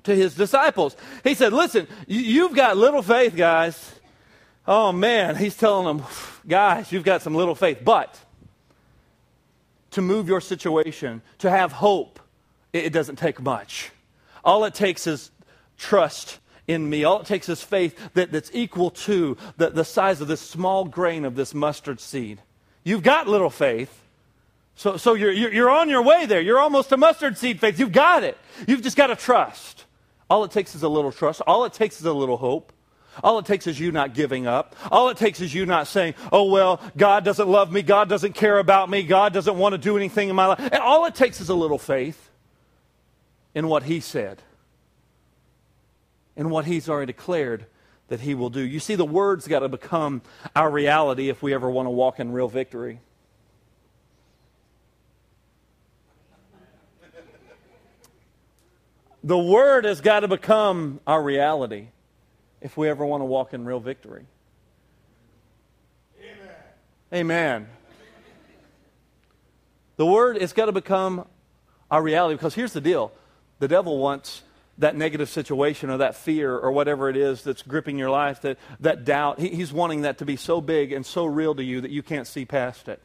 to 0.05 0.15
his 0.15 0.35
disciples. 0.35 0.97
He 1.25 1.35
said, 1.35 1.53
Listen, 1.53 1.87
you've 2.07 2.55
got 2.55 2.77
little 2.77 3.03
faith, 3.03 3.37
guys. 3.37 3.95
Oh, 4.67 4.93
man. 4.93 5.37
He's 5.37 5.57
telling 5.57 5.87
them, 5.87 6.07
Guys, 6.47 6.93
you've 6.93 7.05
got 7.05 7.23
some 7.23 7.35
little 7.35 7.55
faith. 7.55 7.81
But 7.85 8.19
to 9.93 10.03
move 10.03 10.29
your 10.29 10.41
situation, 10.41 11.23
to 11.39 11.51
have 11.51 11.73
hope, 11.73 12.19
it 12.73 12.93
doesn't 12.93 13.17
take 13.17 13.41
much. 13.41 13.91
All 14.45 14.65
it 14.65 14.75
takes 14.75 15.07
is 15.07 15.31
trust 15.79 16.39
in 16.67 16.89
me. 16.89 17.05
All 17.05 17.21
it 17.21 17.27
takes 17.27 17.49
is 17.49 17.63
faith 17.63 17.99
that, 18.15 18.33
that's 18.33 18.51
equal 18.53 18.91
to 18.91 19.37
the, 19.57 19.71
the 19.71 19.85
size 19.85 20.21
of 20.21 20.29
this 20.29 20.41
small 20.41 20.85
grain 20.85 21.25
of 21.25 21.35
this 21.35 21.55
mustard 21.55 22.01
seed. 22.01 22.41
You've 22.85 23.03
got 23.03 23.29
little 23.29 23.51
faith. 23.51 23.99
So, 24.75 24.97
so 24.97 25.15
you're, 25.15 25.33
you're 25.33 25.71
on 25.71 25.89
your 25.89 26.03
way 26.03 26.27
there. 26.27 26.41
You're 26.41 26.59
almost 26.59 26.91
a 26.93 26.97
mustard 26.97 27.37
seed 27.37 27.61
faith. 27.61 27.79
You've 27.79 27.93
got 27.93 28.25
it. 28.25 28.39
You've 28.67 28.83
just 28.83 28.97
got 28.97 29.09
to 29.09 29.17
trust. 29.17 29.85
All 30.31 30.45
it 30.45 30.51
takes 30.51 30.75
is 30.75 30.83
a 30.83 30.89
little 30.89 31.13
trust. 31.13 31.43
All 31.47 31.65
it 31.67 31.75
takes 31.75 32.01
is 32.01 32.07
a 32.07 32.13
little 32.13 32.39
hope. 32.39 32.73
All 33.23 33.39
it 33.39 33.45
takes 33.45 33.67
is 33.67 33.79
you 33.79 33.93
not 33.93 34.15
giving 34.15 34.47
up. 34.47 34.75
All 34.91 35.11
it 35.11 35.19
takes 35.19 35.43
is 35.43 35.53
you 35.53 35.67
not 35.67 35.87
saying, 35.87 36.15
oh, 36.33 36.51
well, 36.51 36.81
God 36.97 37.25
doesn't 37.25 37.47
love 37.47 37.71
me. 37.71 37.83
God 37.83 38.09
doesn't 38.09 38.33
care 38.33 38.59
about 38.59 38.89
me. 38.89 39.03
God 39.03 39.35
doesn't 39.35 39.59
want 39.59 39.75
to 39.75 39.79
do 39.79 39.99
anything 39.99 40.31
in 40.31 40.37
my 40.37 40.47
life. 40.47 40.61
And 40.61 40.77
all 40.77 41.05
it 41.05 41.15
takes 41.15 41.39
is 41.43 41.51
a 41.51 41.55
little 41.55 41.77
faith 41.77 42.31
in 43.55 43.69
what 43.69 43.85
he 43.85 44.01
said, 44.01 44.43
in 46.37 46.51
what 46.51 46.65
he's 46.65 46.89
already 46.89 47.13
declared 47.13 47.67
that 48.09 48.21
he 48.21 48.35
will 48.35 48.51
do. 48.51 48.61
You 48.61 48.81
see, 48.81 48.95
the 48.95 49.05
word's 49.05 49.49
got 49.49 49.61
to 49.61 49.69
become 49.69 50.23
our 50.55 50.71
reality 50.71 51.29
if 51.29 51.43
we 51.43 51.55
ever 51.55 51.71
want 51.71 51.87
to 51.87 51.91
walk 51.91 52.21
in 52.21 52.33
real 52.33 52.49
victory. 52.49 53.01
The 59.25 59.39
word 59.39 59.85
has 59.85 60.01
got 60.01 60.21
to 60.21 60.29
become 60.29 61.01
our 61.07 61.23
reality 61.23 61.89
if 62.61 62.77
we 62.77 62.89
ever 62.89 63.07
want 63.07 63.21
to 63.21 63.25
walk 63.25 63.55
in 63.55 63.65
real 63.65 63.79
victory. 63.79 64.27
Amen. 66.21 67.15
Amen. 67.15 67.69
The 69.97 70.07
word 70.07 70.41
has 70.41 70.53
got 70.53 70.67
to 70.67 70.73
become 70.73 71.27
our 71.89 72.03
reality 72.03 72.35
because 72.35 72.55
here's 72.55 72.73
the 72.73 72.81
deal 72.81 73.13
the 73.63 73.69
devil 73.69 73.99
wants 73.99 74.43
that 74.79 74.97
negative 74.97 75.29
situation 75.29 75.89
or 75.89 75.99
that 75.99 76.17
fear 76.17 76.59
or 76.59 76.73
whatever 76.73 77.09
it 77.09 77.17
is 77.17 77.45
that's 77.45 77.63
gripping 77.63 77.97
your 77.97 78.11
life, 78.11 78.41
that, 78.41 78.59
that 78.81 79.05
doubt, 79.05 79.39
he, 79.39 79.51
he's 79.51 79.73
wanting 79.73 80.03
that 80.03 80.19
to 80.19 80.25
be 80.25 80.35
so 80.35 80.61
big 80.61 80.91
and 80.91 81.07
so 81.07 81.25
real 81.25 81.55
to 81.55 81.63
you 81.63 81.81
that 81.81 81.93
you 81.93 82.03
can't 82.03 82.27
see 82.27 82.45
past 82.45 82.89
it. 82.89 83.01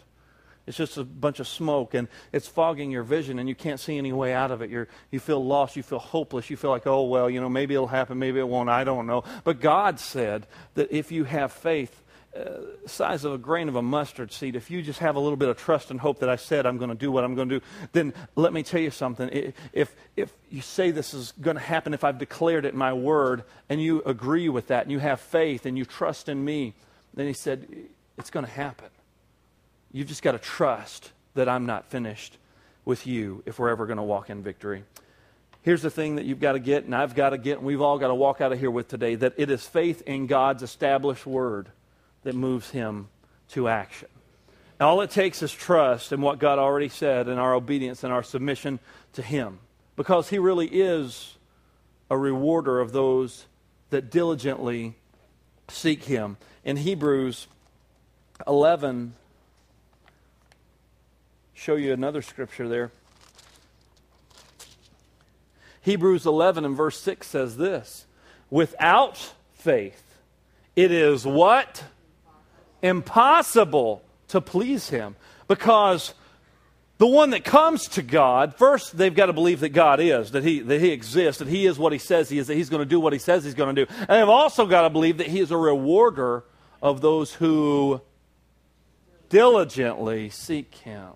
It's 0.65 0.75
just 0.75 0.97
a 0.97 1.03
bunch 1.03 1.39
of 1.39 1.47
smoke 1.47 1.93
and 1.93 2.07
it's 2.33 2.47
fogging 2.47 2.89
your 2.89 3.03
vision 3.03 3.37
and 3.37 3.47
you 3.47 3.53
can't 3.53 3.79
see 3.79 3.99
any 3.99 4.11
way 4.11 4.33
out 4.33 4.49
of 4.49 4.63
it. 4.63 4.71
You're, 4.71 4.87
you 5.11 5.19
feel 5.19 5.45
lost. 5.45 5.75
You 5.75 5.83
feel 5.83 5.99
hopeless. 5.99 6.49
You 6.49 6.57
feel 6.57 6.71
like, 6.71 6.87
oh, 6.87 7.03
well, 7.03 7.29
you 7.29 7.39
know, 7.39 7.49
maybe 7.49 7.75
it'll 7.75 7.85
happen. 7.85 8.17
Maybe 8.17 8.39
it 8.39 8.47
won't. 8.47 8.67
I 8.67 8.83
don't 8.83 9.05
know. 9.05 9.25
But 9.43 9.61
God 9.61 9.99
said 9.99 10.47
that 10.73 10.91
if 10.91 11.11
you 11.11 11.25
have 11.25 11.51
faith, 11.51 12.01
uh, 12.37 12.87
size 12.87 13.25
of 13.25 13.33
a 13.33 13.37
grain 13.37 13.67
of 13.67 13.75
a 13.75 13.81
mustard 13.81 14.31
seed, 14.31 14.55
if 14.55 14.69
you 14.69 14.81
just 14.81 14.99
have 14.99 15.15
a 15.15 15.19
little 15.19 15.37
bit 15.37 15.49
of 15.49 15.57
trust 15.57 15.91
and 15.91 15.99
hope 15.99 16.19
that 16.19 16.29
I 16.29 16.35
said 16.35 16.65
I'm 16.65 16.77
going 16.77 16.89
to 16.89 16.95
do 16.95 17.11
what 17.11 17.23
I'm 17.23 17.35
going 17.35 17.49
to 17.49 17.59
do, 17.59 17.65
then 17.93 18.13
let 18.35 18.53
me 18.53 18.63
tell 18.63 18.81
you 18.81 18.91
something. 18.91 19.53
If, 19.73 19.95
if 20.15 20.31
you 20.49 20.61
say 20.61 20.91
this 20.91 21.13
is 21.13 21.33
going 21.41 21.57
to 21.57 21.63
happen, 21.63 21.93
if 21.93 22.03
I've 22.03 22.19
declared 22.19 22.65
it 22.65 22.73
in 22.73 22.77
my 22.77 22.93
word, 22.93 23.43
and 23.69 23.81
you 23.81 24.03
agree 24.05 24.49
with 24.49 24.67
that, 24.67 24.83
and 24.83 24.91
you 24.91 24.99
have 24.99 25.19
faith, 25.19 25.65
and 25.65 25.77
you 25.77 25.85
trust 25.85 26.29
in 26.29 26.43
me, 26.43 26.73
then 27.13 27.27
he 27.27 27.33
said, 27.33 27.67
it's 28.17 28.29
going 28.29 28.45
to 28.45 28.51
happen. 28.51 28.89
You've 29.91 30.07
just 30.07 30.21
got 30.21 30.33
to 30.33 30.39
trust 30.39 31.11
that 31.33 31.49
I'm 31.49 31.65
not 31.65 31.89
finished 31.89 32.37
with 32.85 33.07
you 33.07 33.43
if 33.45 33.59
we're 33.59 33.69
ever 33.69 33.85
going 33.85 33.97
to 33.97 34.03
walk 34.03 34.29
in 34.29 34.43
victory. 34.43 34.83
Here's 35.63 35.81
the 35.81 35.89
thing 35.89 36.15
that 36.15 36.25
you've 36.25 36.39
got 36.39 36.53
to 36.53 36.59
get, 36.59 36.85
and 36.85 36.95
I've 36.95 37.15
got 37.15 37.31
to 37.31 37.37
get, 37.37 37.57
and 37.57 37.67
we've 37.67 37.81
all 37.81 37.97
got 37.97 38.07
to 38.07 38.15
walk 38.15 38.39
out 38.39 38.53
of 38.53 38.59
here 38.59 38.71
with 38.71 38.87
today 38.87 39.15
that 39.15 39.33
it 39.37 39.49
is 39.49 39.65
faith 39.65 40.01
in 40.05 40.27
God's 40.27 40.63
established 40.63 41.25
word 41.25 41.69
that 42.23 42.35
moves 42.35 42.71
him 42.71 43.07
to 43.49 43.67
action. 43.67 44.07
And 44.79 44.87
all 44.87 45.01
it 45.01 45.09
takes 45.09 45.41
is 45.41 45.51
trust 45.51 46.11
in 46.11 46.21
what 46.21 46.39
God 46.39 46.59
already 46.59 46.89
said 46.89 47.27
and 47.27 47.39
our 47.39 47.55
obedience 47.55 48.03
and 48.03 48.13
our 48.13 48.23
submission 48.23 48.79
to 49.13 49.21
Him. 49.21 49.59
Because 49.95 50.29
He 50.29 50.37
really 50.37 50.67
is 50.67 51.35
a 52.11 52.17
rewarder 52.17 52.79
of 52.79 52.91
those 52.91 53.47
that 53.89 54.11
diligently 54.11 54.95
seek 55.67 56.03
Him. 56.03 56.37
In 56.63 56.77
Hebrews 56.77 57.47
11, 58.45 59.13
show 61.55 61.75
you 61.75 61.91
another 61.91 62.21
scripture 62.21 62.69
there. 62.69 62.91
Hebrews 65.81 66.25
11 66.25 66.65
and 66.65 66.75
verse 66.75 66.99
6 67.01 67.25
says 67.25 67.57
this 67.57 68.05
Without 68.51 69.33
faith, 69.53 70.03
it 70.75 70.91
is 70.91 71.25
what? 71.25 71.83
Impossible 72.81 74.03
to 74.29 74.41
please 74.41 74.89
Him. 74.89 75.15
Because 75.47 76.13
the 76.97 77.07
one 77.07 77.29
that 77.29 77.45
comes 77.45 77.87
to 77.89 78.01
God, 78.01 78.55
first 78.55 78.97
they've 78.97 79.13
got 79.13 79.27
to 79.27 79.33
believe 79.33 79.59
that 79.59 79.69
God 79.69 79.99
is, 79.99 80.31
that 80.31 80.43
he, 80.43 80.59
that 80.61 80.81
he 80.81 80.89
exists, 80.89 81.39
that 81.39 81.47
He 81.47 81.65
is 81.65 81.77
what 81.77 81.93
He 81.93 81.99
says 81.99 82.29
He 82.29 82.39
is, 82.39 82.47
that 82.47 82.55
He's 82.55 82.69
going 82.69 82.81
to 82.81 82.89
do 82.89 82.99
what 82.99 83.13
He 83.13 83.19
says 83.19 83.43
He's 83.43 83.53
going 83.53 83.75
to 83.75 83.85
do. 83.85 83.91
And 83.99 84.09
they've 84.09 84.29
also 84.29 84.65
got 84.65 84.81
to 84.81 84.89
believe 84.89 85.17
that 85.19 85.27
He 85.27 85.39
is 85.39 85.51
a 85.51 85.57
rewarder 85.57 86.43
of 86.81 87.01
those 87.01 87.33
who 87.33 88.01
diligently 89.29 90.29
seek 90.29 90.73
Him. 90.75 91.11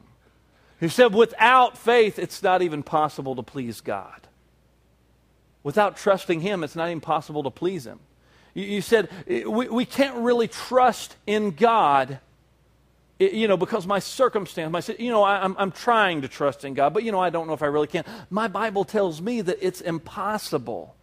He 0.80 0.88
said, 0.88 1.14
without 1.14 1.78
faith, 1.78 2.18
it's 2.18 2.42
not 2.42 2.62
even 2.62 2.84
possible 2.84 3.36
to 3.36 3.44
please 3.44 3.82
God. 3.82 4.28
Without 5.64 5.96
trusting 5.96 6.42
Him, 6.42 6.64
it's 6.64 6.76
not 6.76 6.88
even 6.88 7.02
possible 7.02 7.44
to 7.44 7.52
please 7.52 7.86
Him. 7.86 8.00
You, 8.54 8.82
said, 8.82 9.10
eh, 9.28 9.44
we, 9.46 9.70
we 9.70 9.86
can't 9.86 10.18
really 10.18 10.48
trust 10.48 11.16
in 11.26 11.52
God, 11.52 12.20
eh, 13.20 13.30
you 13.32 13.48
know, 13.48 13.58
because 13.58 13.88
my 13.88 14.00
circumstance, 14.00 14.72
my, 14.72 14.96
you 15.00 15.12
know, 15.12 15.24
I, 15.24 15.44
I'm, 15.44 15.56
I'm 15.58 15.72
trying 15.72 16.22
to 16.24 16.28
trust 16.28 16.66
in 16.66 16.74
God, 16.74 16.94
but, 16.94 17.04
you 17.04 17.12
know, 17.12 17.20
I 17.20 17.30
don't 17.30 17.48
know 17.48 17.54
if 17.54 17.64
I 17.64 17.68
really 17.68 17.88
can. 17.88 18.04
My 18.30 18.48
Bible 18.48 18.84
tells 18.84 19.22
me 19.22 19.42
that 19.42 19.58
it's 19.62 19.82
impossible 19.82 20.96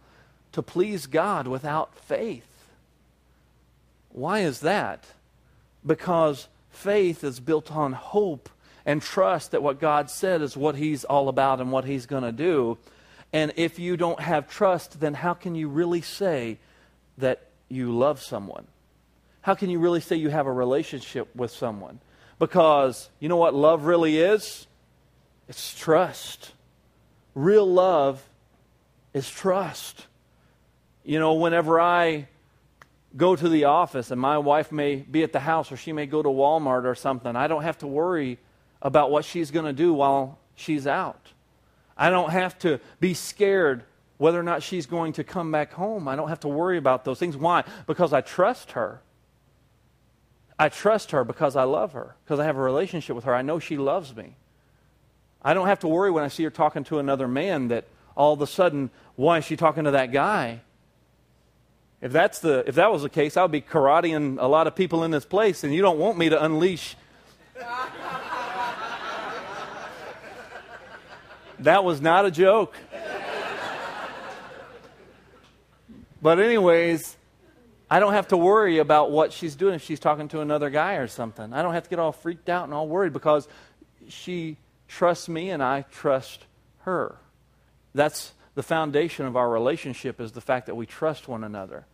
to 0.51 0.61
please 0.61 1.07
God 1.07 1.47
without 1.47 1.95
faith. 1.95 2.45
Why 4.11 4.39
is 4.39 4.61
that? 4.61 5.05
Because 5.85 6.47
faith 6.71 7.23
is 7.23 7.39
built 7.39 7.71
on 7.71 7.93
hope 7.93 8.49
and 8.85 9.01
trust 9.01 9.51
that 9.51 9.63
what 9.63 9.79
God 9.79 10.09
said 10.09 10.41
is 10.41 10.57
what 10.57 10.75
He's 10.75 11.03
all 11.03 11.29
about 11.29 11.61
and 11.61 11.71
what 11.71 11.85
He's 11.85 12.05
going 12.05 12.23
to 12.23 12.31
do. 12.31 12.77
And 13.31 13.53
if 13.55 13.77
you 13.77 13.97
don't 13.97 14.19
have 14.19 14.49
trust, 14.49 14.99
then 14.99 15.13
how 15.13 15.33
can 15.33 15.55
you 15.55 15.67
really 15.67 16.01
say 16.01 16.57
that 17.19 17.47
you 17.69 17.95
love 17.95 18.21
someone? 18.21 18.67
How 19.41 19.55
can 19.55 19.69
you 19.69 19.79
really 19.79 20.01
say 20.01 20.15
you 20.15 20.29
have 20.29 20.47
a 20.47 20.51
relationship 20.51 21.33
with 21.35 21.51
someone? 21.51 21.99
Because 22.39 23.09
you 23.19 23.29
know 23.29 23.37
what 23.37 23.53
love 23.53 23.85
really 23.85 24.17
is? 24.17 24.67
It's 25.47 25.77
trust. 25.77 26.51
Real 27.35 27.65
love 27.65 28.27
is 29.13 29.29
trust. 29.29 30.07
You 31.03 31.19
know, 31.19 31.33
whenever 31.33 31.79
I 31.79 32.27
go 33.15 33.35
to 33.35 33.49
the 33.49 33.65
office 33.65 34.11
and 34.11 34.21
my 34.21 34.37
wife 34.37 34.71
may 34.71 34.97
be 34.97 35.23
at 35.23 35.33
the 35.33 35.39
house 35.39 35.71
or 35.71 35.77
she 35.77 35.93
may 35.93 36.05
go 36.05 36.21
to 36.21 36.29
Walmart 36.29 36.85
or 36.85 36.95
something, 36.95 37.35
I 37.35 37.47
don't 37.47 37.63
have 37.63 37.79
to 37.79 37.87
worry 37.87 38.37
about 38.81 39.09
what 39.11 39.25
she's 39.25 39.51
going 39.51 39.65
to 39.65 39.73
do 39.73 39.93
while 39.93 40.37
she's 40.55 40.85
out. 40.85 41.31
I 41.97 42.09
don't 42.09 42.29
have 42.29 42.57
to 42.59 42.79
be 42.99 43.13
scared 43.13 43.83
whether 44.19 44.37
or 44.37 44.43
not 44.43 44.61
she's 44.61 44.85
going 44.85 45.13
to 45.13 45.23
come 45.23 45.49
back 45.49 45.71
home. 45.71 46.07
I 46.07 46.17
don't 46.17 46.27
have 46.27 46.41
to 46.41 46.49
worry 46.49 46.77
about 46.77 47.05
those 47.05 47.17
things. 47.17 47.37
Why? 47.37 47.63
Because 47.87 48.11
I 48.11 48.19
trust 48.19 48.73
her. 48.73 49.01
I 50.59 50.67
trust 50.67 51.11
her 51.11 51.23
because 51.23 51.55
I 51.55 51.63
love 51.63 51.93
her, 51.93 52.17
because 52.25 52.37
I 52.37 52.43
have 52.43 52.57
a 52.57 52.61
relationship 52.61 53.15
with 53.15 53.23
her. 53.23 53.33
I 53.33 53.41
know 53.41 53.59
she 53.59 53.77
loves 53.77 54.13
me. 54.13 54.35
I 55.41 55.53
don't 55.53 55.67
have 55.67 55.79
to 55.79 55.87
worry 55.87 56.11
when 56.11 56.25
I 56.25 56.27
see 56.27 56.43
her 56.43 56.49
talking 56.49 56.83
to 56.85 56.99
another 56.99 57.29
man 57.29 57.69
that 57.69 57.85
all 58.13 58.33
of 58.33 58.41
a 58.41 58.47
sudden, 58.47 58.89
why 59.15 59.37
is 59.37 59.45
she 59.45 59.55
talking 59.55 59.85
to 59.85 59.91
that 59.91 60.11
guy? 60.11 60.59
If, 62.01 62.11
that's 62.11 62.39
the, 62.39 62.65
if 62.67 62.75
that 62.75 62.91
was 62.91 63.03
the 63.03 63.09
case, 63.09 63.37
I 63.37 63.41
would 63.43 63.51
be 63.51 63.61
karateing 63.61 64.37
a 64.37 64.47
lot 64.47 64.67
of 64.67 64.75
people 64.75 65.05
in 65.05 65.11
this 65.11 65.25
place, 65.25 65.63
and 65.63 65.73
you 65.73 65.81
don't 65.81 65.97
want 65.97 66.17
me 66.17 66.27
to 66.27 66.43
unleash 66.43 66.97
That 71.59 71.83
was 71.83 71.99
not 71.99 72.25
a 72.25 72.31
joke. 72.31 72.73
But, 76.21 76.39
anyways, 76.39 77.17
I 77.89 77.99
don't 77.99 78.13
have 78.13 78.27
to 78.29 78.37
worry 78.37 78.77
about 78.77 79.11
what 79.11 79.33
she's 79.33 79.55
doing 79.55 79.75
if 79.75 79.83
she's 79.83 79.99
talking 79.99 80.27
to 80.29 80.41
another 80.41 80.69
guy 80.69 80.95
or 80.95 81.07
something. 81.07 81.53
I 81.53 81.61
don't 81.61 81.73
have 81.73 81.83
to 81.83 81.89
get 81.89 81.99
all 81.99 82.11
freaked 82.11 82.49
out 82.49 82.65
and 82.65 82.73
all 82.73 82.87
worried 82.87 83.13
because 83.13 83.47
she 84.07 84.57
trusts 84.87 85.27
me 85.27 85.49
and 85.49 85.63
I 85.63 85.83
trust 85.91 86.45
her. 86.81 87.15
That's 87.95 88.33
the 88.53 88.63
foundation 88.63 89.25
of 89.25 89.35
our 89.35 89.49
relationship 89.49 90.21
is 90.21 90.33
the 90.33 90.41
fact 90.41 90.67
that 90.67 90.75
we 90.75 90.85
trust 90.85 91.27
one 91.27 91.43
another. 91.43 91.85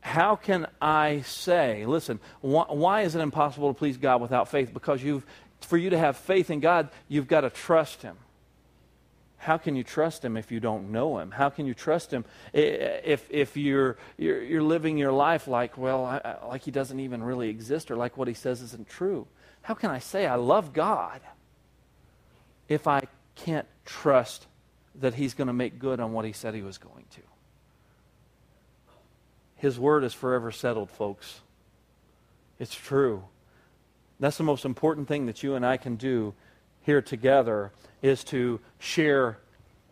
How 0.00 0.34
can 0.34 0.66
I 0.80 1.20
say, 1.20 1.86
listen, 1.86 2.18
why, 2.40 2.64
why 2.68 3.02
is 3.02 3.14
it 3.14 3.20
impossible 3.20 3.72
to 3.72 3.78
please 3.78 3.96
God 3.96 4.20
without 4.20 4.48
faith? 4.48 4.74
Because 4.74 5.02
you've, 5.02 5.24
for 5.60 5.76
you 5.76 5.90
to 5.90 5.98
have 5.98 6.16
faith 6.16 6.50
in 6.50 6.58
God, 6.58 6.88
you've 7.08 7.28
got 7.28 7.42
to 7.42 7.50
trust 7.50 8.02
Him 8.02 8.16
how 9.42 9.58
can 9.58 9.74
you 9.74 9.82
trust 9.82 10.24
him 10.24 10.36
if 10.36 10.52
you 10.52 10.60
don't 10.60 10.92
know 10.92 11.18
him? 11.18 11.32
How 11.32 11.50
can 11.50 11.66
you 11.66 11.74
trust 11.74 12.12
him 12.12 12.24
if, 12.52 13.26
if 13.28 13.56
you're, 13.56 13.96
you're, 14.16 14.40
you're 14.40 14.62
living 14.62 14.96
your 14.96 15.10
life 15.10 15.48
like, 15.48 15.76
well, 15.76 16.04
I, 16.04 16.36
like 16.46 16.62
he 16.62 16.70
doesn't 16.70 17.00
even 17.00 17.24
really 17.24 17.48
exist 17.48 17.90
or 17.90 17.96
like 17.96 18.16
what 18.16 18.28
he 18.28 18.34
says 18.34 18.62
isn't 18.62 18.88
true? 18.88 19.26
How 19.62 19.74
can 19.74 19.90
I 19.90 19.98
say 19.98 20.28
I 20.28 20.36
love 20.36 20.72
God 20.72 21.20
if 22.68 22.86
I 22.86 23.02
can't 23.34 23.66
trust 23.84 24.46
that 25.00 25.14
he's 25.14 25.34
going 25.34 25.48
to 25.48 25.52
make 25.52 25.80
good 25.80 25.98
on 25.98 26.12
what 26.12 26.24
he 26.24 26.32
said 26.32 26.54
he 26.54 26.62
was 26.62 26.78
going 26.78 27.06
to? 27.10 27.22
His 29.56 29.76
word 29.76 30.04
is 30.04 30.14
forever 30.14 30.52
settled, 30.52 30.88
folks. 30.88 31.40
It's 32.60 32.76
true. 32.76 33.24
That's 34.20 34.36
the 34.36 34.44
most 34.44 34.64
important 34.64 35.08
thing 35.08 35.26
that 35.26 35.42
you 35.42 35.56
and 35.56 35.66
I 35.66 35.78
can 35.78 35.96
do 35.96 36.32
here 36.82 37.02
together 37.02 37.72
is 38.02 38.24
to 38.24 38.60
share 38.78 39.38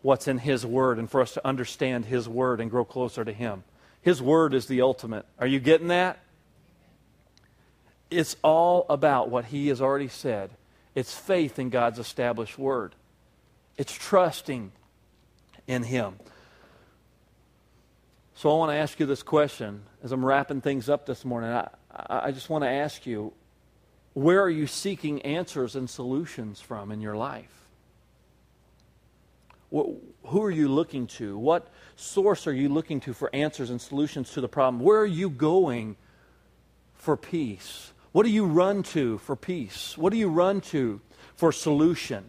what's 0.01 0.27
in 0.27 0.37
His 0.37 0.65
Word 0.65 0.99
and 0.99 1.09
for 1.09 1.21
us 1.21 1.33
to 1.33 1.47
understand 1.47 2.05
His 2.05 2.27
Word 2.27 2.59
and 2.59 2.69
grow 2.69 2.85
closer 2.85 3.23
to 3.23 3.33
Him. 3.33 3.63
His 4.01 4.21
Word 4.21 4.53
is 4.53 4.67
the 4.67 4.81
ultimate. 4.81 5.25
Are 5.39 5.47
you 5.47 5.59
getting 5.59 5.89
that? 5.89 6.19
It's 8.09 8.35
all 8.43 8.85
about 8.89 9.29
what 9.29 9.45
He 9.45 9.69
has 9.69 9.81
already 9.81 10.09
said. 10.09 10.51
It's 10.95 11.13
faith 11.13 11.59
in 11.59 11.69
God's 11.69 11.99
established 11.99 12.57
Word, 12.57 12.95
it's 13.77 13.93
trusting 13.93 14.71
in 15.67 15.83
Him. 15.83 16.15
So 18.35 18.49
I 18.51 18.57
want 18.57 18.71
to 18.71 18.75
ask 18.75 18.99
you 18.99 19.05
this 19.05 19.21
question 19.21 19.83
as 20.03 20.11
I'm 20.11 20.25
wrapping 20.25 20.61
things 20.61 20.89
up 20.89 21.05
this 21.05 21.23
morning. 21.23 21.51
I, 21.51 21.69
I 22.09 22.31
just 22.31 22.49
want 22.49 22.63
to 22.63 22.69
ask 22.69 23.05
you 23.05 23.33
where 24.13 24.41
are 24.41 24.49
you 24.49 24.67
seeking 24.67 25.21
answers 25.21 25.75
and 25.75 25.89
solutions 25.89 26.59
from 26.59 26.91
in 26.91 27.01
your 27.01 27.15
life? 27.15 27.61
who 29.71 30.43
are 30.43 30.51
you 30.51 30.67
looking 30.67 31.07
to? 31.07 31.37
What 31.37 31.67
source 31.95 32.45
are 32.45 32.53
you 32.53 32.67
looking 32.67 32.99
to 33.01 33.13
for 33.13 33.33
answers 33.33 33.69
and 33.69 33.81
solutions 33.81 34.31
to 34.31 34.41
the 34.41 34.49
problem? 34.49 34.83
Where 34.83 34.99
are 34.99 35.05
you 35.05 35.29
going 35.29 35.95
for 36.93 37.15
peace? 37.15 37.93
What 38.11 38.23
do 38.23 38.29
you 38.29 38.45
run 38.45 38.83
to 38.83 39.17
for 39.19 39.35
peace? 39.35 39.97
What 39.97 40.11
do 40.11 40.19
you 40.19 40.27
run 40.27 40.59
to 40.61 40.99
for 41.35 41.53
solution? 41.53 42.25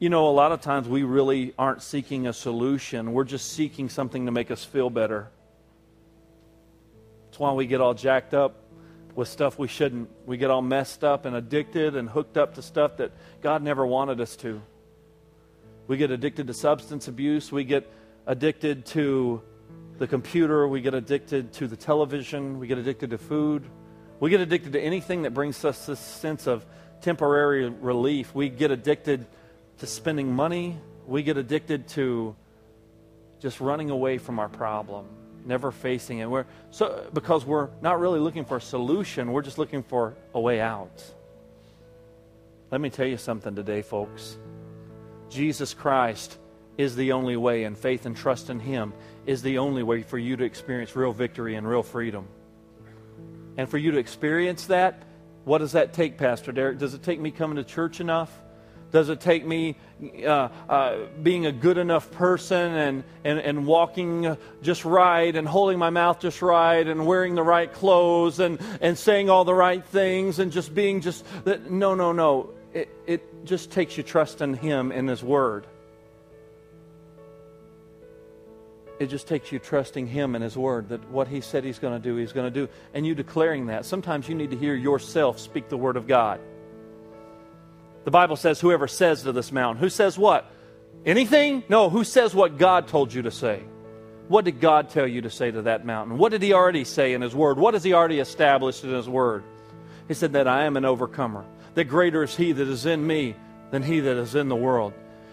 You 0.00 0.08
know, 0.08 0.28
a 0.28 0.32
lot 0.32 0.50
of 0.50 0.60
times 0.60 0.88
we 0.88 1.04
really 1.04 1.54
aren't 1.56 1.82
seeking 1.82 2.26
a 2.26 2.32
solution. 2.32 3.12
We're 3.12 3.24
just 3.24 3.52
seeking 3.52 3.88
something 3.88 4.26
to 4.26 4.32
make 4.32 4.50
us 4.50 4.64
feel 4.64 4.90
better. 4.90 5.28
That's 7.26 7.38
why 7.38 7.52
we 7.52 7.66
get 7.66 7.80
all 7.80 7.94
jacked 7.94 8.34
up 8.34 8.59
with 9.20 9.28
stuff 9.28 9.58
we 9.58 9.68
shouldn't. 9.68 10.08
We 10.24 10.38
get 10.38 10.50
all 10.50 10.62
messed 10.62 11.04
up 11.04 11.26
and 11.26 11.36
addicted 11.36 11.94
and 11.94 12.08
hooked 12.08 12.38
up 12.38 12.54
to 12.54 12.62
stuff 12.62 12.96
that 12.96 13.12
God 13.42 13.62
never 13.62 13.86
wanted 13.86 14.18
us 14.18 14.34
to. 14.36 14.62
We 15.86 15.98
get 15.98 16.10
addicted 16.10 16.46
to 16.46 16.54
substance 16.54 17.06
abuse. 17.06 17.52
We 17.52 17.64
get 17.64 17.86
addicted 18.26 18.86
to 18.86 19.42
the 19.98 20.06
computer. 20.06 20.66
We 20.66 20.80
get 20.80 20.94
addicted 20.94 21.52
to 21.52 21.68
the 21.68 21.76
television. 21.76 22.58
We 22.58 22.66
get 22.66 22.78
addicted 22.78 23.10
to 23.10 23.18
food. 23.18 23.66
We 24.20 24.30
get 24.30 24.40
addicted 24.40 24.72
to 24.72 24.80
anything 24.80 25.22
that 25.22 25.34
brings 25.34 25.66
us 25.66 25.84
this 25.84 26.00
sense 26.00 26.46
of 26.46 26.64
temporary 27.02 27.68
relief. 27.68 28.34
We 28.34 28.48
get 28.48 28.70
addicted 28.70 29.26
to 29.80 29.86
spending 29.86 30.32
money. 30.32 30.78
We 31.06 31.22
get 31.24 31.36
addicted 31.36 31.88
to 31.88 32.34
just 33.38 33.60
running 33.60 33.90
away 33.90 34.16
from 34.16 34.38
our 34.38 34.48
problem, 34.48 35.04
never 35.44 35.70
facing 35.70 36.18
it. 36.18 36.30
We're, 36.30 36.46
so, 36.70 37.08
because 37.12 37.44
we're 37.44 37.68
not 37.80 38.00
really 38.00 38.20
looking 38.20 38.44
for 38.44 38.56
a 38.56 38.60
solution, 38.60 39.32
we're 39.32 39.42
just 39.42 39.58
looking 39.58 39.82
for 39.82 40.16
a 40.34 40.40
way 40.40 40.60
out. 40.60 41.04
Let 42.70 42.80
me 42.80 42.90
tell 42.90 43.06
you 43.06 43.16
something 43.16 43.54
today, 43.54 43.82
folks. 43.82 44.38
Jesus 45.28 45.74
Christ 45.74 46.38
is 46.78 46.96
the 46.96 47.12
only 47.12 47.36
way, 47.36 47.64
and 47.64 47.76
faith 47.76 48.06
and 48.06 48.16
trust 48.16 48.50
in 48.50 48.60
Him 48.60 48.92
is 49.26 49.42
the 49.42 49.58
only 49.58 49.82
way 49.82 50.02
for 50.02 50.18
you 50.18 50.36
to 50.36 50.44
experience 50.44 50.94
real 50.96 51.12
victory 51.12 51.56
and 51.56 51.68
real 51.68 51.82
freedom. 51.82 52.26
And 53.56 53.68
for 53.68 53.78
you 53.78 53.90
to 53.92 53.98
experience 53.98 54.66
that, 54.66 55.02
what 55.44 55.58
does 55.58 55.72
that 55.72 55.92
take, 55.92 56.16
Pastor 56.16 56.52
Derek? 56.52 56.78
Does 56.78 56.94
it 56.94 57.02
take 57.02 57.20
me 57.20 57.30
coming 57.30 57.56
to 57.56 57.64
church 57.64 58.00
enough? 58.00 58.30
Does 58.90 59.08
it 59.08 59.20
take 59.20 59.46
me 59.46 59.76
uh, 60.26 60.48
uh, 60.68 60.96
being 61.22 61.46
a 61.46 61.52
good 61.52 61.78
enough 61.78 62.10
person 62.10 62.72
and, 62.72 63.04
and, 63.24 63.38
and 63.38 63.66
walking 63.66 64.36
just 64.62 64.84
right 64.84 65.34
and 65.34 65.46
holding 65.46 65.78
my 65.78 65.90
mouth 65.90 66.20
just 66.20 66.42
right 66.42 66.86
and 66.86 67.06
wearing 67.06 67.34
the 67.34 67.42
right 67.42 67.72
clothes 67.72 68.40
and, 68.40 68.60
and 68.80 68.98
saying 68.98 69.30
all 69.30 69.44
the 69.44 69.54
right 69.54 69.84
things 69.84 70.38
and 70.38 70.50
just 70.50 70.74
being 70.74 71.00
just. 71.00 71.24
No, 71.68 71.94
no, 71.94 72.12
no. 72.12 72.50
It, 72.72 72.88
it 73.06 73.44
just 73.44 73.70
takes 73.70 73.96
you 73.96 74.02
trust 74.02 74.40
in 74.40 74.54
Him 74.54 74.92
and 74.92 75.08
His 75.08 75.22
Word. 75.22 75.66
It 78.98 79.06
just 79.06 79.28
takes 79.28 79.50
you 79.50 79.58
trusting 79.58 80.06
Him 80.06 80.34
and 80.34 80.44
His 80.44 80.56
Word 80.56 80.90
that 80.90 81.08
what 81.10 81.28
He 81.28 81.40
said 81.40 81.64
He's 81.64 81.78
going 81.78 82.00
to 82.00 82.08
do, 82.08 82.16
He's 82.16 82.32
going 82.32 82.52
to 82.52 82.66
do. 82.66 82.70
And 82.94 83.06
you 83.06 83.14
declaring 83.14 83.66
that. 83.66 83.84
Sometimes 83.86 84.28
you 84.28 84.34
need 84.34 84.50
to 84.50 84.56
hear 84.56 84.74
yourself 84.74 85.38
speak 85.38 85.68
the 85.68 85.76
Word 85.76 85.96
of 85.96 86.06
God. 86.06 86.40
The 88.04 88.10
Bible 88.10 88.36
says, 88.36 88.60
whoever 88.60 88.88
says 88.88 89.22
to 89.22 89.32
this 89.32 89.52
mountain, 89.52 89.80
who 89.80 89.90
says 89.90 90.18
what? 90.18 90.50
Anything? 91.04 91.62
No, 91.68 91.90
who 91.90 92.04
says 92.04 92.34
what 92.34 92.58
God 92.58 92.88
told 92.88 93.12
you 93.12 93.22
to 93.22 93.30
say? 93.30 93.62
What 94.28 94.44
did 94.44 94.60
God 94.60 94.90
tell 94.90 95.06
you 95.06 95.22
to 95.22 95.30
say 95.30 95.50
to 95.50 95.62
that 95.62 95.84
mountain? 95.84 96.16
What 96.16 96.30
did 96.30 96.42
He 96.42 96.52
already 96.52 96.84
say 96.84 97.14
in 97.14 97.20
His 97.20 97.34
Word? 97.34 97.58
What 97.58 97.74
has 97.74 97.82
He 97.82 97.94
already 97.94 98.20
established 98.20 98.84
in 98.84 98.90
His 98.90 99.08
Word? 99.08 99.42
He 100.08 100.14
said 100.14 100.34
that 100.34 100.46
I 100.46 100.64
am 100.64 100.76
an 100.76 100.84
overcomer, 100.84 101.44
that 101.74 101.84
greater 101.84 102.22
is 102.22 102.36
He 102.36 102.52
that 102.52 102.68
is 102.68 102.86
in 102.86 103.06
me 103.06 103.34
than 103.70 103.82
He 103.82 104.00
that 104.00 104.16
is 104.16 104.34
in 104.34 104.48
the 104.48 104.56
world. 104.56 104.92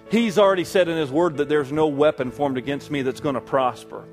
He's 0.09 0.38
already 0.38 0.63
said 0.63 0.88
in 0.88 0.97
His 0.97 1.11
Word 1.11 1.38
that 1.38 1.49
there's 1.49 1.72
no 1.72 1.88
weapon 1.88 2.32
formed 2.32 2.57
against 2.57 2.89
me 2.89 3.01
that's 3.01 3.20
going 3.20 3.36
to 3.36 3.41
prosper. 3.41 4.03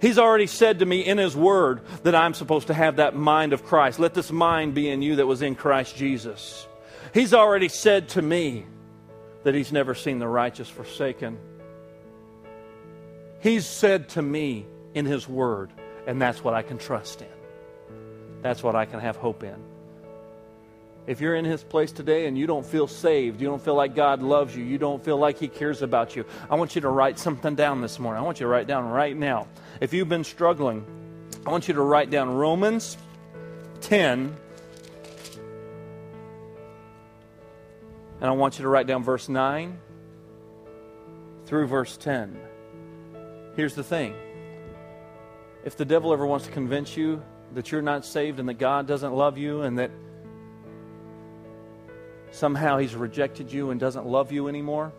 He's 0.00 0.18
already 0.18 0.46
said 0.46 0.80
to 0.80 0.86
me 0.86 1.00
in 1.00 1.16
His 1.16 1.36
Word 1.36 1.80
that 2.02 2.14
I'm 2.14 2.34
supposed 2.34 2.66
to 2.66 2.74
have 2.74 2.96
that 2.96 3.14
mind 3.14 3.52
of 3.52 3.64
Christ. 3.64 3.98
Let 3.98 4.14
this 4.14 4.32
mind 4.32 4.74
be 4.74 4.88
in 4.88 5.00
you 5.00 5.16
that 5.16 5.26
was 5.26 5.42
in 5.42 5.54
Christ 5.54 5.96
Jesus. 5.96 6.66
He's 7.14 7.34
already 7.34 7.68
said 7.68 8.10
to 8.10 8.22
me 8.22 8.66
that 9.44 9.54
He's 9.54 9.72
never 9.72 9.94
seen 9.94 10.18
the 10.18 10.28
righteous 10.28 10.68
forsaken. 10.68 11.38
He's 13.40 13.66
said 13.66 14.10
to 14.10 14.22
me 14.22 14.66
in 14.94 15.04
His 15.04 15.28
Word, 15.28 15.70
and 16.06 16.20
that's 16.20 16.44
what 16.44 16.54
I 16.54 16.62
can 16.62 16.78
trust 16.78 17.22
in. 17.22 17.28
That's 18.40 18.62
what 18.62 18.76
I 18.76 18.84
can 18.84 19.00
have 19.00 19.16
hope 19.16 19.42
in. 19.42 19.56
If 21.06 21.20
you're 21.20 21.34
in 21.34 21.44
His 21.44 21.64
place 21.64 21.90
today 21.90 22.26
and 22.26 22.38
you 22.38 22.46
don't 22.46 22.64
feel 22.64 22.86
saved, 22.86 23.40
you 23.40 23.48
don't 23.48 23.62
feel 23.62 23.74
like 23.74 23.96
God 23.96 24.22
loves 24.22 24.56
you, 24.56 24.62
you 24.62 24.78
don't 24.78 25.04
feel 25.04 25.18
like 25.18 25.38
He 25.38 25.48
cares 25.48 25.82
about 25.82 26.14
you, 26.14 26.24
I 26.48 26.54
want 26.54 26.74
you 26.76 26.80
to 26.82 26.88
write 26.88 27.18
something 27.18 27.56
down 27.56 27.80
this 27.80 27.98
morning. 27.98 28.22
I 28.22 28.24
want 28.24 28.38
you 28.38 28.44
to 28.44 28.50
write 28.50 28.68
down 28.68 28.88
right 28.88 29.16
now. 29.16 29.48
If 29.80 29.92
you've 29.92 30.08
been 30.08 30.24
struggling, 30.24 30.84
I 31.44 31.50
want 31.50 31.66
you 31.66 31.74
to 31.74 31.82
write 31.82 32.10
down 32.10 32.30
Romans 32.30 32.96
10 33.80 34.36
And 38.22 38.30
I 38.30 38.34
want 38.34 38.56
you 38.56 38.62
to 38.62 38.68
write 38.68 38.86
down 38.86 39.02
verse 39.02 39.28
9 39.28 39.80
through 41.44 41.66
verse 41.66 41.96
10. 41.96 42.38
Here's 43.56 43.74
the 43.74 43.82
thing 43.82 44.14
if 45.64 45.76
the 45.76 45.84
devil 45.84 46.12
ever 46.12 46.24
wants 46.24 46.46
to 46.46 46.52
convince 46.52 46.96
you 46.96 47.20
that 47.54 47.72
you're 47.72 47.82
not 47.82 48.04
saved 48.04 48.38
and 48.38 48.48
that 48.48 48.60
God 48.60 48.86
doesn't 48.86 49.12
love 49.12 49.38
you 49.38 49.62
and 49.62 49.76
that 49.80 49.90
somehow 52.30 52.78
he's 52.78 52.94
rejected 52.94 53.52
you 53.52 53.72
and 53.72 53.80
doesn't 53.80 54.06
love 54.06 54.30
you 54.30 54.46
anymore, 54.46 54.92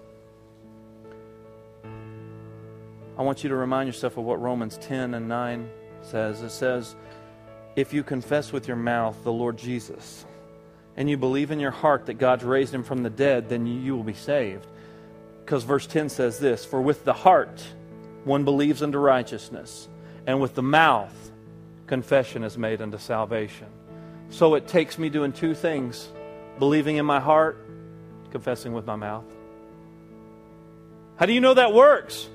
I 3.17 3.21
want 3.21 3.41
you 3.41 3.49
to 3.49 3.55
remind 3.55 3.87
yourself 3.87 4.17
of 4.17 4.25
what 4.25 4.41
Romans 4.41 4.77
10 4.79 5.13
and 5.13 5.29
9 5.29 5.69
says. 6.01 6.41
It 6.41 6.49
says, 6.49 6.97
If 7.77 7.93
you 7.93 8.03
confess 8.03 8.51
with 8.51 8.67
your 8.67 8.75
mouth 8.75 9.15
the 9.23 9.31
Lord 9.31 9.55
Jesus, 9.55 10.25
and 10.95 11.09
you 11.09 11.17
believe 11.17 11.51
in 11.51 11.59
your 11.59 11.71
heart 11.71 12.05
that 12.05 12.15
God's 12.15 12.43
raised 12.43 12.73
him 12.73 12.83
from 12.83 13.03
the 13.03 13.09
dead, 13.09 13.49
then 13.49 13.65
you 13.65 13.95
will 13.95 14.03
be 14.03 14.13
saved. 14.13 14.65
Because 15.43 15.63
verse 15.63 15.87
10 15.87 16.09
says 16.09 16.39
this 16.39 16.63
For 16.65 16.81
with 16.81 17.03
the 17.03 17.13
heart 17.13 17.63
one 18.23 18.45
believes 18.45 18.81
unto 18.81 18.97
righteousness, 18.97 19.87
and 20.25 20.39
with 20.39 20.55
the 20.55 20.63
mouth 20.63 21.13
confession 21.87 22.43
is 22.43 22.57
made 22.57 22.81
unto 22.81 22.97
salvation. 22.97 23.67
So 24.29 24.55
it 24.55 24.67
takes 24.67 24.97
me 24.97 25.09
doing 25.09 25.31
two 25.31 25.53
things 25.53 26.07
believing 26.59 26.97
in 26.97 27.05
my 27.05 27.19
heart, 27.19 27.57
confessing 28.31 28.73
with 28.73 28.85
my 28.85 28.95
mouth. 28.95 29.25
How 31.17 31.25
do 31.25 31.33
you 31.33 31.41
know 31.41 31.53
that 31.53 31.73
works? 31.73 32.27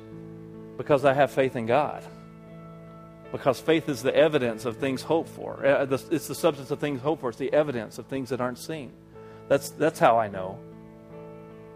Because 0.77 1.05
I 1.05 1.13
have 1.13 1.31
faith 1.31 1.57
in 1.57 1.67
God 1.67 2.05
because 3.33 3.61
faith 3.61 3.89
is 3.89 4.03
the 4.03 4.15
evidence 4.15 4.65
of 4.65 4.79
things 4.79 5.03
hoped 5.03 5.29
for. 5.29 5.65
Uh, 5.65 5.87
it's 6.11 6.29
the 6.29 6.35
substance 6.35 6.71
of 6.71 6.79
things 6.79 7.01
hoped 7.01 7.21
for. 7.21 7.29
It's 7.29 7.39
the 7.39 7.53
evidence 7.53 7.99
of 7.99 8.07
things 8.07 8.31
that 8.31 8.41
aren't 8.41 8.59
seen. 8.59 8.93
That's, 9.49 9.71
that's 9.71 9.99
how 9.99 10.19
I 10.19 10.29
know. 10.29 10.59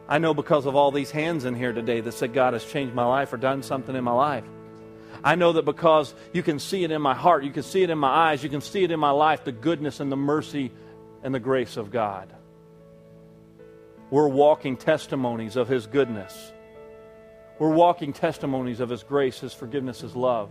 I 0.08 0.18
know 0.18 0.34
because 0.34 0.66
of 0.66 0.74
all 0.74 0.90
these 0.90 1.10
hands 1.10 1.44
in 1.44 1.54
here 1.54 1.72
today 1.72 2.00
that 2.00 2.12
said 2.12 2.32
God 2.32 2.52
has 2.54 2.64
changed 2.64 2.94
my 2.94 3.04
life 3.04 3.32
or 3.32 3.36
done 3.36 3.62
something 3.62 3.94
in 3.94 4.04
my 4.04 4.12
life. 4.12 4.44
I 5.24 5.36
know 5.36 5.52
that 5.52 5.64
because 5.64 6.14
you 6.32 6.42
can 6.42 6.58
see 6.58 6.84
it 6.84 6.90
in 6.90 7.00
my 7.00 7.14
heart, 7.14 7.44
you 7.44 7.50
can 7.50 7.62
see 7.62 7.82
it 7.82 7.90
in 7.90 7.98
my 7.98 8.08
eyes, 8.08 8.42
you 8.42 8.50
can 8.50 8.60
see 8.60 8.82
it 8.82 8.90
in 8.90 8.98
my 8.98 9.10
life, 9.10 9.44
the 9.44 9.52
goodness 9.52 10.00
and 10.00 10.10
the 10.10 10.16
mercy 10.16 10.72
and 11.22 11.34
the 11.34 11.40
grace 11.40 11.76
of 11.76 11.90
God. 11.90 12.32
We're 14.10 14.28
walking 14.28 14.76
testimonies 14.76 15.56
of 15.56 15.68
His 15.68 15.86
goodness. 15.86 16.52
We're 17.58 17.72
walking 17.72 18.12
testimonies 18.12 18.80
of 18.80 18.88
His 18.88 19.02
grace, 19.02 19.38
His 19.38 19.54
forgiveness, 19.54 20.00
His 20.00 20.16
love. 20.16 20.50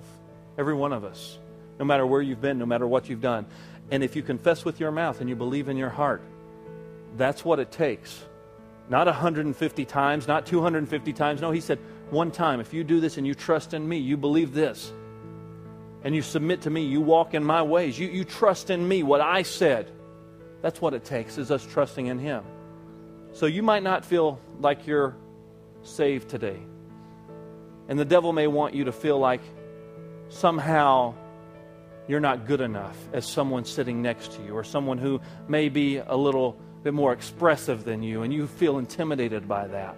Every 0.58 0.74
one 0.74 0.94
of 0.94 1.04
us, 1.04 1.38
no 1.80 1.86
matter 1.86 2.06
where 2.06 2.22
you've 2.22 2.42
been, 2.42 2.60
no 2.60 2.66
matter 2.66 2.88
what 2.88 3.10
you've 3.10 3.22
done. 3.22 3.46
And 3.90 4.04
if 4.04 4.16
you 4.16 4.22
confess 4.22 4.64
with 4.64 4.80
your 4.80 4.92
mouth 4.92 5.22
and 5.22 5.30
you 5.30 5.36
believe 5.36 5.70
in 5.70 5.78
your 5.78 5.90
heart, 5.90 6.22
that's 7.18 7.44
what 7.44 7.60
it 7.60 7.72
takes. 7.72 8.24
Not 8.90 9.06
150 9.08 9.86
times, 9.86 10.28
not 10.28 10.46
250 10.46 11.14
times. 11.14 11.42
No, 11.42 11.52
he 11.52 11.62
said, 11.62 11.80
one 12.10 12.32
time. 12.32 12.60
If 12.60 12.74
you 12.74 12.84
do 12.84 13.00
this 13.00 13.18
and 13.18 13.26
you 13.26 13.34
trust 13.34 13.74
in 13.74 13.88
me, 13.88 13.98
you 13.98 14.18
believe 14.18 14.54
this, 14.54 14.92
and 16.04 16.16
you 16.16 16.22
submit 16.22 16.62
to 16.62 16.70
me, 16.70 16.84
you 16.84 17.00
walk 17.02 17.34
in 17.34 17.44
my 17.44 17.62
ways, 17.62 17.98
you, 17.98 18.08
you 18.08 18.24
trust 18.24 18.70
in 18.70 18.86
me, 18.86 19.04
what 19.04 19.22
I 19.22 19.44
said. 19.44 19.92
That's 20.62 20.82
what 20.82 20.94
it 20.94 21.04
takes, 21.04 21.38
is 21.38 21.52
us 21.52 21.66
trusting 21.66 22.08
in 22.08 22.20
him. 22.20 22.44
So 23.34 23.46
you 23.46 23.64
might 23.64 23.84
not 23.84 24.04
feel 24.04 24.40
like 24.60 24.88
you're 24.88 25.16
saved 25.84 26.30
today. 26.30 26.60
And 27.88 27.98
the 27.98 28.06
devil 28.06 28.34
may 28.34 28.48
want 28.48 28.76
you 28.76 28.86
to 28.86 28.92
feel 28.92 29.18
like 29.18 29.42
somehow 30.32 31.14
you're 32.08 32.20
not 32.20 32.48
good 32.48 32.62
enough 32.62 32.98
as 33.14 33.26
someone 33.26 33.66
sitting 33.66 34.02
next 34.02 34.32
to 34.34 34.44
you 34.44 34.54
or 34.54 34.64
someone 34.64 34.98
who 34.98 35.22
may 35.48 35.70
be 35.70 35.98
a 35.98 36.16
little 36.16 36.58
bit 36.84 36.94
more 36.94 37.14
expressive 37.14 37.84
than 37.84 38.02
you 38.02 38.24
and 38.24 38.34
you 38.34 38.48
feel 38.48 38.80
intimidated 38.80 39.48
by 39.48 39.68
that. 39.68 39.96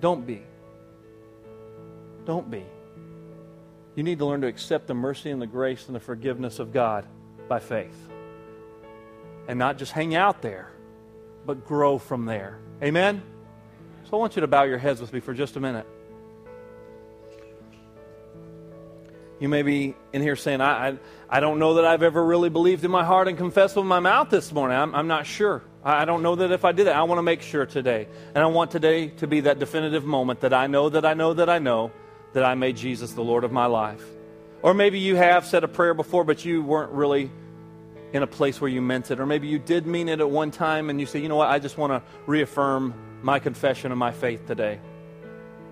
Don't 0.00 0.26
be. 0.26 0.42
Don't 2.24 2.50
be. 2.50 2.64
You 3.94 4.02
need 4.02 4.18
to 4.18 4.26
learn 4.26 4.40
to 4.42 4.46
accept 4.46 4.86
the 4.86 4.94
mercy 4.94 5.30
and 5.30 5.40
the 5.40 5.46
grace 5.46 5.86
and 5.86 5.94
the 5.94 6.00
forgiveness 6.00 6.58
of 6.58 6.72
God 6.72 7.06
by 7.48 7.58
faith. 7.58 7.96
And 9.46 9.58
not 9.58 9.78
just 9.78 9.92
hang 9.92 10.14
out 10.14 10.42
there, 10.42 10.70
but 11.46 11.66
grow 11.66 11.98
from 11.98 12.26
there. 12.26 12.58
Amen? 12.82 13.22
So 14.04 14.16
I 14.16 14.20
want 14.20 14.36
you 14.36 14.40
to 14.40 14.46
bow 14.46 14.64
your 14.64 14.78
heads 14.78 15.00
with 15.00 15.12
me 15.12 15.20
for 15.20 15.34
just 15.34 15.56
a 15.56 15.60
minute. 15.60 15.86
You 19.40 19.48
may 19.48 19.62
be 19.62 19.94
in 20.12 20.20
here 20.20 20.34
saying, 20.34 20.60
I, 20.60 20.88
I, 20.88 20.98
I, 21.30 21.40
don't 21.40 21.60
know 21.60 21.74
that 21.74 21.84
I've 21.84 22.02
ever 22.02 22.24
really 22.24 22.48
believed 22.48 22.84
in 22.84 22.90
my 22.90 23.04
heart 23.04 23.28
and 23.28 23.38
confessed 23.38 23.76
with 23.76 23.84
my 23.86 24.00
mouth 24.00 24.30
this 24.30 24.52
morning. 24.52 24.76
I'm, 24.76 24.94
I'm 24.94 25.06
not 25.06 25.26
sure. 25.26 25.62
I, 25.84 26.02
I 26.02 26.04
don't 26.04 26.22
know 26.22 26.34
that 26.36 26.50
if 26.50 26.64
I 26.64 26.72
did 26.72 26.88
that. 26.88 26.96
I 26.96 27.04
want 27.04 27.18
to 27.18 27.22
make 27.22 27.42
sure 27.42 27.64
today. 27.64 28.08
And 28.34 28.38
I 28.38 28.46
want 28.46 28.72
today 28.72 29.08
to 29.08 29.28
be 29.28 29.40
that 29.40 29.60
definitive 29.60 30.04
moment 30.04 30.40
that 30.40 30.52
I 30.52 30.66
know 30.66 30.88
that 30.88 31.04
I 31.04 31.14
know 31.14 31.34
that 31.34 31.48
I 31.48 31.60
know 31.60 31.92
that 32.32 32.44
I 32.44 32.54
made 32.54 32.76
Jesus 32.76 33.12
the 33.12 33.22
Lord 33.22 33.44
of 33.44 33.52
my 33.52 33.66
life. 33.66 34.02
Or 34.62 34.74
maybe 34.74 34.98
you 34.98 35.14
have 35.14 35.46
said 35.46 35.62
a 35.62 35.68
prayer 35.68 35.94
before, 35.94 36.24
but 36.24 36.44
you 36.44 36.62
weren't 36.62 36.90
really 36.90 37.30
in 38.12 38.24
a 38.24 38.26
place 38.26 38.60
where 38.60 38.70
you 38.70 38.82
meant 38.82 39.10
it. 39.12 39.20
Or 39.20 39.26
maybe 39.26 39.46
you 39.46 39.60
did 39.60 39.86
mean 39.86 40.08
it 40.08 40.18
at 40.18 40.28
one 40.28 40.50
time 40.50 40.90
and 40.90 40.98
you 40.98 41.06
say, 41.06 41.20
you 41.20 41.28
know 41.28 41.36
what, 41.36 41.48
I 41.48 41.60
just 41.60 41.78
want 41.78 41.92
to 41.92 42.02
reaffirm 42.26 42.94
my 43.22 43.38
confession 43.38 43.92
of 43.92 43.98
my 43.98 44.10
faith 44.10 44.46
today. 44.46 44.80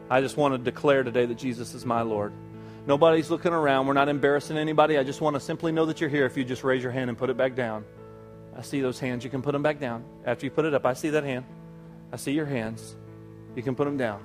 I 0.09 0.21
just 0.21 0.37
want 0.37 0.55
to 0.55 0.59
declare 0.59 1.03
today 1.03 1.27
that 1.27 1.37
Jesus 1.37 1.75
is 1.75 1.85
my 1.85 2.03
Lord. 2.03 2.33
Nobody's 2.87 3.31
looking 3.31 3.53
around. 3.53 3.87
We're 3.87 3.95
not 3.95 4.09
embarrassing 4.09 4.57
anybody. 4.57 4.97
I 4.97 5.03
just 5.03 5.21
want 5.21 5.35
to 5.35 5.41
simply 5.41 5.73
know 5.73 5.87
that 5.87 6.01
you're 6.01 6.11
here 6.11 6.25
if 6.25 6.37
you 6.37 6.45
just 6.45 6.63
raise 6.63 6.83
your 6.83 6.93
hand 6.93 7.11
and 7.11 7.19
put 7.19 7.31
it 7.31 7.37
back 7.37 7.57
down. 7.57 7.85
I 8.57 8.63
see 8.63 8.81
those 8.81 9.01
hands. 9.01 9.25
You 9.25 9.31
can 9.31 9.43
put 9.43 9.53
them 9.53 9.63
back 9.63 9.81
down. 9.81 10.05
After 10.25 10.47
you 10.47 10.51
put 10.51 10.65
it 10.65 10.73
up, 10.73 10.87
I 10.87 10.95
see 10.95 11.11
that 11.11 11.25
hand. 11.25 11.45
I 12.13 12.17
see 12.17 12.33
your 12.33 12.47
hands. 12.47 12.95
You 13.57 13.63
can 13.63 13.75
put 13.75 13.85
them 13.85 13.97
down. 13.97 14.23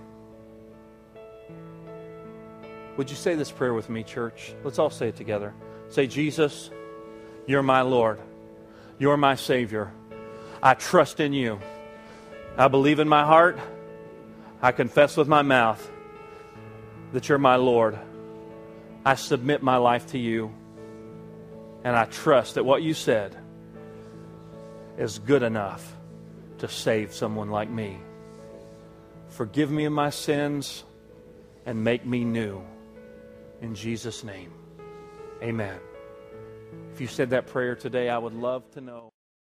Would 2.97 3.09
you 3.09 3.15
say 3.15 3.35
this 3.35 3.49
prayer 3.49 3.73
with 3.73 3.89
me, 3.89 4.03
church? 4.03 4.53
Let's 4.63 4.77
all 4.77 4.91
say 4.91 5.07
it 5.07 5.15
together. 5.15 5.53
Say, 5.89 6.05
Jesus, 6.05 6.69
you're 7.47 7.63
my 7.63 7.81
Lord. 7.81 8.19
You're 8.99 9.17
my 9.17 9.35
Savior. 9.35 9.91
I 10.61 10.75
trust 10.75 11.19
in 11.19 11.33
you. 11.33 11.59
I 12.57 12.67
believe 12.67 12.99
in 12.99 13.09
my 13.09 13.25
heart. 13.25 13.57
I 14.61 14.71
confess 14.71 15.17
with 15.17 15.27
my 15.27 15.41
mouth 15.41 15.89
that 17.13 17.27
you're 17.27 17.39
my 17.39 17.55
Lord. 17.55 17.97
I 19.05 19.15
submit 19.15 19.63
my 19.63 19.77
life 19.77 20.07
to 20.07 20.17
you. 20.17 20.53
And 21.83 21.95
I 21.95 22.05
trust 22.05 22.55
that 22.55 22.63
what 22.63 22.83
you 22.83 22.93
said 22.93 23.35
is 24.97 25.17
good 25.17 25.41
enough 25.41 25.95
to 26.59 26.67
save 26.67 27.13
someone 27.13 27.49
like 27.49 27.69
me. 27.69 27.97
Forgive 29.29 29.71
me 29.71 29.85
of 29.85 29.93
my 29.93 30.11
sins 30.11 30.83
and 31.65 31.83
make 31.83 32.05
me 32.05 32.23
new. 32.23 32.61
In 33.61 33.73
Jesus' 33.73 34.23
name, 34.23 34.51
amen. 35.41 35.79
If 36.93 37.01
you 37.01 37.07
said 37.07 37.31
that 37.31 37.47
prayer 37.47 37.75
today, 37.75 38.09
I 38.09 38.17
would 38.17 38.33
love 38.33 38.69
to 38.71 38.81
know. 38.81 39.11